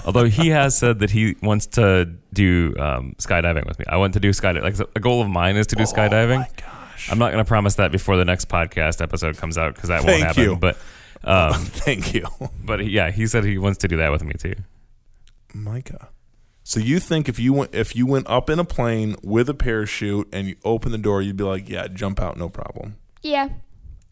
Although 0.05 0.25
he 0.25 0.49
has 0.49 0.77
said 0.77 0.99
that 0.99 1.11
he 1.11 1.35
wants 1.43 1.67
to 1.67 2.05
do 2.33 2.73
um, 2.79 3.15
skydiving 3.19 3.65
with 3.67 3.77
me. 3.79 3.85
I 3.87 3.97
want 3.97 4.13
to 4.13 4.19
do 4.19 4.29
skydiving. 4.29 4.63
Like 4.63 4.89
a 4.95 4.99
goal 4.99 5.21
of 5.21 5.29
mine 5.29 5.55
is 5.55 5.67
to 5.67 5.75
do 5.75 5.83
skydiving. 5.83 6.35
Oh 6.35 6.39
my 6.39 6.49
gosh. 6.57 7.11
I'm 7.11 7.19
not 7.19 7.31
going 7.31 7.43
to 7.43 7.47
promise 7.47 7.75
that 7.75 7.91
before 7.91 8.17
the 8.17 8.25
next 8.25 8.49
podcast 8.49 9.01
episode 9.01 9.37
comes 9.37 9.57
out 9.57 9.75
because 9.75 9.89
that 9.89 10.01
Thank 10.03 10.23
won't 10.23 10.23
happen. 10.23 10.43
you. 10.43 10.55
But 10.55 10.77
um, 11.23 11.53
Thank 11.53 12.13
you, 12.13 12.27
but 12.63 12.85
yeah, 12.85 13.11
he 13.11 13.27
said 13.27 13.43
he 13.43 13.57
wants 13.57 13.77
to 13.79 13.87
do 13.87 13.97
that 13.97 14.11
with 14.11 14.23
me 14.23 14.33
too. 14.39 14.55
Micah. 15.53 16.09
So 16.63 16.79
you 16.79 16.99
think 16.99 17.29
if 17.29 17.37
you 17.37 17.53
went 17.53 17.75
if 17.75 17.95
you 17.95 18.07
went 18.07 18.27
up 18.27 18.49
in 18.49 18.57
a 18.57 18.65
plane 18.65 19.15
with 19.21 19.49
a 19.49 19.53
parachute 19.53 20.27
and 20.33 20.47
you 20.47 20.55
open 20.63 20.91
the 20.91 20.97
door, 20.97 21.21
you'd 21.21 21.37
be 21.37 21.43
like, 21.43 21.69
yeah, 21.69 21.87
jump 21.87 22.19
out, 22.19 22.37
no 22.37 22.49
problem. 22.49 22.95
Yeah. 23.21 23.49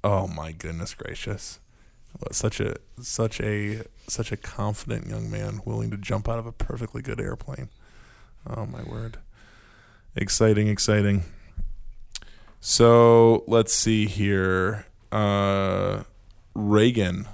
Oh 0.04 0.28
my 0.28 0.52
goodness 0.52 0.94
gracious! 0.94 1.60
Such 2.32 2.60
a 2.60 2.76
such 3.02 3.42
a 3.42 3.82
such 4.08 4.32
a 4.32 4.38
confident 4.38 5.08
young 5.08 5.30
man 5.30 5.62
willing 5.66 5.92
to 5.92 5.98
jump 5.98 6.30
out 6.30 6.40
of 6.40 6.46
a 6.46 6.52
perfectly 6.52 7.02
good 7.02 7.20
airplane. 7.20 7.70
Oh 8.48 8.66
my 8.66 8.84
word! 8.84 9.18
Exciting, 10.16 10.68
exciting. 10.68 11.24
So 12.60 13.44
let's 13.48 13.74
see 13.74 14.06
here. 14.06 14.86
Uh, 15.12 16.04
Reagan. 16.56 17.28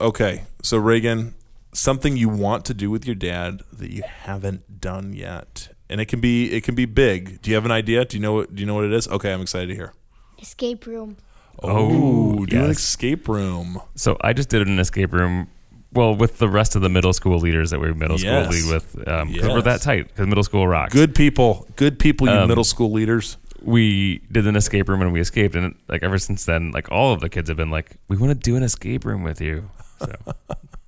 Okay, 0.00 0.44
so 0.62 0.78
Reagan, 0.78 1.34
something 1.72 2.16
you 2.16 2.28
want 2.28 2.64
to 2.66 2.74
do 2.74 2.90
with 2.90 3.06
your 3.06 3.14
dad 3.14 3.62
that 3.72 3.90
you 3.90 4.02
haven't 4.02 4.80
done 4.80 5.12
yet, 5.12 5.68
and 5.88 6.00
it 6.00 6.06
can 6.06 6.20
be 6.20 6.52
it 6.52 6.64
can 6.64 6.74
be 6.74 6.86
big. 6.86 7.42
Do 7.42 7.50
you 7.50 7.54
have 7.56 7.64
an 7.64 7.70
idea? 7.70 8.04
Do 8.04 8.16
you 8.16 8.22
know 8.22 8.32
what 8.32 8.54
Do 8.54 8.60
you 8.60 8.66
know 8.66 8.74
what 8.74 8.84
it 8.84 8.92
is? 8.92 9.06
Okay, 9.08 9.32
I'm 9.32 9.42
excited 9.42 9.68
to 9.68 9.74
hear. 9.74 9.92
Escape 10.40 10.86
room. 10.86 11.16
Oh, 11.62 12.44
do 12.46 12.64
an 12.64 12.70
escape 12.70 13.28
room. 13.28 13.80
So 13.94 14.16
I 14.20 14.32
just 14.32 14.48
did 14.48 14.66
an 14.66 14.78
escape 14.78 15.12
room. 15.12 15.48
Well, 15.92 16.14
with 16.14 16.38
the 16.38 16.48
rest 16.48 16.74
of 16.74 16.82
the 16.82 16.88
middle 16.88 17.12
school 17.12 17.38
leaders 17.38 17.70
that 17.70 17.78
we're 17.80 17.92
middle 17.94 18.16
school 18.18 18.30
Yes. 18.32 18.50
league 18.50 18.72
with, 18.72 18.92
because 18.96 19.28
we're 19.48 19.54
Yes. 19.56 19.64
that 19.64 19.80
tight. 19.82 20.08
Because 20.08 20.26
middle 20.26 20.42
school 20.44 20.66
rocks. 20.66 20.92
Good 20.94 21.14
people, 21.14 21.66
good 21.76 21.98
people, 21.98 22.26
you 22.28 22.32
Um, 22.34 22.48
middle 22.48 22.64
school 22.64 22.90
leaders. 22.90 23.36
we 23.60 24.18
did 24.32 24.46
an 24.46 24.56
escape 24.56 24.88
room 24.88 25.02
and 25.02 25.12
we 25.12 25.20
escaped 25.20 25.54
and 25.54 25.74
like 25.88 26.02
ever 26.02 26.18
since 26.18 26.44
then 26.46 26.72
like 26.72 26.90
all 26.90 27.12
of 27.12 27.20
the 27.20 27.28
kids 27.28 27.48
have 27.48 27.56
been 27.56 27.70
like 27.70 27.92
we 28.08 28.16
want 28.16 28.30
to 28.30 28.34
do 28.34 28.56
an 28.56 28.62
escape 28.64 29.04
room 29.04 29.22
with 29.22 29.40
you 29.40 29.70
so 30.00 30.12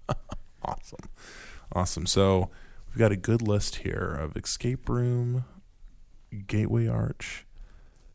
Awesome, 0.64 1.08
awesome. 1.72 2.06
So 2.06 2.48
we've 2.88 2.98
got 2.98 3.12
a 3.12 3.16
good 3.16 3.42
list 3.42 3.76
here 3.76 4.16
of 4.18 4.34
escape 4.36 4.88
room, 4.88 5.44
gateway 6.46 6.86
arch, 6.88 7.44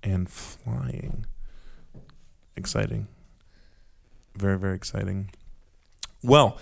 and 0.04 0.28
flying. 0.30 1.26
Exciting. 2.60 3.08
Very 4.36 4.58
very 4.60 4.76
exciting. 4.76 5.32
Well, 6.22 6.58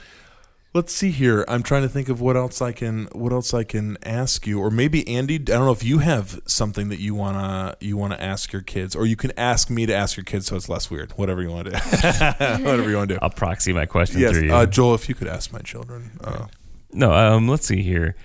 let's 0.73 0.93
see 0.93 1.10
here. 1.10 1.43
I'm 1.47 1.63
trying 1.63 1.81
to 1.81 1.89
think 1.89 2.07
of 2.07 2.21
what 2.21 2.38
else 2.38 2.62
I 2.62 2.71
can 2.71 3.07
what 3.12 3.31
else 3.33 3.53
I 3.53 3.63
can 3.63 3.97
ask 4.03 4.45
you, 4.45 4.60
or 4.60 4.69
maybe 4.69 5.07
Andy. 5.07 5.36
I 5.36 5.38
don't 5.39 5.65
know 5.65 5.71
if 5.71 5.83
you 5.83 5.97
have 5.99 6.39
something 6.45 6.89
that 6.89 6.99
you 6.99 7.15
wanna 7.15 7.75
you 7.81 7.97
wanna 7.97 8.17
ask 8.19 8.53
your 8.53 8.62
kids, 8.62 8.95
or 8.95 9.05
you 9.07 9.15
can 9.15 9.31
ask 9.38 9.69
me 9.71 9.86
to 9.88 9.93
ask 9.93 10.15
your 10.15 10.23
kids, 10.23 10.45
so 10.45 10.55
it's 10.55 10.69
less 10.69 10.89
weird. 10.91 11.12
Whatever 11.13 11.41
you 11.41 11.49
want 11.49 11.65
to 11.65 11.71
do. 11.71 11.77
Whatever 12.63 12.89
you 12.89 12.95
want 12.97 13.10
to 13.10 13.15
do. 13.15 13.19
i'll 13.21 13.29
proxy 13.31 13.73
my 13.73 13.86
question 13.88 14.21
Yes, 14.21 14.33
through 14.33 14.43
you 14.43 14.53
uh, 14.53 14.65
Joel. 14.67 14.93
If 14.95 15.10
you 15.10 15.15
could 15.15 15.27
ask 15.27 15.51
my 15.51 15.60
children. 15.60 16.12
Uh, 16.23 16.45
no 16.93 17.12
um 17.12 17.49
let's 17.49 17.67
see 17.67 17.81
here 17.81 18.15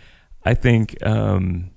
i 0.44 0.54
think 0.54 0.96
um 1.04 1.70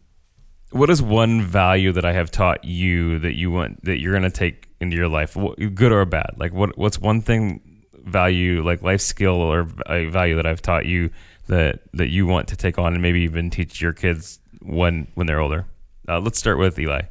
what 0.70 0.88
is 0.92 1.02
one 1.02 1.42
value 1.42 1.92
that 1.92 2.06
i 2.06 2.14
have 2.14 2.30
taught 2.30 2.64
you 2.64 3.18
that 3.20 3.34
you 3.34 3.50
want 3.50 3.84
that 3.84 4.00
you're 4.00 4.12
going 4.12 4.22
to 4.22 4.30
take 4.30 4.65
into 4.80 4.96
your 4.96 5.08
life 5.08 5.38
good 5.74 5.92
or 5.92 6.06
bad 6.06 6.34
like 6.38 6.54
what 6.54 6.78
what's 6.78 7.00
one 7.00 7.22
thing 7.22 7.62
value 7.94 8.64
like 8.64 8.82
life 8.82 9.02
skill 9.02 9.36
or 9.36 9.64
value 9.64 10.36
that 10.36 10.46
i've 10.46 10.62
taught 10.62 10.86
you 10.86 11.10
that 11.48 11.80
that 11.94 12.10
you 12.10 12.26
want 12.26 12.48
to 12.48 12.56
take 12.56 12.78
on 12.78 12.94
and 12.94 13.02
maybe 13.02 13.22
even 13.22 13.50
teach 13.50 13.82
your 13.82 13.94
kids 13.94 14.40
when 14.62 15.08
when 15.16 15.28
they're 15.28 15.40
older 15.40 15.66
uh, 16.08 16.20
let's 16.20 16.38
start 16.38 16.58
with 16.58 16.78
eli 16.78 17.02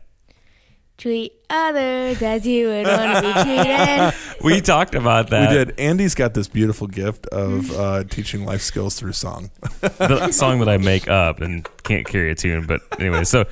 Treat 0.97 1.33
others 1.51 2.23
as 2.23 2.47
you 2.47 2.69
would 2.69 2.87
want 2.87 3.17
to 3.17 3.23
be 3.23 3.43
treated. 3.43 4.15
we 4.45 4.61
talked 4.61 4.95
about 4.95 5.31
that 5.31 5.51
we 5.51 5.57
did. 5.57 5.81
Andy's 5.81 6.15
got 6.15 6.35
this 6.35 6.47
beautiful 6.47 6.87
gift 6.87 7.27
of 7.27 7.69
uh, 7.73 8.05
teaching 8.05 8.45
life 8.45 8.61
skills 8.61 8.95
through 8.95 9.13
song. 9.13 9.51
the 9.81 10.31
song 10.33 10.61
that 10.61 10.69
I 10.69 10.77
make 10.77 11.09
up 11.09 11.41
and 11.41 11.69
can't 11.83 12.07
carry 12.07 12.31
a 12.31 12.37
tune. 12.37 12.67
But 12.67 12.81
anyway, 13.01 13.25
so 13.25 13.45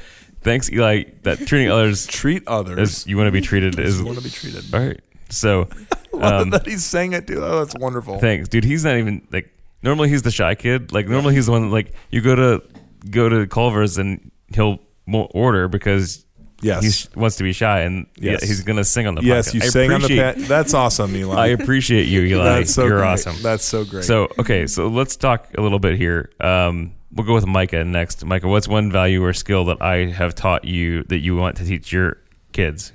thanks, 0.42 0.70
Eli. 0.70 1.04
That 1.22 1.38
treating 1.46 1.70
others 1.72 2.06
Treat 2.06 2.46
others 2.46 2.78
as 2.78 3.06
you 3.06 3.16
want 3.16 3.28
to 3.28 3.32
be 3.32 3.40
treated 3.40 3.78
as 3.78 3.94
is 3.94 4.00
you 4.00 4.06
want 4.06 4.18
to 4.18 4.24
be 4.24 4.30
treated. 4.30 4.74
all 4.74 4.80
right. 4.80 5.00
So 5.30 5.62
um, 6.20 6.50
that 6.50 6.66
he's 6.66 6.84
saying 6.84 7.14
it 7.14 7.26
dude. 7.26 7.38
Oh, 7.38 7.60
that's 7.64 7.74
wonderful. 7.78 8.18
thanks, 8.18 8.48
dude. 8.48 8.64
He's 8.64 8.84
not 8.84 8.96
even 8.96 9.26
like 9.32 9.50
normally 9.82 10.08
he's 10.08 10.22
the 10.22 10.30
shy 10.30 10.54
kid. 10.54 10.92
Like 10.92 11.08
normally 11.08 11.34
he's 11.34 11.46
the 11.46 11.52
one 11.52 11.62
that, 11.62 11.72
like 11.72 11.92
you 12.10 12.20
go 12.20 12.34
to 12.34 12.62
go 13.10 13.28
to 13.28 13.46
Culver's 13.46 13.98
and 13.98 14.30
he'll 14.54 14.78
won't 15.06 15.30
order 15.34 15.68
because 15.68 16.24
Yes. 16.62 17.08
he 17.12 17.18
wants 17.20 17.36
to 17.36 17.42
be 17.42 17.52
shy 17.52 17.80
and 17.80 18.06
Yes. 18.16 18.42
he's 18.42 18.62
gonna 18.62 18.84
sing 18.84 19.06
on 19.06 19.14
the 19.16 19.22
yes, 19.22 19.50
podcast. 19.50 19.54
you 19.54 19.60
I 19.62 19.66
sang 19.66 19.92
on 19.92 20.00
the 20.02 20.08
pat. 20.16 20.38
That's 20.38 20.74
awesome, 20.74 21.14
Eli. 21.16 21.34
I 21.34 21.46
appreciate 21.48 22.06
you, 22.06 22.22
Eli. 22.22 22.44
That's 22.44 22.72
so 22.72 22.86
You're 22.86 22.98
great. 22.98 23.08
awesome. 23.08 23.36
That's 23.42 23.64
so 23.64 23.84
great. 23.84 24.04
So 24.04 24.28
okay, 24.38 24.66
so 24.66 24.86
let's 24.88 25.16
talk 25.16 25.48
a 25.58 25.60
little 25.60 25.78
bit 25.80 25.96
here. 25.98 26.30
Um, 26.40 26.92
we'll 27.12 27.26
go 27.26 27.34
with 27.34 27.46
Micah 27.46 27.84
next. 27.84 28.24
Micah, 28.24 28.48
what's 28.48 28.68
one 28.68 28.90
value 28.92 29.22
or 29.24 29.32
skill 29.32 29.64
that 29.66 29.82
I 29.82 30.06
have 30.06 30.34
taught 30.34 30.64
you 30.64 31.02
that 31.04 31.18
you 31.18 31.36
want 31.36 31.56
to 31.56 31.64
teach 31.64 31.92
your 31.92 32.16
kids? 32.52 32.92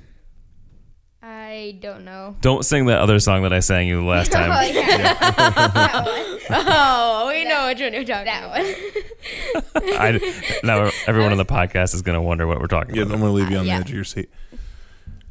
I 1.48 1.78
don't 1.80 2.04
know. 2.04 2.36
Don't 2.42 2.62
sing 2.62 2.86
that 2.86 2.98
other 2.98 3.18
song 3.18 3.42
that 3.44 3.54
I 3.54 3.60
sang 3.60 3.88
you 3.88 4.02
the 4.02 4.06
last 4.06 4.30
oh, 4.34 4.38
time. 4.38 4.50
Oh, 6.50 7.28
we 7.28 7.44
know 7.44 7.66
which 7.68 7.80
one 7.80 7.92
you're 7.94 8.04
talking 8.04 8.28
about. 8.28 8.52
I, 9.98 10.60
now 10.62 10.90
everyone 11.06 11.32
on 11.32 11.38
the 11.38 11.46
podcast 11.46 11.94
is 11.94 12.02
going 12.02 12.16
to 12.16 12.20
wonder 12.22 12.46
what 12.46 12.60
we're 12.60 12.66
talking 12.66 12.94
yeah, 12.94 13.02
I'm 13.02 13.08
going 13.08 13.20
to 13.20 13.30
leave 13.30 13.50
you 13.50 13.56
uh, 13.56 13.60
on 13.60 13.66
Yeah. 13.66 13.76
the 13.76 13.80
edge 13.80 13.90
of 13.90 13.94
your 13.94 14.04
seat. 14.04 14.30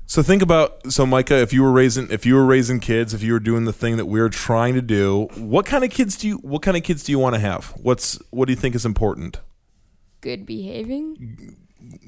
So 0.07 0.23
think 0.23 0.41
about 0.41 0.91
so 0.91 1.05
Micah, 1.05 1.37
if 1.37 1.53
you 1.53 1.61
were 1.61 1.71
raising 1.71 2.09
if 2.09 2.25
you 2.25 2.33
were 2.33 2.45
raising 2.45 2.79
kids, 2.79 3.13
if 3.13 3.21
you 3.21 3.33
were 3.33 3.39
doing 3.39 3.65
the 3.65 3.73
thing 3.73 3.97
that 3.97 4.05
we 4.07 4.19
are 4.19 4.29
trying 4.29 4.73
to 4.73 4.81
do, 4.81 5.27
what 5.35 5.65
kind 5.67 5.83
of 5.83 5.91
kids 5.91 6.17
do 6.17 6.27
you 6.27 6.37
what 6.37 6.63
kind 6.63 6.75
of 6.77 6.81
kids 6.83 7.03
do 7.03 7.11
you 7.11 7.19
want 7.19 7.35
to 7.35 7.39
have? 7.39 7.73
What's 7.77 8.17
what 8.31 8.45
do 8.45 8.53
you 8.53 8.57
think 8.57 8.73
is 8.73 8.85
important? 8.85 9.39
Good 10.21 10.45
behaving. 10.47 11.57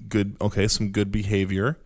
good 0.08 0.36
okay 0.42 0.68
some 0.68 0.90
good 0.90 1.12
behavior 1.12 1.78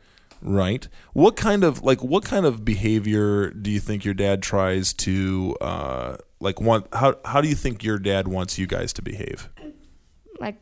right 0.45 0.89
what 1.13 1.36
kind 1.38 1.63
of 1.63 1.82
like 1.84 2.03
what 2.03 2.25
kind 2.25 2.45
of 2.45 2.65
behavior 2.65 3.49
do 3.51 3.71
you 3.71 3.79
think 3.79 4.03
your 4.03 4.13
dad 4.13 4.41
tries 4.43 4.91
to 4.93 5.56
uh 5.62 6.17
like 6.41 6.60
want 6.60 6.86
how 6.93 7.15
how 7.23 7.39
do 7.39 7.47
you 7.47 7.56
think 7.56 7.82
your 7.84 7.97
dad 7.97 8.27
wants 8.27 8.60
you 8.60 8.67
guys 8.67 8.91
to 8.91 9.01
behave 9.01 9.49
Like 10.39 10.58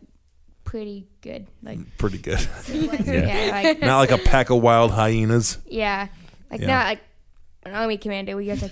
pretty 0.64 1.08
good. 1.22 1.48
Like 1.64 1.80
pretty 1.98 2.20
good 2.20 2.40
yeah, 2.72 3.50
like 3.64 3.82
not 3.82 3.98
like 3.98 4.12
a 4.12 4.18
pack 4.20 4.50
of 4.52 4.62
wild 4.62 4.92
hyenas 4.92 5.58
yeah. 5.66 6.08
Like 6.52 6.62
Yeah. 6.62 6.68
not 6.68 6.86
like 6.86 7.00
an 7.64 7.74
army 7.74 7.98
commander. 7.98 8.36
We 8.36 8.46
got 8.46 8.60
to 8.60 8.70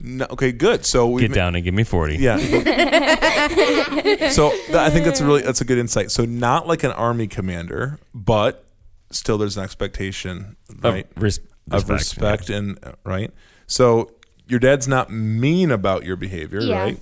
no, 0.00 0.26
okay 0.30 0.52
good 0.52 0.84
so 0.86 1.08
we 1.08 1.22
Get 1.22 1.32
down 1.34 1.54
and 1.56 1.64
give 1.64 1.74
me 1.74 1.82
40. 1.84 2.16
yeah 2.16 2.36
so 4.30 4.50
th- 4.50 4.74
i 4.74 4.90
think 4.90 5.04
that's 5.04 5.20
a 5.20 5.24
really 5.26 5.42
that's 5.42 5.60
a 5.60 5.64
good 5.64 5.78
insight 5.78 6.10
so 6.10 6.24
not 6.24 6.66
like 6.66 6.84
an 6.84 6.92
army 6.92 7.26
commander 7.26 7.98
but 8.14 8.65
still 9.10 9.38
there's 9.38 9.56
an 9.56 9.64
expectation 9.64 10.56
Of 10.70 10.84
right? 10.84 11.06
res- 11.16 11.40
of 11.70 11.88
respect 11.88 12.48
and 12.50 12.78
uh, 12.84 12.92
right? 13.04 13.32
So 13.66 14.12
your 14.48 14.60
dad's 14.60 14.86
not 14.88 15.10
mean 15.10 15.70
about 15.70 16.04
your 16.04 16.16
behavior 16.16 16.60
Yeah. 16.60 16.82
right? 16.82 17.00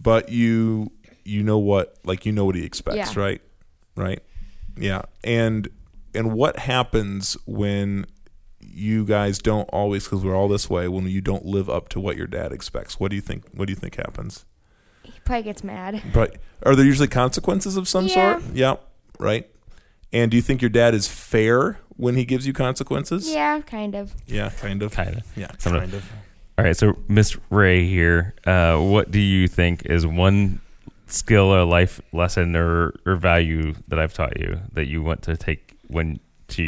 But 0.00 0.28
you 0.30 0.90
you 1.24 1.42
know 1.42 1.58
what 1.58 1.96
like 2.04 2.26
you 2.26 2.32
know 2.32 2.44
what 2.44 2.54
he 2.54 2.64
expects 2.64 2.96
Yeah. 3.16 3.20
right? 3.20 3.42
Right? 3.96 4.20
Yeah. 4.76 5.02
And 5.22 5.68
and 6.14 6.32
what 6.32 6.58
happens 6.60 7.36
when 7.46 8.06
you 8.60 9.04
guys 9.04 9.38
don't 9.38 9.68
always 9.70 10.04
because 10.04 10.24
we're 10.24 10.34
all 10.36 10.48
this 10.48 10.68
way 10.70 10.88
when 10.88 11.06
you 11.08 11.20
don't 11.20 11.44
live 11.44 11.68
up 11.68 11.88
to 11.90 12.00
what 12.00 12.16
your 12.16 12.26
dad 12.26 12.52
expects? 12.52 12.98
What 13.00 13.10
do 13.10 13.16
you 13.16 13.22
think 13.22 13.44
what 13.52 13.66
do 13.66 13.72
you 13.72 13.76
think 13.78 13.96
happens? 13.96 14.44
He 15.02 15.12
probably 15.24 15.42
gets 15.44 15.62
mad. 15.64 16.02
but 16.12 16.36
are 16.64 16.74
there 16.74 16.84
usually 16.86 17.08
consequences 17.08 17.76
of 17.76 17.88
some 17.88 18.06
Yeah. 18.06 18.38
sort 18.40 18.54
yeah. 18.54 18.76
Right 19.18 19.48
and 20.14 20.30
do 20.30 20.36
you 20.38 20.42
think 20.42 20.62
your 20.62 20.70
dad 20.70 20.94
is 20.94 21.06
fair 21.06 21.78
when 21.96 22.14
he 22.14 22.24
gives 22.24 22.46
you 22.46 22.52
consequences 22.54 23.28
Yeah, 23.30 23.60
kind 23.60 23.94
of. 23.94 24.14
yeah 24.26 24.48
kind 24.50 24.82
of 24.82 24.92
Kind 24.92 25.16
of. 25.16 25.22
yeah 25.36 25.50
Some 25.58 25.74
of- 25.74 25.80
kind 25.82 25.94
of 25.94 26.10
All 26.56 26.64
right, 26.64 26.76
so 26.76 26.96
Miss 27.08 27.36
Ray 27.50 27.84
here, 27.86 28.34
uh, 28.46 28.78
what 28.78 29.10
do 29.10 29.18
you 29.20 29.48
think 29.48 29.84
is 29.86 30.06
one 30.06 30.60
skill 31.08 31.52
or 31.54 31.64
life 31.64 32.00
lesson 32.12 32.54
or, 32.56 32.94
or 33.04 33.16
value 33.16 33.74
that 33.88 33.98
I've 33.98 34.14
taught 34.14 34.38
you 34.40 34.60
that 34.72 34.86
you 34.86 35.02
want 35.02 35.22
to 35.22 35.36
take 35.36 35.76
when 35.88 36.18
to 36.46 36.62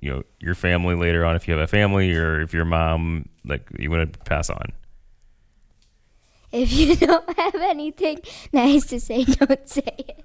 you 0.00 0.10
know 0.10 0.22
your 0.40 0.54
family 0.54 0.94
later 0.94 1.24
on 1.24 1.34
if 1.34 1.48
you 1.48 1.54
have 1.54 1.62
a 1.62 1.66
family 1.66 2.14
or 2.14 2.40
if 2.42 2.52
your 2.54 2.64
mom 2.64 3.28
like 3.44 3.66
you 3.78 3.90
want 3.90 4.12
to 4.12 4.18
pass 4.20 4.48
on? 4.50 4.66
If 6.52 6.72
you 6.72 6.94
don't 7.06 7.36
have 7.38 7.54
anything 7.56 8.20
nice 8.52 8.86
to 8.86 9.00
say, 9.00 9.24
don't 9.24 9.68
say 9.68 9.82
it. 9.98 10.24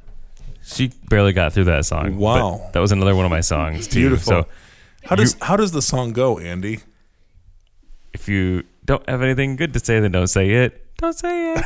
She 0.64 0.92
barely 1.10 1.34
got 1.34 1.54
through 1.54 1.66
that 1.66 1.86
song. 1.86 2.18
Wow. 2.18 2.70
that 2.74 2.80
was 2.80 2.92
another 2.92 3.16
one 3.16 3.26
of 3.26 3.32
my 3.32 3.42
songs 3.42 3.88
too. 3.88 4.00
Beautiful. 4.02 4.44
So 4.44 4.48
How 5.04 5.16
does 5.16 5.36
how 5.42 5.56
does 5.56 5.72
the 5.72 5.82
song 5.82 6.14
go, 6.14 6.38
Andy? 6.40 6.80
if 8.14 8.28
you 8.28 8.64
don't 8.86 9.08
have 9.10 9.22
anything 9.22 9.56
good 9.56 9.72
to 9.74 9.80
say, 9.80 10.00
then 10.00 10.12
don't 10.12 10.28
say 10.28 10.50
it. 10.50 10.86
don't 10.98 11.14
say 11.14 11.54
it. 11.54 11.64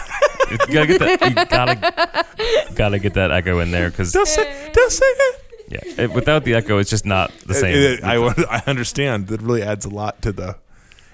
you 0.52 0.74
gotta 0.74 0.88
get 0.88 1.00
that. 1.00 1.22
You 1.30 1.46
gotta 1.46 2.74
gotta 2.76 3.00
get 3.00 3.14
that 3.16 3.32
echo 3.32 3.60
in 3.60 3.72
there 3.72 3.90
because 3.90 4.12
Don't 4.12 4.28
say, 4.28 4.70
don't 4.74 4.92
say 4.92 5.06
it. 5.06 5.42
yeah, 5.70 6.04
it, 6.04 6.12
without 6.14 6.44
the 6.44 6.54
echo, 6.54 6.78
it's 6.80 6.90
just 6.90 7.06
not 7.06 7.32
the 7.48 7.54
same. 7.54 7.76
It- 7.76 8.00
it- 8.00 8.04
I, 8.04 8.16
I 8.18 8.62
understand. 8.68 9.28
That 9.28 9.42
really 9.42 9.64
adds 9.64 9.86
a 9.86 9.90
lot 9.90 10.22
to 10.24 10.32
the. 10.34 10.58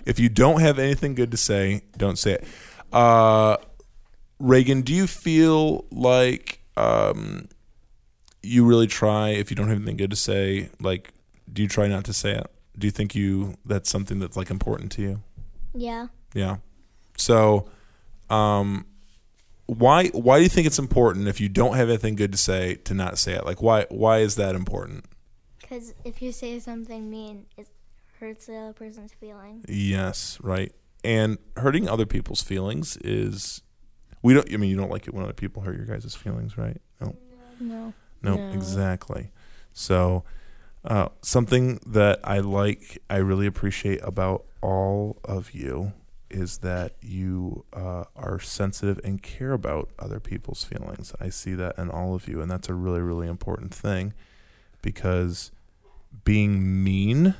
If 0.06 0.20
you 0.20 0.30
don't 0.30 0.62
have 0.62 0.80
anything 0.80 1.14
good 1.14 1.30
to 1.32 1.38
say, 1.38 1.84
don't 1.98 2.18
say 2.18 2.34
it. 2.34 2.44
Uh, 2.92 3.58
Reagan, 4.40 4.82
do 4.82 4.94
you 4.94 5.06
feel 5.06 5.86
like 5.92 6.60
um, 6.76 7.50
you 8.42 8.66
really 8.66 8.88
try? 8.88 9.30
If 9.30 9.50
you 9.50 9.56
don't 9.56 9.68
have 9.68 9.78
anything 9.78 9.98
good 9.98 10.10
to 10.10 10.16
say, 10.16 10.70
like, 10.80 11.14
do 11.52 11.62
you 11.62 11.68
try 11.68 11.88
not 11.88 12.06
to 12.06 12.14
say 12.14 12.32
it? 12.32 12.48
Do 12.78 12.88
you 12.88 12.92
think 12.92 13.16
you 13.16 13.56
that's 13.66 13.90
something 13.90 14.20
that's 14.20 14.38
like 14.38 14.50
important 14.50 14.92
to 14.94 15.02
you? 15.02 15.24
Yeah. 15.74 16.08
Yeah. 16.34 16.58
So, 17.18 17.70
um, 18.30 18.86
why 19.66 20.08
why 20.08 20.38
do 20.38 20.44
you 20.44 20.50
think 20.50 20.66
it's 20.66 20.80
important 20.80 21.28
if 21.28 21.40
you 21.40 21.50
don't 21.50 21.76
have 21.76 21.90
anything 21.90 22.16
good 22.16 22.32
to 22.32 22.38
say 22.38 22.76
to 22.76 22.94
not 22.94 23.18
say 23.18 23.34
it? 23.34 23.46
Like, 23.46 23.62
why 23.62 23.86
why 23.90 24.20
is 24.20 24.36
that 24.36 24.56
important? 24.56 25.06
Because 25.60 25.94
if 26.04 26.22
you 26.22 26.32
say 26.32 26.60
something 26.60 27.10
mean, 27.10 27.46
it 27.58 27.68
hurts 28.20 28.48
the 28.48 28.56
other 28.56 28.74
person's 28.74 29.14
feelings. 29.14 29.66
Yes, 29.68 30.40
right. 30.42 30.72
And 31.04 31.38
hurting 31.56 31.88
other 31.88 32.06
people's 32.06 32.42
feelings 32.42 32.98
is 32.98 33.62
we 34.22 34.34
don't 34.34 34.52
I 34.52 34.58
mean 34.58 34.70
you 34.70 34.78
don't 34.78 34.92
like 34.92 35.08
it 35.08 35.14
when 35.14 35.24
other 35.24 35.34
people 35.34 35.62
hurt 35.62 35.76
your 35.76 35.86
guys' 35.86 36.16
feelings, 36.16 36.58
right? 36.58 36.82
No. 37.00 37.16
No. 37.60 37.94
No, 38.22 38.36
No. 38.36 38.50
exactly. 38.54 39.32
So 39.74 40.24
uh, 40.84 41.10
something 41.22 41.80
that 41.86 42.20
I 42.24 42.40
like, 42.40 43.02
I 43.10 43.18
really 43.18 43.46
appreciate 43.48 44.00
about 44.04 44.46
all 44.62 45.18
of 45.24 45.52
you 45.54 45.94
is 46.30 46.60
that 46.60 46.94
you 47.02 47.66
uh, 47.74 48.04
are 48.16 48.40
sensitive 48.40 49.00
and 49.04 49.22
care 49.24 49.52
about 49.54 49.90
other 49.98 50.20
people's 50.20 50.64
feelings. 50.64 51.14
I 51.20 51.30
see 51.30 51.54
that 51.56 51.78
in 51.78 51.90
all 51.90 52.14
of 52.14 52.28
you, 52.28 52.40
and 52.42 52.50
that's 52.52 52.70
a 52.70 52.74
really, 52.74 53.02
really 53.02 53.28
important 53.28 53.74
thing 53.74 54.14
because 54.82 55.52
being 56.24 56.84
mean 56.84 57.36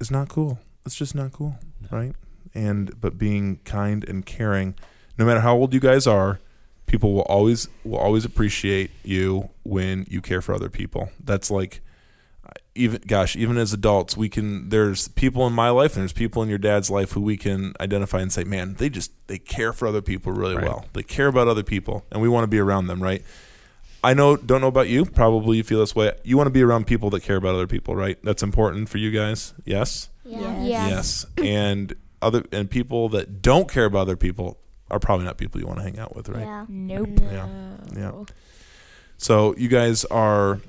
is 0.00 0.10
not 0.10 0.28
cool. 0.28 0.58
It's 0.86 0.94
just 0.94 1.14
not 1.14 1.32
cool, 1.32 1.56
right? 1.90 2.14
And 2.54 3.00
but 3.00 3.18
being 3.18 3.56
kind 3.64 4.04
and 4.08 4.24
caring, 4.24 4.74
no 5.18 5.24
matter 5.24 5.40
how 5.40 5.56
old 5.56 5.74
you 5.74 5.80
guys 5.80 6.06
are, 6.06 6.38
people 6.86 7.12
will 7.12 7.22
always 7.22 7.68
will 7.84 7.98
always 7.98 8.24
appreciate 8.24 8.90
you 9.02 9.50
when 9.62 10.06
you 10.08 10.20
care 10.20 10.40
for 10.42 10.54
other 10.54 10.68
people. 10.70 11.10
That's 11.22 11.50
like 11.50 11.80
even 12.76 13.00
gosh, 13.06 13.36
even 13.36 13.56
as 13.56 13.72
adults, 13.72 14.16
we 14.16 14.28
can 14.28 14.68
there's 14.68 15.08
people 15.08 15.46
in 15.46 15.52
my 15.52 15.70
life 15.70 15.94
and 15.94 16.02
there's 16.02 16.12
people 16.12 16.42
in 16.42 16.48
your 16.48 16.58
dad's 16.58 16.90
life 16.90 17.12
who 17.12 17.20
we 17.20 17.36
can 17.36 17.72
identify 17.80 18.20
and 18.20 18.32
say, 18.32 18.44
"Man, 18.44 18.74
they 18.74 18.88
just 18.88 19.12
they 19.28 19.38
care 19.38 19.72
for 19.72 19.86
other 19.86 20.02
people 20.02 20.32
really 20.32 20.56
Right. 20.56 20.64
well. 20.64 20.86
They 20.92 21.02
care 21.02 21.28
about 21.28 21.46
other 21.48 21.62
people 21.62 22.04
and 22.10 22.20
we 22.20 22.28
want 22.28 22.42
to 22.44 22.48
be 22.48 22.58
around 22.58 22.88
them, 22.88 23.02
right?" 23.02 23.22
I 24.02 24.12
know 24.12 24.36
don't 24.36 24.60
know 24.60 24.66
about 24.66 24.88
you, 24.88 25.06
probably 25.06 25.56
you 25.58 25.62
feel 25.62 25.78
this 25.80 25.94
way. 25.94 26.12
You 26.24 26.36
want 26.36 26.46
to 26.48 26.52
be 26.52 26.62
around 26.62 26.86
people 26.86 27.08
that 27.10 27.22
care 27.22 27.36
about 27.36 27.54
other 27.54 27.66
people, 27.66 27.96
right? 27.96 28.18
That's 28.22 28.42
important 28.42 28.88
for 28.90 28.98
you 28.98 29.10
guys. 29.10 29.54
Yes? 29.64 30.10
Yeah. 30.24 30.62
Yeah. 30.62 30.88
Yes. 30.88 31.24
And 31.42 31.94
other 32.20 32.44
and 32.52 32.68
people 32.70 33.08
that 33.10 33.40
don't 33.40 33.68
care 33.70 33.84
about 33.86 34.00
other 34.00 34.16
people 34.16 34.58
are 34.94 35.00
probably 35.00 35.26
not 35.26 35.38
people 35.38 35.60
you 35.60 35.66
want 35.66 35.78
to 35.80 35.84
hang 35.84 35.98
out 35.98 36.14
with, 36.14 36.28
right? 36.28 36.44
Yeah. 36.44 36.66
Nope. 36.68 37.20
Yeah. 37.20 37.48
Yeah. 37.96 38.24
So 39.16 39.54
you 39.56 39.68
guys 39.68 40.04
are 40.06 40.60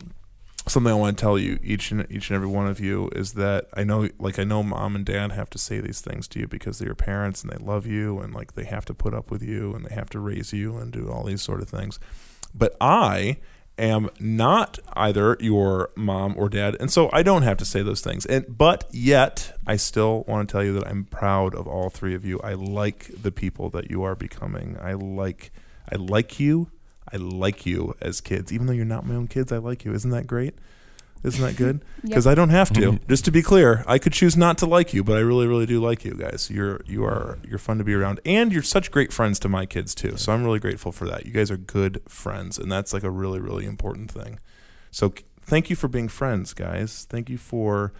something 0.67 0.91
I 0.91 0.95
want 0.95 1.15
to 1.15 1.21
tell 1.21 1.38
you 1.38 1.59
each 1.61 1.91
and 1.91 2.07
each 2.09 2.30
and 2.30 2.36
every 2.36 2.47
one 2.47 2.65
of 2.67 2.80
you 2.80 3.09
is 3.15 3.34
that 3.34 3.67
I 3.76 3.84
know 3.84 4.09
like 4.17 4.39
I 4.39 4.43
know 4.43 4.63
mom 4.63 4.95
and 4.95 5.05
dad 5.05 5.32
have 5.32 5.49
to 5.51 5.59
say 5.59 5.80
these 5.80 6.01
things 6.01 6.28
to 6.30 6.39
you 6.39 6.47
because 6.47 6.80
they're 6.80 6.88
your 6.88 6.95
parents 6.95 7.43
and 7.43 7.51
they 7.51 7.63
love 7.63 7.86
you 7.86 8.19
and 8.19 8.34
like 8.34 8.53
they 8.53 8.65
have 8.65 8.86
to 8.86 8.95
put 8.95 9.13
up 9.13 9.30
with 9.30 9.43
you 9.43 9.76
and 9.76 9.86
they 9.86 9.93
have 9.93 10.09
to 10.11 10.19
raise 10.19 10.53
you 10.53 10.78
and 10.78 10.91
do 10.91 11.07
all 11.09 11.23
these 11.23 11.43
sort 11.43 11.61
of 11.61 11.69
things. 11.69 11.99
But 12.53 12.76
I 12.82 13.38
am 13.78 14.09
not 14.19 14.80
either 14.93 15.38
your 15.39 15.89
mom 15.95 16.34
or 16.38 16.47
dad 16.47 16.78
and 16.80 16.91
so 16.91 17.09
I 17.11 17.23
don't 17.23 17.41
have 17.41 17.57
to 17.57 17.65
say 17.65 17.82
those 17.82 18.01
things. 18.01 18.26
And 18.26 18.45
but 18.57 18.86
yet 18.91 19.57
I 19.67 19.76
still 19.76 20.23
want 20.28 20.47
to 20.47 20.51
tell 20.51 20.63
you 20.63 20.73
that 20.73 20.88
I'm 20.88 21.05
proud 21.05 21.53
of 21.55 21.67
all 21.67 21.89
three 21.89 22.15
of 22.15 22.26
you. 22.26 22.39
I 22.39 22.53
like 22.53 23.09
the 23.21 23.32
people 23.32 23.69
that 23.71 23.89
you 23.89 24.03
are 24.03 24.15
becoming. 24.15 24.78
I 24.82 24.93
like 24.93 25.51
I 25.91 25.95
like 25.95 26.39
you. 26.39 26.71
I 27.11 27.17
like 27.17 27.65
you 27.65 27.95
as 28.01 28.19
kids, 28.19 28.51
even 28.51 28.65
though 28.65 28.73
you're 28.73 28.86
not 28.86 29.05
my 29.05 29.15
own 29.15 29.28
kids. 29.28 29.51
I 29.51 29.57
like 29.57 29.86
you. 29.86 29.93
Isn't 29.93 30.11
that 30.11 30.26
great? 30.26 30.55
Isn't 31.26 31.43
that 31.43 31.55
good? 31.55 31.84
Because 32.05 32.28
I 32.28 32.36
don't 32.36 32.49
have 32.49 32.71
to. 32.73 32.82
Mm-hmm. 32.82 33.09
Just 33.09 33.26
to 33.26 33.32
be 33.32 33.41
clear, 33.41 33.84
I 33.88 33.97
could 33.97 34.13
choose 34.13 34.38
not 34.38 34.59
to 34.59 34.67
like 34.67 34.93
you, 34.93 35.03
but 35.03 35.17
I 35.17 35.21
really, 35.21 35.47
really 35.47 35.65
do 35.65 35.82
like 35.82 36.05
you 36.05 36.13
guys. 36.13 36.51
You're 36.51 36.82
you 36.86 37.03
are 37.03 37.39
you're 37.43 37.57
fun 37.57 37.80
to 37.80 37.84
be 37.84 37.95
around, 37.95 38.19
and 38.23 38.53
you're 38.53 38.61
such 38.61 38.91
great 38.91 39.11
friends 39.11 39.39
to 39.39 39.49
my 39.49 39.65
kids 39.65 39.95
too. 39.95 40.17
So 40.17 40.32
I'm 40.32 40.43
really 40.43 40.59
grateful 40.59 40.91
for 40.91 41.07
that. 41.07 41.26
You 41.26 41.32
guys 41.32 41.49
are 41.49 41.57
good 41.57 42.03
friends, 42.07 42.59
and 42.59 42.71
that's 42.71 42.93
like 42.93 43.01
a 43.01 43.09
really, 43.09 43.39
really 43.39 43.65
important 43.65 44.11
thing. 44.11 44.38
So 44.91 45.13
thank 45.41 45.71
you 45.71 45.76
for 45.76 45.88
being 45.88 46.07
friends, 46.07 46.53
guys. 46.53 47.07
Thank 47.09 47.28
you 47.28 47.39
for 47.39 47.91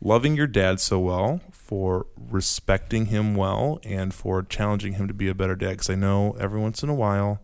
loving 0.00 0.34
your 0.34 0.48
dad 0.48 0.80
so 0.80 0.98
well, 0.98 1.40
for 1.52 2.06
respecting 2.16 3.06
him 3.06 3.36
well, 3.36 3.78
and 3.84 4.12
for 4.12 4.42
challenging 4.42 4.94
him 4.94 5.06
to 5.06 5.14
be 5.14 5.28
a 5.28 5.36
better 5.36 5.54
dad. 5.54 5.70
Because 5.70 5.88
I 5.90 5.94
know 5.94 6.36
every 6.40 6.58
once 6.58 6.82
in 6.82 6.88
a 6.88 6.94
while 6.94 7.40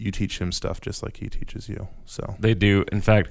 you 0.00 0.10
teach 0.10 0.38
him 0.38 0.52
stuff 0.52 0.80
just 0.80 1.02
like 1.02 1.18
he 1.18 1.28
teaches 1.28 1.68
you. 1.68 1.88
So 2.04 2.36
They 2.38 2.54
do. 2.54 2.84
In 2.92 3.00
fact, 3.00 3.30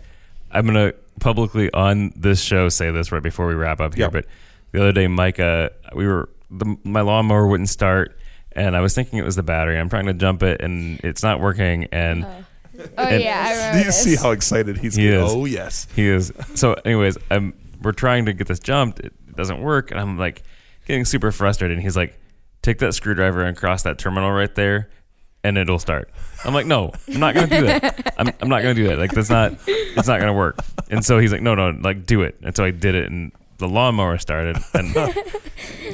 I'm 0.52 0.66
gonna 0.66 0.94
publicly 1.20 1.72
on 1.74 2.12
this 2.16 2.42
show 2.42 2.70
say 2.70 2.92
this 2.92 3.12
right 3.12 3.24
before 3.24 3.48
we 3.48 3.54
wrap 3.54 3.80
up 3.82 3.94
here. 3.96 4.06
Yeah. 4.06 4.10
But 4.10 4.26
the 4.72 4.80
other 4.82 4.92
day, 4.92 5.08
Micah, 5.08 5.72
we 5.96 6.08
were 6.08 6.30
the, 6.52 6.78
my 6.84 7.02
lawnmower 7.02 7.48
wouldn't 7.48 7.70
start, 7.70 8.18
and 8.54 8.76
I 8.76 8.82
was 8.82 8.94
thinking 8.96 9.20
it 9.20 9.24
was 9.26 9.36
the 9.36 9.44
battery. 9.44 9.78
I'm 9.80 9.90
trying 9.90 10.06
to 10.08 10.14
jump 10.14 10.42
it, 10.44 10.62
and 10.62 11.00
it's 11.04 11.22
not 11.24 11.40
working. 11.40 11.86
And 11.92 12.26
uh, 12.26 12.30
Oh 12.98 13.04
And- 13.04 13.22
yeah, 13.22 13.70
I 13.72 13.74
do 13.74 13.80
you 13.80 13.84
this. 13.86 14.02
see 14.04 14.16
how 14.16 14.32
excited 14.32 14.78
he's 14.78 14.96
He 14.96 15.04
getting? 15.04 15.26
is. 15.26 15.32
Oh 15.34 15.46
yes. 15.46 15.88
he 15.96 16.08
is 16.08 16.32
so. 16.56 16.74
Anyways, 16.86 17.18
I'm 17.30 17.54
we're 17.82 17.92
trying 17.92 18.26
to 18.26 18.34
get 18.34 18.48
this 18.48 18.60
jumped. 18.60 19.00
It 19.02 19.14
doesn't 19.36 19.62
work, 19.62 19.92
and 19.92 20.00
I'm 20.00 20.18
like 20.18 20.44
getting 20.88 21.04
super 21.06 21.32
frustrated. 21.32 21.76
And 21.78 21.84
he's 21.84 21.98
like, 21.98 22.18
"Take 22.62 22.78
that 22.80 22.94
screwdriver 22.94 23.44
and 23.44 23.58
cross 23.58 23.84
that 23.84 23.98
terminal 23.98 24.32
right 24.32 24.54
there." 24.56 24.90
And 25.44 25.58
it'll 25.58 25.80
start. 25.80 26.10
I'm 26.44 26.54
like, 26.54 26.66
no, 26.66 26.92
I'm 27.08 27.20
not 27.20 27.34
gonna 27.34 27.48
do 27.48 27.66
that. 27.66 28.14
I'm, 28.18 28.28
I'm 28.42 28.50
not 28.50 28.62
gonna 28.62 28.74
do 28.74 28.88
that. 28.90 29.00
Like 29.00 29.12
that's 29.12 29.30
not, 29.30 29.54
it's 29.68 30.08
not 30.08 30.20
gonna 30.20 30.34
work. 30.34 30.60
And 30.90 31.04
so 31.04 31.18
he's 31.18 31.32
like, 31.32 31.42
no, 31.42 31.56
no, 31.56 31.70
like 31.82 32.06
do 32.06 32.22
it. 32.24 32.38
And 32.44 32.56
so 32.56 32.66
I 32.66 32.72
did 32.72 32.96
it, 32.96 33.10
and 33.10 33.32
the 33.58 33.68
lawnmower 33.68 34.18
started. 34.18 34.58
And 34.74 34.96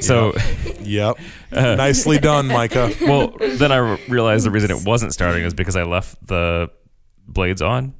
so, 0.02 0.32
Yep. 0.80 1.18
Uh, 1.52 1.74
Nicely 1.76 2.18
done, 2.18 2.48
Micah. 2.48 2.92
well, 3.02 3.34
then 3.38 3.70
I 3.72 3.76
realized 4.08 4.46
the 4.46 4.50
reason 4.50 4.70
it 4.70 4.84
wasn't 4.84 5.12
starting 5.12 5.44
is 5.44 5.54
because 5.54 5.76
I 5.76 5.84
left 5.84 6.26
the 6.26 6.70
blades 7.28 7.62
on. 7.62 7.94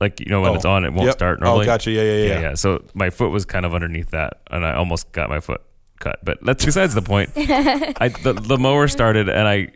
Like 0.00 0.18
you 0.18 0.26
know 0.26 0.40
when 0.40 0.52
Oh, 0.52 0.54
it's 0.54 0.64
on, 0.64 0.84
it 0.84 0.92
won't 0.92 1.06
yep. 1.06 1.14
start 1.14 1.38
oh, 1.42 1.44
normally. 1.44 1.64
Oh, 1.64 1.66
gotcha. 1.66 1.90
Yeah, 1.90 2.02
yeah, 2.02 2.12
yeah. 2.12 2.24
yeah, 2.26 2.40
yeah. 2.40 2.54
So 2.54 2.82
my 2.94 3.10
foot 3.10 3.30
was 3.30 3.44
kind 3.44 3.66
of 3.66 3.74
underneath 3.74 4.10
that, 4.10 4.40
and 4.50 4.64
I 4.64 4.74
almost 4.74 5.12
got 5.12 5.28
my 5.28 5.40
foot 5.40 5.60
cut. 5.98 6.18
But 6.24 6.38
that's 6.42 6.64
besides 6.64 6.94
the 6.94 7.02
point. 7.02 7.30
I 7.36 8.08
the, 8.22 8.32
the 8.32 8.56
mower 8.56 8.88
started, 8.88 9.28
and 9.28 9.46
I 9.46 9.68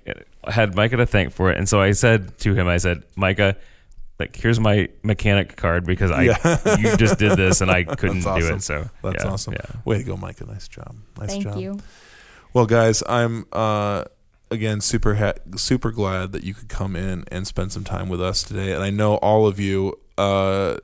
had 0.48 0.74
Micah 0.74 0.96
to 0.98 1.06
thank 1.06 1.32
for 1.32 1.50
it. 1.50 1.58
And 1.58 1.68
so 1.68 1.80
I 1.80 1.92
said 1.92 2.38
to 2.38 2.54
him, 2.54 2.66
I 2.68 2.76
said, 2.78 3.04
Micah, 3.16 3.56
like 4.18 4.36
here's 4.36 4.60
my 4.60 4.88
mechanic 5.02 5.56
card 5.56 5.84
because 5.84 6.10
I 6.10 6.22
Yeah. 6.22 6.76
you 6.78 6.96
just 6.96 7.18
did 7.18 7.36
this 7.36 7.60
and 7.60 7.70
I 7.70 7.84
couldn't 7.84 8.20
That's 8.20 8.46
do 8.46 8.54
it. 8.54 8.62
So 8.62 8.88
That's 9.02 9.24
yeah, 9.24 9.30
awesome. 9.30 9.54
Yeah. 9.54 9.66
Way 9.84 9.98
to 9.98 10.04
go, 10.04 10.16
Micah. 10.16 10.44
Nice 10.46 10.68
job. 10.68 10.96
Nice 11.18 11.30
Thank 11.30 11.44
job. 11.44 11.58
you. 11.58 11.78
Well, 12.52 12.66
guys, 12.66 13.02
I'm 13.08 13.46
uh, 13.52 14.04
again 14.50 14.80
super 14.80 15.16
ha- 15.16 15.34
super 15.56 15.90
glad 15.90 16.32
that 16.32 16.44
you 16.44 16.54
could 16.54 16.68
come 16.68 16.94
in 16.94 17.24
and 17.32 17.46
spend 17.46 17.72
some 17.72 17.82
time 17.84 18.08
with 18.08 18.22
us 18.22 18.42
today. 18.44 18.72
And 18.72 18.82
I 18.82 18.90
know 18.90 19.16
all 19.16 19.46
of 19.46 19.58
you, 19.58 19.98
uh, 20.16 20.76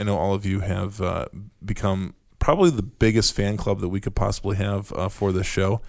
I 0.00 0.02
know 0.02 0.18
all 0.18 0.34
of 0.34 0.44
you 0.44 0.60
have 0.60 1.00
uh, 1.00 1.26
become 1.64 2.14
probably 2.38 2.70
the 2.70 2.82
biggest 2.82 3.34
fan 3.34 3.56
club 3.56 3.80
that 3.80 3.88
we 3.88 4.00
could 4.00 4.14
possibly 4.14 4.56
have 4.56 4.92
uh, 4.92 5.08
for 5.08 5.32
this 5.32 5.46
show. 5.46 5.80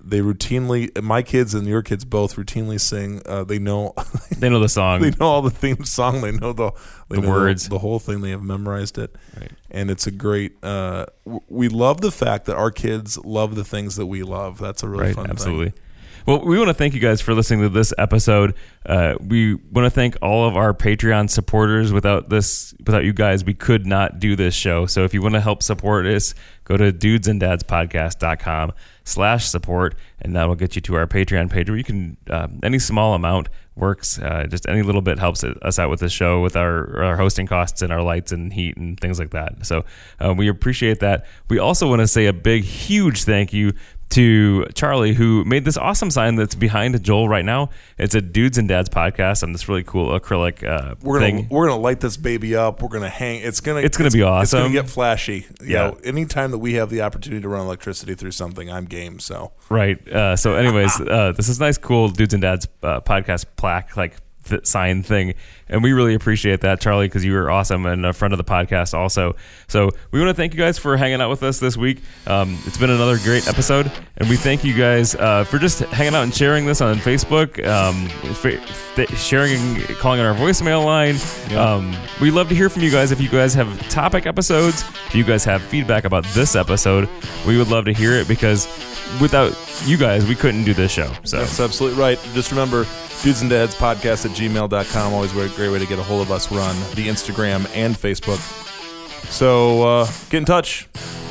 They 0.00 0.20
routinely, 0.20 1.02
my 1.02 1.22
kids 1.22 1.54
and 1.54 1.66
your 1.66 1.82
kids 1.82 2.04
both 2.04 2.36
routinely 2.36 2.80
sing. 2.80 3.20
Uh, 3.26 3.44
they 3.44 3.58
know, 3.58 3.94
They 4.38 4.48
know 4.48 4.60
the 4.60 4.68
song. 4.68 5.00
they 5.02 5.10
know 5.10 5.26
all 5.26 5.42
the 5.42 5.50
theme 5.50 5.84
song. 5.84 6.20
They 6.22 6.32
know 6.32 6.52
the 6.52 6.70
they 7.10 7.16
The 7.16 7.22
know 7.22 7.28
words. 7.28 7.68
the, 7.68 7.78
whole 7.78 7.98
thing. 7.98 8.20
They 8.20 8.30
have 8.30 8.42
memorized 8.42 8.96
it 8.98 9.14
Right. 9.38 9.50
and 9.70 9.90
it's 9.90 10.06
a 10.06 10.10
great. 10.10 10.52
Uh, 10.62 11.06
w- 11.24 11.42
we 11.48 11.68
love 11.68 12.00
the 12.00 12.10
fact 12.12 12.46
that 12.46 12.56
our 12.56 12.70
kids 12.70 13.18
love 13.24 13.54
the 13.54 13.64
things 13.64 13.96
that 13.96 14.06
we 14.06 14.22
love. 14.22 14.58
That's 14.58 14.82
a 14.82 14.88
really 14.88 15.04
right, 15.06 15.14
fun 15.14 15.30
absolutely. 15.30 15.70
thing. 15.70 15.80
Well, 16.26 16.44
we 16.44 16.58
want 16.58 16.68
to 16.68 16.74
thank 16.74 16.92
you 16.92 17.00
guys 17.00 17.22
for 17.22 17.32
listening 17.32 17.60
to 17.62 17.70
this 17.70 17.94
episode. 17.96 18.54
Uh, 18.84 19.14
we 19.18 19.54
want 19.54 19.86
to 19.86 19.90
thank 19.90 20.14
all 20.20 20.46
of 20.46 20.58
our 20.58 20.74
Patreon 20.74 21.30
supporters. 21.30 21.90
Without 21.90 22.28
this, 22.28 22.74
without 22.84 23.04
you 23.04 23.14
guys, 23.14 23.44
we 23.44 23.54
could 23.54 23.86
not 23.86 24.18
do 24.20 24.36
this 24.36 24.54
show. 24.54 24.84
So 24.84 25.04
if 25.04 25.14
you 25.14 25.22
want 25.22 25.36
to 25.36 25.40
help 25.40 25.62
support 25.62 26.04
us, 26.04 26.34
go 26.64 26.76
to 26.76 26.92
dudesanddadspodcast.com 26.92 28.72
slash 29.08 29.48
support, 29.48 29.94
and 30.20 30.36
that 30.36 30.46
will 30.46 30.54
get 30.54 30.76
you 30.76 30.82
to 30.82 30.94
our 30.96 31.06
Patreon 31.06 31.50
page 31.50 31.68
where 31.68 31.78
you 31.78 31.84
can, 31.84 32.16
uh, 32.28 32.48
any 32.62 32.78
small 32.78 33.14
amount 33.14 33.48
works. 33.74 34.18
Uh, 34.18 34.46
just 34.48 34.68
any 34.68 34.82
little 34.82 35.00
bit 35.00 35.18
helps 35.18 35.44
us 35.44 35.78
out 35.78 35.88
with 35.88 36.00
the 36.00 36.08
show, 36.08 36.42
with 36.42 36.56
our, 36.56 37.02
our 37.02 37.16
hosting 37.16 37.46
costs 37.46 37.80
and 37.80 37.92
our 37.92 38.02
lights 38.02 38.32
and 38.32 38.52
heat 38.52 38.76
and 38.76 38.98
things 39.00 39.18
like 39.18 39.30
that. 39.30 39.64
So 39.64 39.84
uh, 40.20 40.34
we 40.36 40.48
appreciate 40.48 41.00
that. 41.00 41.26
We 41.48 41.58
also 41.58 41.88
want 41.88 42.00
to 42.00 42.08
say 42.08 42.26
a 42.26 42.32
big, 42.32 42.64
huge 42.64 43.24
thank 43.24 43.52
you 43.52 43.72
to 44.10 44.64
Charlie, 44.74 45.14
who 45.14 45.44
made 45.44 45.64
this 45.64 45.76
awesome 45.76 46.10
sign 46.10 46.36
that's 46.36 46.54
behind 46.54 47.02
Joel 47.02 47.28
right 47.28 47.44
now. 47.44 47.70
It's 47.98 48.14
a 48.14 48.20
Dudes 48.20 48.56
and 48.58 48.68
Dads 48.68 48.88
podcast 48.88 49.42
on 49.42 49.52
this 49.52 49.68
really 49.68 49.84
cool 49.84 50.18
acrylic 50.18 50.66
uh, 50.66 50.94
We're 51.02 51.20
gonna 51.20 51.32
thing. 51.42 51.48
we're 51.50 51.68
gonna 51.68 51.80
light 51.80 52.00
this 52.00 52.16
baby 52.16 52.56
up. 52.56 52.82
We're 52.82 52.88
gonna 52.88 53.08
hang. 53.08 53.40
It's 53.42 53.60
gonna 53.60 53.80
It's 53.80 53.96
gonna 53.96 54.10
be 54.10 54.22
awesome. 54.22 54.42
It's 54.42 54.52
gonna 54.68 54.72
get 54.82 54.88
flashy. 54.88 55.46
You 55.60 55.66
Yeah. 55.66 55.86
know, 55.88 55.98
anytime 56.04 56.50
that 56.52 56.58
we 56.58 56.74
have 56.74 56.90
the 56.90 57.02
opportunity 57.02 57.42
to 57.42 57.48
run 57.48 57.60
electricity 57.60 58.14
through 58.14 58.32
something, 58.32 58.70
I'm 58.70 58.86
game. 58.86 59.18
So 59.18 59.52
Right. 59.68 59.98
Uh, 60.08 60.36
so, 60.36 60.54
anyways, 60.54 60.98
uh, 61.00 61.32
this 61.36 61.48
is 61.48 61.60
nice, 61.60 61.76
cool 61.78 62.08
dudes 62.08 62.32
and 62.34 62.40
dads 62.42 62.66
uh, 62.82 63.00
podcast 63.00 63.44
plaque 63.56 63.96
like 63.96 64.16
th- 64.48 64.66
sign 64.66 65.02
thing, 65.02 65.34
and 65.68 65.82
we 65.82 65.92
really 65.92 66.14
appreciate 66.14 66.60
that, 66.62 66.80
Charlie, 66.80 67.06
because 67.06 67.24
you 67.24 67.32
were 67.32 67.50
awesome 67.50 67.86
and 67.86 68.04
a 68.06 68.12
friend 68.12 68.32
of 68.32 68.38
the 68.38 68.44
podcast 68.44 68.94
also. 68.94 69.36
So, 69.66 69.90
we 70.10 70.18
want 70.20 70.30
to 70.30 70.34
thank 70.34 70.52
you 70.54 70.58
guys 70.58 70.78
for 70.78 70.96
hanging 70.96 71.20
out 71.20 71.30
with 71.30 71.42
us 71.42 71.58
this 71.60 71.76
week. 71.76 72.00
Um, 72.26 72.58
it's 72.66 72.78
been 72.78 72.90
another 72.90 73.18
great 73.18 73.46
episode, 73.48 73.90
and 74.16 74.28
we 74.28 74.36
thank 74.36 74.64
you 74.64 74.74
guys 74.76 75.14
uh, 75.14 75.44
for 75.44 75.58
just 75.58 75.80
hanging 75.80 76.14
out 76.14 76.22
and 76.22 76.34
sharing 76.34 76.66
this 76.66 76.80
on 76.80 76.96
Facebook, 76.96 77.64
um, 77.66 78.08
fa- 78.34 78.60
th- 78.96 79.10
sharing, 79.18 79.80
calling 79.96 80.20
on 80.20 80.26
our 80.26 80.34
voicemail 80.34 80.84
line. 80.84 81.16
Um, 81.56 81.94
we 82.20 82.30
love 82.30 82.48
to 82.48 82.54
hear 82.54 82.68
from 82.68 82.82
you 82.82 82.90
guys. 82.90 83.12
If 83.12 83.20
you 83.20 83.28
guys 83.28 83.54
have 83.54 83.88
topic 83.88 84.26
episodes, 84.26 84.82
if 85.06 85.14
you 85.14 85.24
guys 85.24 85.44
have 85.44 85.62
feedback 85.62 86.04
about 86.04 86.24
this 86.26 86.56
episode, 86.56 87.08
we 87.46 87.56
would 87.58 87.68
love 87.68 87.84
to 87.86 87.92
hear 87.92 88.12
it 88.12 88.28
because 88.28 88.66
without 89.20 89.56
you 89.86 89.96
guys, 89.96 90.26
we 90.26 90.34
couldn't 90.34 90.64
do 90.64 90.74
this 90.74 90.92
show. 90.92 91.10
So 91.24 91.38
that's 91.38 91.60
absolutely 91.60 92.00
right. 92.00 92.18
Just 92.34 92.50
remember, 92.50 92.84
dudes 93.22 93.40
and 93.42 93.50
dads 93.50 93.74
podcast 93.74 94.24
at 94.24 94.32
gmail.com. 94.32 95.12
Always 95.12 95.32
a 95.32 95.48
great 95.48 95.70
way 95.70 95.78
to 95.78 95.86
get 95.86 95.98
a 95.98 96.02
hold 96.02 96.22
of 96.22 96.30
us. 96.30 96.50
We're 96.50 96.60
the 96.94 97.08
Instagram 97.08 97.68
and 97.74 97.94
Facebook. 97.94 98.38
So 99.30 99.82
uh, 99.82 100.04
get 100.30 100.38
in 100.38 100.44
touch, 100.44 100.88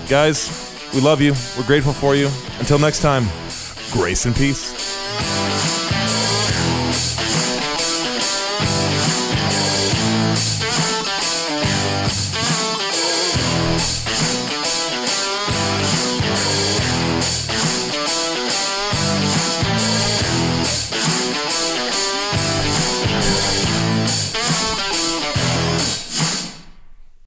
guys. 0.10 0.90
We 0.94 1.02
love 1.02 1.22
you. 1.22 1.34
We're 1.58 1.66
grateful 1.66 1.94
for 1.94 2.16
you. 2.16 2.30
Until 2.60 2.80
next 2.80 3.02
time, 3.02 3.24
grace 3.92 4.26
and 4.26 4.36
peace. 4.36 5.97